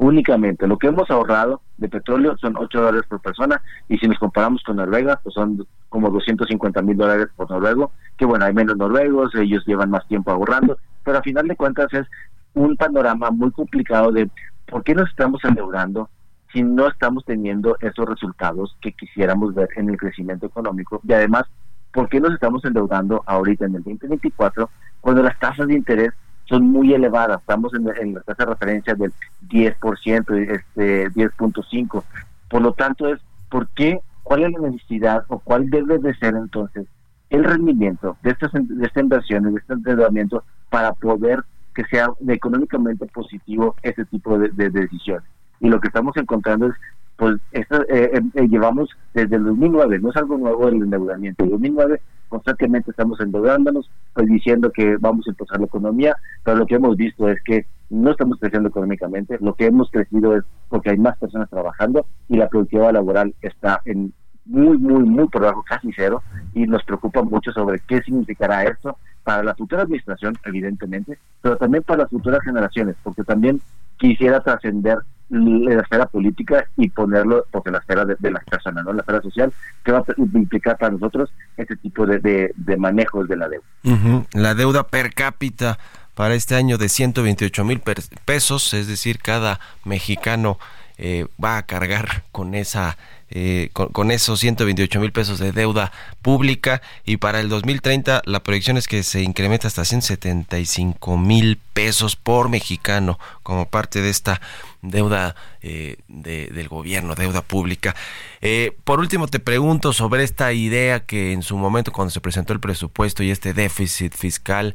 únicamente. 0.00 0.66
Lo 0.66 0.78
que 0.78 0.88
hemos 0.88 1.10
ahorrado 1.10 1.60
de 1.76 1.88
petróleo 1.88 2.36
son 2.38 2.56
8 2.56 2.80
dólares 2.80 3.06
por 3.06 3.20
persona 3.20 3.62
y 3.86 3.98
si 3.98 4.08
nos 4.08 4.18
comparamos 4.18 4.62
con 4.62 4.76
Noruega, 4.76 5.20
pues 5.22 5.34
son 5.34 5.66
como 5.90 6.08
250 6.10 6.80
mil 6.82 6.96
dólares 6.96 7.28
por 7.36 7.50
noruego, 7.50 7.92
que 8.16 8.24
bueno, 8.24 8.46
hay 8.46 8.54
menos 8.54 8.76
noruegos, 8.78 9.34
ellos 9.34 9.62
llevan 9.66 9.90
más 9.90 10.06
tiempo 10.08 10.30
ahorrando, 10.30 10.78
pero 11.04 11.18
a 11.18 11.22
final 11.22 11.46
de 11.48 11.56
cuentas 11.56 11.92
es 11.92 12.06
un 12.54 12.76
panorama 12.76 13.30
muy 13.30 13.50
complicado 13.50 14.10
de 14.10 14.30
por 14.66 14.84
qué 14.84 14.94
nos 14.94 15.10
estamos 15.10 15.44
endeudando 15.44 16.08
si 16.52 16.62
no 16.62 16.88
estamos 16.88 17.24
teniendo 17.26 17.76
esos 17.80 18.06
resultados 18.06 18.76
que 18.80 18.92
quisiéramos 18.92 19.54
ver 19.54 19.68
en 19.76 19.90
el 19.90 19.98
crecimiento 19.98 20.46
económico 20.46 21.02
y 21.06 21.12
además, 21.12 21.44
¿por 21.92 22.08
qué 22.08 22.20
nos 22.20 22.32
estamos 22.32 22.64
endeudando 22.64 23.22
ahorita 23.26 23.66
en 23.66 23.74
el 23.74 23.82
2024 23.82 24.70
cuando 25.02 25.22
las 25.22 25.38
tasas 25.38 25.66
de 25.66 25.74
interés 25.74 26.12
son 26.50 26.66
muy 26.66 26.92
elevadas. 26.92 27.40
Estamos 27.40 27.72
en, 27.74 28.14
la 28.14 28.20
tasa 28.20 28.44
de 28.44 28.50
referencia 28.50 28.94
del 28.94 29.12
10%, 29.48 30.50
este 30.50 31.08
10.5. 31.10 32.02
Por 32.48 32.60
lo 32.60 32.72
tanto, 32.72 33.08
es 33.08 33.20
¿por 33.48 33.68
qué? 33.68 34.00
¿Cuál 34.24 34.42
es 34.42 34.52
la 34.52 34.68
necesidad 34.68 35.24
o 35.28 35.38
cuál 35.38 35.70
debe 35.70 35.98
de 35.98 36.14
ser 36.16 36.34
entonces 36.34 36.86
el 37.30 37.44
rendimiento 37.44 38.16
de 38.22 38.30
estas, 38.30 38.52
de 38.52 38.84
estas 38.84 39.02
inversiones, 39.02 39.54
de 39.54 39.60
este 39.60 39.72
endeudamiento 39.74 40.42
para 40.68 40.92
poder 40.92 41.44
que 41.74 41.84
sea 41.84 42.08
económicamente 42.28 43.06
positivo 43.06 43.76
ese 43.82 44.04
tipo 44.04 44.36
de, 44.36 44.70
decisiones? 44.70 45.28
Y 45.60 45.68
lo 45.68 45.80
que 45.80 45.88
estamos 45.88 46.16
encontrando 46.16 46.66
es 46.66 46.74
pues 47.16 47.36
esto, 47.52 47.82
eh, 47.88 48.20
eh, 48.34 48.48
llevamos 48.48 48.88
desde 49.14 49.36
el 49.36 49.44
2009, 49.44 49.98
no 50.00 50.10
es 50.10 50.16
algo 50.16 50.38
nuevo 50.38 50.68
el 50.68 50.76
endeudamiento. 50.76 51.44
En 51.44 51.50
2009 51.50 52.00
constantemente 52.30 52.92
estamos 52.92 53.20
endeudándonos, 53.20 53.90
pues 54.14 54.26
diciendo 54.28 54.70
que 54.70 54.96
vamos 54.98 55.26
a 55.26 55.30
impulsar 55.30 55.58
la 55.58 55.66
economía, 55.66 56.16
pero 56.42 56.56
lo 56.56 56.66
que 56.66 56.76
hemos 56.76 56.96
visto 56.96 57.28
es 57.28 57.42
que 57.42 57.66
no 57.90 58.12
estamos 58.12 58.38
creciendo 58.38 58.68
económicamente, 58.68 59.36
lo 59.40 59.54
que 59.54 59.66
hemos 59.66 59.90
crecido 59.90 60.36
es 60.36 60.44
porque 60.68 60.90
hay 60.90 60.96
más 60.96 61.18
personas 61.18 61.50
trabajando 61.50 62.06
y 62.28 62.36
la 62.36 62.48
productividad 62.48 62.92
laboral 62.92 63.34
está 63.42 63.82
en 63.84 64.14
muy, 64.46 64.78
muy, 64.78 65.04
muy 65.04 65.28
por 65.28 65.42
debajo, 65.42 65.64
casi 65.68 65.90
cero, 65.94 66.22
y 66.54 66.66
nos 66.66 66.82
preocupa 66.84 67.22
mucho 67.22 67.52
sobre 67.52 67.80
qué 67.80 68.00
significará 68.02 68.64
esto 68.64 68.96
para 69.22 69.42
la 69.42 69.54
futura 69.54 69.82
administración, 69.82 70.34
evidentemente, 70.44 71.18
pero 71.42 71.56
también 71.56 71.82
para 71.82 72.02
las 72.02 72.10
futuras 72.10 72.40
generaciones, 72.42 72.96
porque 73.02 73.22
también 73.22 73.60
quisiera 73.98 74.40
trascender 74.40 74.98
la 75.30 75.82
esfera 75.82 76.06
política 76.06 76.66
y 76.76 76.90
ponerlo 76.90 77.46
porque 77.50 77.70
la 77.70 77.78
esfera 77.78 78.04
de, 78.04 78.30
las 78.30 78.44
personas, 78.44 78.84
¿no? 78.84 78.92
La 78.92 79.00
esfera 79.00 79.22
social, 79.22 79.52
que 79.84 79.92
va 79.92 79.98
a 79.98 80.04
implicar 80.18 80.76
para 80.76 80.92
nosotros 80.92 81.30
este 81.56 81.76
tipo 81.76 82.06
de, 82.06 82.52
de, 82.54 82.76
manejos 82.76 83.28
de 83.28 83.36
la 83.36 83.48
deuda. 83.48 84.26
La 84.32 84.54
deuda 84.54 84.88
per 84.88 85.14
cápita 85.14 85.78
para 86.14 86.34
este 86.34 86.56
año 86.56 86.78
de 86.78 86.88
128 86.88 87.64
mil 87.64 87.80
pesos, 88.24 88.74
es 88.74 88.88
decir, 88.88 89.20
cada 89.20 89.60
mexicano 89.84 90.58
eh, 90.98 91.26
va 91.42 91.56
a 91.56 91.62
cargar 91.62 92.24
con 92.32 92.54
esa 92.54 92.98
eh, 93.32 93.70
con, 93.72 94.10
esos 94.10 94.40
128 94.40 94.98
mil 94.98 95.12
pesos 95.12 95.38
de 95.38 95.52
deuda 95.52 95.92
pública 96.20 96.82
y 97.04 97.18
para 97.18 97.38
el 97.38 97.48
2030 97.48 98.22
la 98.24 98.42
proyección 98.42 98.76
es 98.76 98.88
que 98.88 99.04
se 99.04 99.22
incrementa 99.22 99.68
hasta 99.68 99.84
175 99.84 101.16
mil 101.16 101.56
pesos 101.72 102.16
por 102.16 102.48
mexicano 102.48 103.20
como 103.44 103.68
parte 103.68 104.02
de 104.02 104.10
esta 104.10 104.40
deuda 104.82 105.36
eh, 105.62 105.98
del 106.08 106.68
gobierno, 106.68 107.14
deuda 107.14 107.42
pública. 107.42 107.94
Eh, 108.40 108.72
por 108.82 108.98
último, 108.98 109.28
te 109.28 109.38
pregunto 109.38 109.92
sobre 109.92 110.24
esta 110.24 110.52
idea 110.52 111.00
que 111.00 111.32
en 111.32 111.42
su 111.42 111.56
momento 111.56 111.92
cuando 111.92 112.10
se 112.10 112.20
presentó 112.20 112.52
el 112.52 112.60
presupuesto 112.60 113.22
y 113.22 113.30
este 113.30 113.54
déficit 113.54 114.14
fiscal 114.14 114.74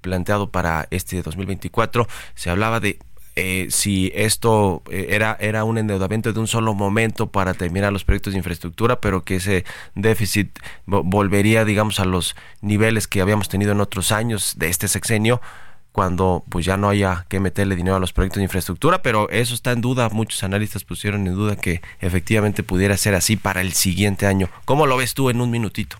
planteado 0.00 0.50
para 0.50 0.88
este 0.90 1.22
2024, 1.22 2.08
se 2.34 2.50
hablaba 2.50 2.80
de 2.80 2.98
eh, 3.34 3.68
si 3.70 4.12
esto 4.14 4.82
eh, 4.90 5.06
era, 5.10 5.36
era 5.40 5.64
un 5.64 5.78
endeudamiento 5.78 6.32
de 6.32 6.40
un 6.40 6.46
solo 6.46 6.74
momento 6.74 7.28
para 7.28 7.54
terminar 7.54 7.92
los 7.92 8.04
proyectos 8.04 8.34
de 8.34 8.38
infraestructura, 8.38 9.00
pero 9.00 9.24
que 9.24 9.36
ese 9.36 9.64
déficit 9.94 10.58
volvería, 10.86 11.64
digamos, 11.64 11.98
a 12.00 12.04
los 12.04 12.36
niveles 12.60 13.08
que 13.08 13.22
habíamos 13.22 13.48
tenido 13.48 13.72
en 13.72 13.80
otros 13.80 14.12
años 14.12 14.54
de 14.56 14.68
este 14.68 14.88
sexenio. 14.88 15.40
cuando 15.92 16.42
pues 16.48 16.64
ya 16.64 16.78
no 16.78 16.88
haya 16.88 17.26
que 17.28 17.38
meterle 17.38 17.76
dinero 17.76 17.96
a 17.96 18.00
los 18.00 18.14
proyectos 18.14 18.38
de 18.38 18.44
infraestructura, 18.44 19.02
pero 19.02 19.28
eso 19.28 19.54
está 19.54 19.72
en 19.72 19.82
duda, 19.82 20.08
muchos 20.10 20.42
analistas 20.42 20.84
pusieron 20.84 21.26
en 21.26 21.34
duda 21.34 21.56
que 21.56 21.82
efectivamente 22.00 22.62
pudiera 22.62 22.96
ser 22.96 23.14
así 23.14 23.36
para 23.36 23.60
el 23.60 23.74
siguiente 23.74 24.26
año. 24.26 24.48
¿Cómo 24.64 24.86
lo 24.86 24.96
ves 24.96 25.12
tú 25.12 25.28
en 25.28 25.42
un 25.42 25.50
minutito? 25.50 25.98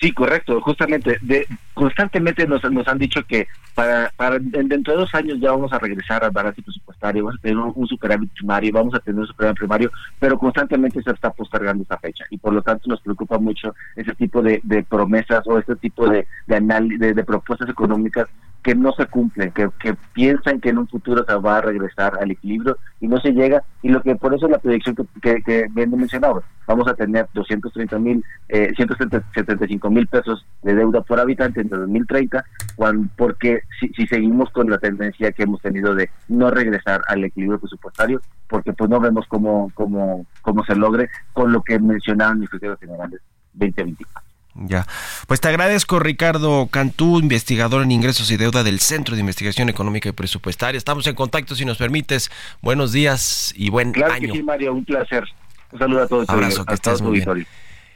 Sí, 0.00 0.12
correcto, 0.12 0.58
justamente, 0.62 1.18
de, 1.20 1.46
constantemente 1.74 2.46
nos, 2.46 2.64
han 2.64 2.96
dicho 2.98 3.22
que 3.24 3.46
para, 3.74 4.10
para 4.16 4.38
dentro 4.38 4.94
de 4.94 5.00
dos 5.00 5.14
años 5.14 5.38
ya 5.38 5.50
vamos 5.50 5.70
a 5.74 5.78
regresar 5.78 6.24
al 6.24 6.30
balance 6.30 6.62
presupuestario, 6.62 7.24
vamos 7.24 7.38
a 7.38 7.42
tener 7.42 7.58
un, 7.58 7.86
superávit 7.86 8.32
primario, 8.32 8.72
vamos 8.72 8.94
a 8.94 9.00
tener 9.00 9.20
un 9.20 9.26
superávit 9.26 9.58
primario, 9.58 9.92
pero 10.18 10.38
constantemente 10.38 11.02
se 11.02 11.10
está 11.10 11.30
postergando 11.30 11.82
esa 11.82 11.98
fecha 11.98 12.24
y 12.30 12.38
por 12.38 12.54
lo 12.54 12.62
tanto 12.62 12.88
nos 12.88 13.02
preocupa 13.02 13.38
mucho 13.38 13.74
ese 13.94 14.14
tipo 14.14 14.40
de, 14.40 14.62
de 14.64 14.82
promesas 14.84 15.46
o 15.46 15.58
ese 15.58 15.76
tipo 15.76 16.08
de, 16.08 16.26
de 16.46 17.24
propuestas 17.24 17.68
económicas 17.68 18.26
que 18.62 18.74
no 18.74 18.92
se 18.92 19.06
cumplen, 19.06 19.52
que, 19.52 19.68
que, 19.78 19.94
piensan 20.12 20.60
que 20.60 20.68
en 20.70 20.78
un 20.78 20.88
futuro 20.88 21.24
se 21.26 21.34
va 21.34 21.58
a 21.58 21.60
regresar 21.62 22.18
al 22.20 22.30
equilibrio 22.30 22.76
y 23.00 23.08
no 23.08 23.18
se 23.20 23.32
llega. 23.32 23.62
Y 23.82 23.88
lo 23.88 24.02
que 24.02 24.16
por 24.16 24.34
eso 24.34 24.46
es 24.46 24.52
la 24.52 24.58
predicción 24.58 24.94
que, 24.94 25.04
que, 25.22 25.42
que 25.42 25.66
bien 25.70 25.90
mencionado, 25.90 26.42
vamos 26.66 26.86
a 26.88 26.94
tener 26.94 27.26
230 27.32 27.98
mil, 27.98 28.24
eh, 28.48 28.72
175 28.76 29.90
mil 29.90 30.06
pesos 30.06 30.44
de 30.62 30.74
deuda 30.74 31.00
por 31.00 31.20
habitante 31.20 31.60
en 31.62 31.68
2030, 31.68 32.44
cuando, 32.76 33.08
porque 33.16 33.62
si, 33.78 33.88
si 33.88 34.06
seguimos 34.06 34.50
con 34.50 34.68
la 34.68 34.78
tendencia 34.78 35.32
que 35.32 35.44
hemos 35.44 35.60
tenido 35.62 35.94
de 35.94 36.10
no 36.28 36.50
regresar 36.50 37.02
al 37.08 37.24
equilibrio 37.24 37.60
presupuestario, 37.60 38.20
porque 38.48 38.72
pues 38.72 38.90
no 38.90 39.00
vemos 39.00 39.26
cómo, 39.28 39.70
cómo, 39.74 40.26
cómo 40.42 40.64
se 40.64 40.74
logre 40.74 41.08
con 41.32 41.52
lo 41.52 41.62
que 41.62 41.78
mencionaban 41.78 42.40
mis 42.40 42.50
generales 42.50 43.20
2024. 43.54 44.29
Ya. 44.54 44.86
Pues 45.26 45.40
te 45.40 45.48
agradezco, 45.48 45.98
Ricardo 45.98 46.66
Cantú, 46.66 47.18
investigador 47.18 47.82
en 47.82 47.92
ingresos 47.92 48.30
y 48.30 48.36
deuda 48.36 48.62
del 48.62 48.80
Centro 48.80 49.14
de 49.14 49.20
Investigación 49.20 49.68
Económica 49.68 50.08
y 50.08 50.12
Presupuestaria. 50.12 50.76
Estamos 50.76 51.06
en 51.06 51.14
contacto, 51.14 51.54
si 51.54 51.64
nos 51.64 51.78
permites. 51.78 52.30
Buenos 52.60 52.92
días 52.92 53.52
y 53.56 53.70
buen 53.70 53.92
claro 53.92 54.14
año. 54.14 54.32
Que 54.32 54.38
sí, 54.38 54.42
Mario, 54.42 54.72
un 54.74 54.84
placer. 54.84 55.24
Un 55.72 55.78
saludo 55.78 56.02
a 56.02 56.08
todos. 56.08 56.28
Abrazo, 56.28 56.64
que 56.64 56.74
estés 56.74 57.00
muy 57.00 57.20
bien. 57.20 57.46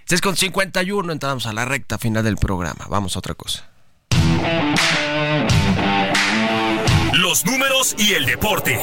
6 0.07 0.21
con 0.21 0.37
51, 0.37 1.13
entramos 1.13 1.47
a 1.47 1.53
la 1.53 1.65
recta 1.65 1.99
final 1.99 2.23
del 2.23 2.37
programa. 2.37 2.87
Vamos 2.89 3.17
a 3.17 3.19
otra 3.19 3.35
cosa. 3.35 3.69
Los 7.15 7.47
números 7.47 7.97
y 7.99 8.13
el 8.13 8.27
deporte. 8.27 8.81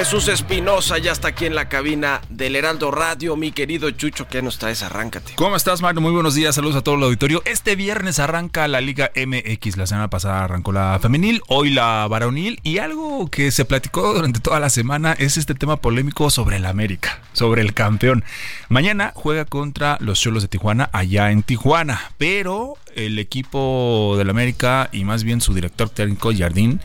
Jesús 0.00 0.28
Espinosa 0.28 0.96
ya 0.96 1.12
está 1.12 1.28
aquí 1.28 1.44
en 1.44 1.54
la 1.54 1.68
cabina 1.68 2.22
del 2.30 2.56
Heraldo 2.56 2.90
Radio. 2.90 3.36
Mi 3.36 3.52
querido 3.52 3.90
Chucho, 3.90 4.26
¿qué 4.28 4.40
nos 4.40 4.56
traes? 4.56 4.82
Arráncate. 4.82 5.34
¿Cómo 5.36 5.56
estás, 5.56 5.82
Mario? 5.82 6.00
Muy 6.00 6.10
buenos 6.10 6.34
días. 6.34 6.54
Saludos 6.54 6.76
a 6.76 6.80
todo 6.80 6.94
el 6.94 7.02
auditorio. 7.02 7.42
Este 7.44 7.76
viernes 7.76 8.18
arranca 8.18 8.66
la 8.66 8.80
Liga 8.80 9.10
MX. 9.14 9.76
La 9.76 9.86
semana 9.86 10.08
pasada 10.08 10.42
arrancó 10.42 10.72
la 10.72 10.98
femenil, 11.02 11.42
hoy 11.48 11.68
la 11.68 12.06
varonil. 12.08 12.60
Y 12.62 12.78
algo 12.78 13.28
que 13.30 13.50
se 13.50 13.66
platicó 13.66 14.14
durante 14.14 14.40
toda 14.40 14.58
la 14.58 14.70
semana 14.70 15.12
es 15.12 15.36
este 15.36 15.54
tema 15.54 15.76
polémico 15.76 16.30
sobre 16.30 16.56
el 16.56 16.64
América, 16.64 17.20
sobre 17.34 17.60
el 17.60 17.74
campeón. 17.74 18.24
Mañana 18.70 19.12
juega 19.14 19.44
contra 19.44 19.98
los 20.00 20.18
Cholos 20.18 20.40
de 20.40 20.48
Tijuana, 20.48 20.88
allá 20.94 21.30
en 21.30 21.42
Tijuana. 21.42 22.12
Pero 22.16 22.78
el 22.96 23.18
equipo 23.18 24.14
del 24.16 24.30
América 24.30 24.88
y 24.92 25.04
más 25.04 25.24
bien 25.24 25.42
su 25.42 25.52
director 25.52 25.90
técnico, 25.90 26.30
Jardín, 26.34 26.80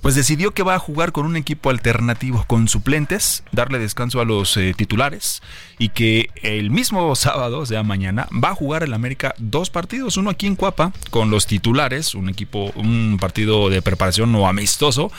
pues 0.00 0.14
decidió 0.14 0.52
que 0.52 0.62
va 0.62 0.74
a 0.74 0.78
jugar 0.78 1.12
con 1.12 1.26
un 1.26 1.36
equipo 1.36 1.70
alternativo, 1.70 2.44
con 2.46 2.68
suplentes, 2.68 3.42
darle 3.52 3.78
descanso 3.78 4.20
a 4.20 4.24
los 4.24 4.56
eh, 4.56 4.74
titulares 4.76 5.42
y 5.78 5.90
que 5.90 6.30
el 6.42 6.70
mismo 6.70 7.14
sábado, 7.16 7.60
o 7.60 7.66
sea, 7.66 7.82
mañana, 7.82 8.28
va 8.32 8.50
a 8.50 8.54
jugar 8.54 8.82
el 8.82 8.94
América 8.94 9.34
dos 9.38 9.70
partidos, 9.70 10.16
uno 10.16 10.30
aquí 10.30 10.46
en 10.46 10.56
Cuapa 10.56 10.92
con 11.10 11.30
los 11.30 11.46
titulares, 11.46 12.14
un 12.14 12.28
equipo, 12.28 12.72
un 12.74 13.18
partido 13.20 13.68
de 13.70 13.82
preparación 13.82 14.32
no 14.32 14.48
amistoso, 14.48 15.10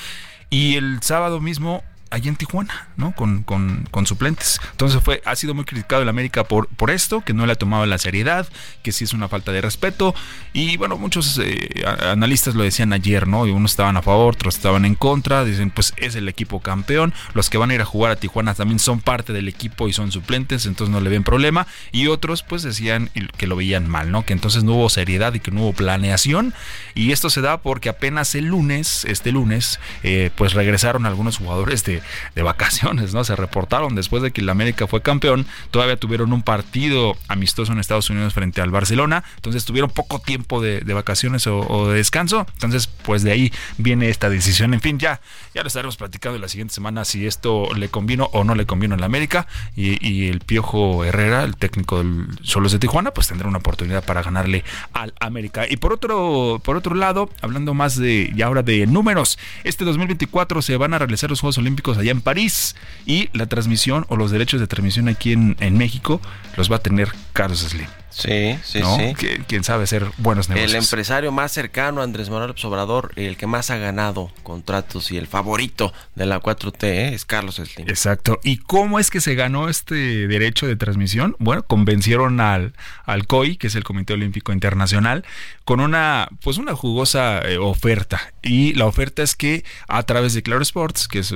y 0.50 0.76
el 0.76 1.02
sábado 1.02 1.40
mismo 1.40 1.84
allí 2.10 2.30
en 2.30 2.36
Tijuana, 2.36 2.88
¿no? 2.98 3.14
Con, 3.14 3.44
con, 3.44 3.88
con, 3.92 4.06
suplentes. 4.06 4.60
Entonces 4.72 5.02
fue, 5.04 5.22
ha 5.26 5.36
sido 5.36 5.54
muy 5.54 5.66
criticado 5.66 6.02
el 6.02 6.10
América 6.10 6.44
por, 6.44 6.68
por 6.68 6.90
esto, 6.92 7.22
que 7.22 7.34
no 7.34 7.46
le 7.46 7.54
ha 7.54 7.56
tomado 7.56 7.86
la 7.86 7.98
seriedad, 7.98 8.48
que 8.84 8.92
sí 8.92 9.04
es 9.04 9.14
una 9.14 9.28
falta 9.28 9.52
de 9.52 9.62
respeto. 9.62 10.16
Y 10.54 10.78
bueno, 10.78 10.98
muchos 10.98 11.40
eh, 11.44 11.84
analistas 12.02 12.56
lo 12.56 12.64
decían 12.64 12.94
ayer, 12.94 13.28
¿no? 13.28 13.46
Y 13.46 13.52
unos 13.52 13.72
estaban 13.72 13.98
a 13.98 14.02
favor, 14.02 14.34
otros 14.34 14.56
estaban 14.56 14.86
en 14.86 14.96
contra. 14.96 15.46
Dicen, 15.46 15.70
pues 15.70 15.94
es 15.98 16.16
el 16.16 16.28
equipo 16.28 16.60
campeón. 16.60 17.14
Los 17.34 17.50
que 17.50 17.58
van 17.58 17.72
a 17.72 17.76
ir 17.76 17.82
a 17.82 17.86
jugar 17.86 18.12
a 18.12 18.16
Tijuana 18.16 18.54
también 18.54 18.80
son 18.80 19.02
parte 19.02 19.34
del 19.34 19.48
equipo 19.48 19.88
y 19.88 19.94
son 19.94 20.12
suplentes, 20.12 20.66
entonces 20.66 20.92
no 20.92 21.02
le 21.02 21.10
ven 21.10 21.24
problema. 21.24 21.68
Y 21.92 22.08
otros, 22.08 22.44
pues 22.44 22.64
decían 22.64 23.10
que 23.38 23.48
lo 23.48 23.56
veían 23.56 23.88
mal, 23.88 24.12
¿no? 24.12 24.26
Que 24.26 24.34
entonces 24.34 24.64
no 24.64 24.74
hubo 24.74 24.90
seriedad 24.90 25.34
y 25.34 25.40
que 25.40 25.52
no 25.52 25.62
hubo 25.62 25.74
planeación. 25.74 26.54
Y 26.96 27.12
esto 27.12 27.30
se 27.30 27.42
da 27.42 27.62
porque 27.62 27.90
apenas 27.90 28.34
el 28.36 28.46
lunes, 28.46 29.06
este 29.06 29.32
lunes, 29.32 29.80
eh, 30.04 30.32
pues 30.36 30.54
regresaron 30.54 31.06
algunos 31.06 31.38
jugadores 31.38 31.84
de 31.84 31.99
de, 32.36 32.42
vacaciones, 32.42 33.14
¿no? 33.14 33.24
Se 33.24 33.36
reportaron 33.36 33.96
después 33.96 34.24
de 34.24 34.32
que 34.32 34.42
el 34.42 34.50
América 34.50 34.88
fue 34.88 35.02
campeón, 35.02 35.46
todavía 35.72 35.98
tuvieron 35.98 36.34
un 36.34 36.42
partido 36.42 37.16
amistoso 37.28 37.72
en 37.74 37.80
Estados 37.80 38.10
Unidos 38.10 38.34
frente 38.34 38.62
al 38.62 38.72
Barcelona, 38.72 39.24
entonces 39.36 39.66
tuvieron 39.66 39.90
poco 39.90 40.20
tiempo 40.20 40.62
de, 40.62 40.82
vacaciones 40.94 41.46
o, 41.48 41.88
de 41.90 41.98
descanso, 41.98 42.48
entonces 42.54 42.88
pues 42.88 43.24
de 43.24 43.32
ahí 43.32 43.54
viene 43.78 44.10
esta 44.10 44.30
decisión, 44.30 44.74
en 44.74 44.82
fin, 44.82 45.00
ya, 45.00 45.22
ya 45.54 45.62
lo 45.62 45.68
estaremos 45.68 45.98
platicando 45.98 46.40
la 46.40 46.48
siguiente 46.48 46.74
semana 46.74 47.06
si 47.06 47.28
esto 47.28 47.74
le 47.76 47.90
convino 47.90 48.30
o 48.34 48.44
no 48.44 48.56
le 48.56 48.66
convino 48.66 48.96
la 48.98 49.06
América 49.06 49.48
y, 49.76 50.28
el 50.30 50.40
Piojo 50.42 51.04
Herrera, 51.04 51.44
el 51.44 51.56
técnico 51.56 52.00
del 52.00 52.28
Solos 52.44 52.72
de 52.72 52.80
Tijuana, 52.80 53.12
pues 53.12 53.28
tendrá 53.28 53.48
una 53.48 53.60
oportunidad 53.60 54.04
para 54.04 54.22
ganarle 54.22 54.64
al 54.94 55.14
América. 55.20 55.66
Y 55.70 55.78
por 55.78 55.94
otro, 55.94 56.62
por 56.64 56.76
otro 56.76 56.96
lado, 56.96 57.30
hablando 57.42 57.74
más 57.74 57.96
de, 57.98 58.32
y 58.36 58.42
ahora 58.42 58.64
de 58.64 58.86
números, 58.88 59.40
este 59.64 59.86
2024 59.86 60.62
se 60.62 60.78
van 60.78 60.94
a 60.94 61.00
realizar 61.00 61.30
los 61.30 61.42
Juegos 61.42 61.58
Olímpicos 61.58 61.89
allá 61.98 62.12
en 62.12 62.22
París 62.22 62.76
y 63.06 63.30
la 63.34 63.48
transmisión 63.48 64.06
o 64.10 64.16
los 64.16 64.32
derechos 64.32 64.60
de 64.60 64.68
transmisión 64.68 65.08
aquí 65.08 65.34
en, 65.34 65.56
en 65.60 65.78
México 65.78 66.22
los 66.58 66.72
va 66.72 66.78
a 66.78 66.80
tener 66.80 67.10
Carlos 67.34 67.60
Slim. 67.60 67.88
Sí, 68.10 68.58
sí, 68.64 68.82
sí. 68.82 69.36
Quién 69.48 69.64
sabe 69.64 69.84
hacer 69.84 70.08
buenos 70.18 70.50
negocios. 70.50 70.72
El 70.72 70.78
empresario 70.78 71.32
más 71.32 71.52
cercano 71.52 72.02
a 72.02 72.04
Andrés 72.04 72.30
Manuel 72.30 72.56
Obrador, 72.64 73.12
el 73.16 73.38
que 73.38 73.48
más 73.48 73.70
ha 73.70 73.78
ganado 73.78 74.32
contratos 74.44 75.12
y 75.12 75.18
el 75.18 75.28
favorito 75.28 75.94
de 76.16 76.26
la 76.26 76.42
4T 76.42 76.84
¿eh? 76.84 77.14
es 77.14 77.26
Carlos 77.26 77.56
Slim. 77.56 77.88
Exacto. 77.88 78.40
¿Y 78.44 78.58
cómo 78.58 79.00
es 79.00 79.10
que 79.10 79.22
se 79.22 79.36
ganó 79.36 79.70
este 79.70 80.28
derecho 80.28 80.68
de 80.68 80.76
transmisión? 80.76 81.36
Bueno, 81.40 81.64
convencieron 81.64 82.40
al, 82.42 82.74
al 83.06 83.28
COI, 83.28 83.58
que 83.58 83.68
es 83.68 83.76
el 83.76 83.84
Comité 83.84 84.14
Olímpico 84.14 84.52
Internacional, 84.52 85.26
con 85.66 85.80
una, 85.80 86.28
pues 86.44 86.58
una 86.58 86.76
jugosa 86.76 87.40
eh, 87.42 87.58
oferta. 87.58 88.34
Y 88.42 88.74
la 88.74 88.86
oferta 88.86 89.22
es 89.22 89.36
que 89.36 89.64
a 89.88 90.04
través 90.04 90.34
de 90.34 90.42
Claro 90.42 90.62
Sports, 90.62 91.08
que 91.08 91.20
es 91.20 91.34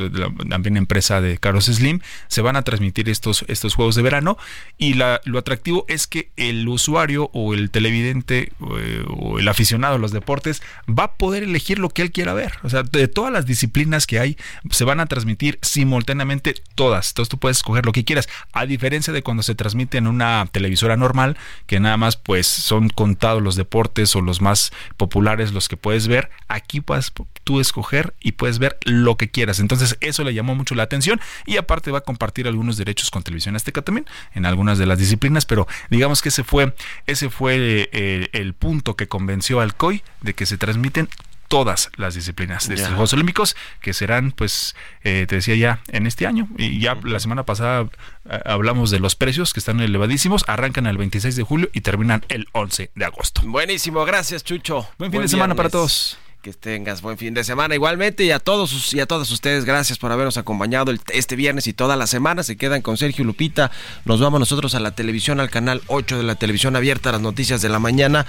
también 0.49 0.78
empresa 0.78 1.21
de 1.21 1.38
Carlos 1.38 1.65
Slim, 1.65 1.99
se 2.28 2.41
van 2.41 2.55
a 2.55 2.63
transmitir 2.63 3.09
estos, 3.09 3.45
estos 3.47 3.76
juegos 3.76 3.95
de 3.95 4.01
verano. 4.01 4.38
Y 4.78 4.95
la, 4.95 5.21
lo 5.26 5.39
atractivo 5.39 5.86
es 5.88 6.07
que 6.07 6.32
el 6.36 6.62
usuario 6.68 7.30
o 7.34 7.53
el 7.53 7.70
televidente 7.70 8.51
eh, 8.78 9.05
o 9.07 9.39
el 9.39 9.47
aficionado 9.47 9.95
a 9.95 9.97
los 9.97 10.11
deportes 10.11 10.61
va 10.88 11.03
a 11.05 11.14
poder 11.14 11.43
elegir 11.43 11.80
lo 11.80 11.89
que 11.89 12.01
él 12.01 12.11
quiera 12.11 12.34
ver. 12.34 12.53
O 12.64 12.70
sea, 12.70 12.84
de 12.84 13.07
todas 13.07 13.32
las 13.32 13.45
disciplinas 13.45 14.07
que 14.07 14.20
hay, 14.20 14.38
se 14.70 14.84
van 14.84 14.99
a 14.99 15.05
transmitir 15.05 15.59
simultáneamente 15.61 16.55
todas. 16.76 17.09
Entonces 17.09 17.30
tú 17.30 17.38
puedes 17.38 17.57
escoger 17.57 17.86
lo 17.86 17.91
que 17.91 18.05
quieras. 18.05 18.28
A 18.51 18.66
diferencia 18.66 19.14
de 19.14 19.24
cuando 19.24 19.43
se 19.43 19.55
transmite 19.55 19.97
en 19.97 20.07
una 20.07 20.47
televisora 20.51 20.97
normal, 20.97 21.38
que 21.68 21.80
nada 21.80 21.97
más 21.97 22.18
pues 22.18 22.47
son 22.47 22.89
contados 22.89 23.41
los 23.41 23.55
deportes 23.55 24.16
o 24.16 24.22
los 24.22 24.41
más 24.41 24.72
populares 24.97 25.53
los 25.53 25.68
que 25.68 25.78
puedes 25.78 26.07
ver, 26.07 26.30
aquí 26.47 26.82
puedes 26.82 27.11
tú 27.44 27.60
escoger 27.60 28.14
y 28.20 28.34
puedes 28.34 28.60
ver 28.60 28.78
lo 28.84 29.18
que 29.18 29.30
quieras. 29.30 29.60
Entonces 29.60 29.98
eso 30.02 30.24
le 30.24 30.34
llamó 30.34 30.56
mucho 30.56 30.76
la 30.76 30.84
atención 30.84 31.20
y 31.46 31.58
aparte 31.58 31.91
va 31.91 32.00
a 32.00 32.02
compartir 32.02 32.48
algunos 32.48 32.78
derechos 32.78 33.12
con 33.12 33.24
Televisión 33.24 33.56
Azteca 33.56 33.82
también 33.82 34.06
en 34.34 34.46
algunas 34.46 34.78
de 34.78 34.86
las 34.86 34.98
disciplinas, 34.98 35.46
pero 35.46 35.68
digamos 35.89 36.22
que 36.22 36.30
ese 36.30 36.44
fue 36.44 36.74
ese 37.08 37.30
fue 37.30 37.89
eh, 37.91 38.30
el, 38.34 38.54
punto 38.54 38.96
que 38.96 39.08
convenció 39.08 39.60
al 39.60 39.76
COI 39.76 40.04
de 40.22 40.34
que 40.34 40.46
se 40.46 40.58
transmiten 40.58 41.10
todas 41.48 41.91
las 41.98 42.16
disciplinas 42.16 42.68
de 42.68 42.76
estos 42.76 42.89
Juegos 42.89 43.14
Olímpicos 43.14 43.56
que 43.82 43.94
serán, 43.94 44.32
pues, 44.32 44.76
eh, 45.04 45.26
te 45.28 45.36
decía 45.36 45.56
ya, 45.56 45.82
en 45.89 46.08
este 46.08 46.26
año. 46.26 46.48
Y 46.58 46.80
ya 46.80 46.98
la 47.04 47.20
semana 47.20 47.44
pasada 47.44 47.89
eh, 48.28 48.39
hablamos 48.46 48.89
de 48.89 49.00
los 49.00 49.16
precios 49.16 49.54
que 49.54 49.60
están 49.60 49.80
elevadísimos. 49.80 50.46
Arrancan 50.48 50.88
el 50.88 50.98
26 50.98 51.36
de 51.36 51.44
julio 51.44 51.70
y 51.74 51.82
terminan 51.82 52.24
el 52.30 52.48
11 52.54 52.91
de 52.96 53.06
agosto. 53.06 53.41
Buenísimo, 53.46 54.04
gracias 54.06 54.44
Chucho. 54.44 54.88
Buen 54.98 55.12
fin 55.12 55.22
de 55.22 55.28
semana 55.28 55.54
para 55.54 55.70
todos 55.70 56.18
que 56.44 56.52
tengas 56.52 57.02
buen 57.02 57.18
fin 57.18 57.34
de 57.34 57.44
semana. 57.46 57.74
Igualmente 57.74 58.26
y 58.26 58.32
a 58.32 58.38
todos 58.38 58.94
y 58.94 59.00
a 59.00 59.06
todas 59.06 59.32
ustedes 59.32 59.64
gracias 59.64 59.98
por 59.98 60.12
habernos 60.12 60.38
acompañado 60.38 60.94
este 61.14 61.38
viernes 61.38 61.68
y 61.68 61.74
toda 61.74 61.96
la 61.96 62.06
semana. 62.06 62.44
Se 62.44 62.58
quedan 62.58 62.82
con 62.82 62.98
Sergio 62.98 63.24
Lupita. 63.24 63.72
Nos 64.04 64.20
vamos 64.20 64.41
nosotros 64.41 64.76
a 64.76 64.82
la 64.82 64.91
televisión 64.91 65.39
al 65.39 65.50
canal 65.50 65.82
8 65.88 66.18
de 66.18 66.24
la 66.24 66.36
televisión 66.36 66.76
abierta 66.76 67.14
las 67.14 67.22
noticias 67.22 67.62
de 67.62 67.70
la 67.70 67.80
mañana. 67.80 68.26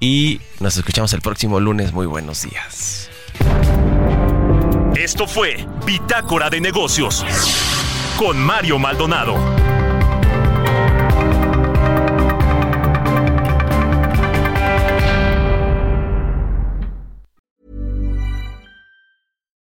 Y 0.00 0.40
nos 0.60 0.76
escuchamos 0.76 1.14
el 1.14 1.22
próximo 1.22 1.58
lunes. 1.58 1.94
Muy 1.94 2.04
buenos 2.04 2.42
días. 2.42 3.08
Esto 4.94 5.26
fue 5.26 5.66
Bitácora 5.86 6.50
de 6.50 6.60
Negocios 6.60 7.24
con 8.18 8.38
Mario 8.38 8.78
Maldonado 8.78 9.75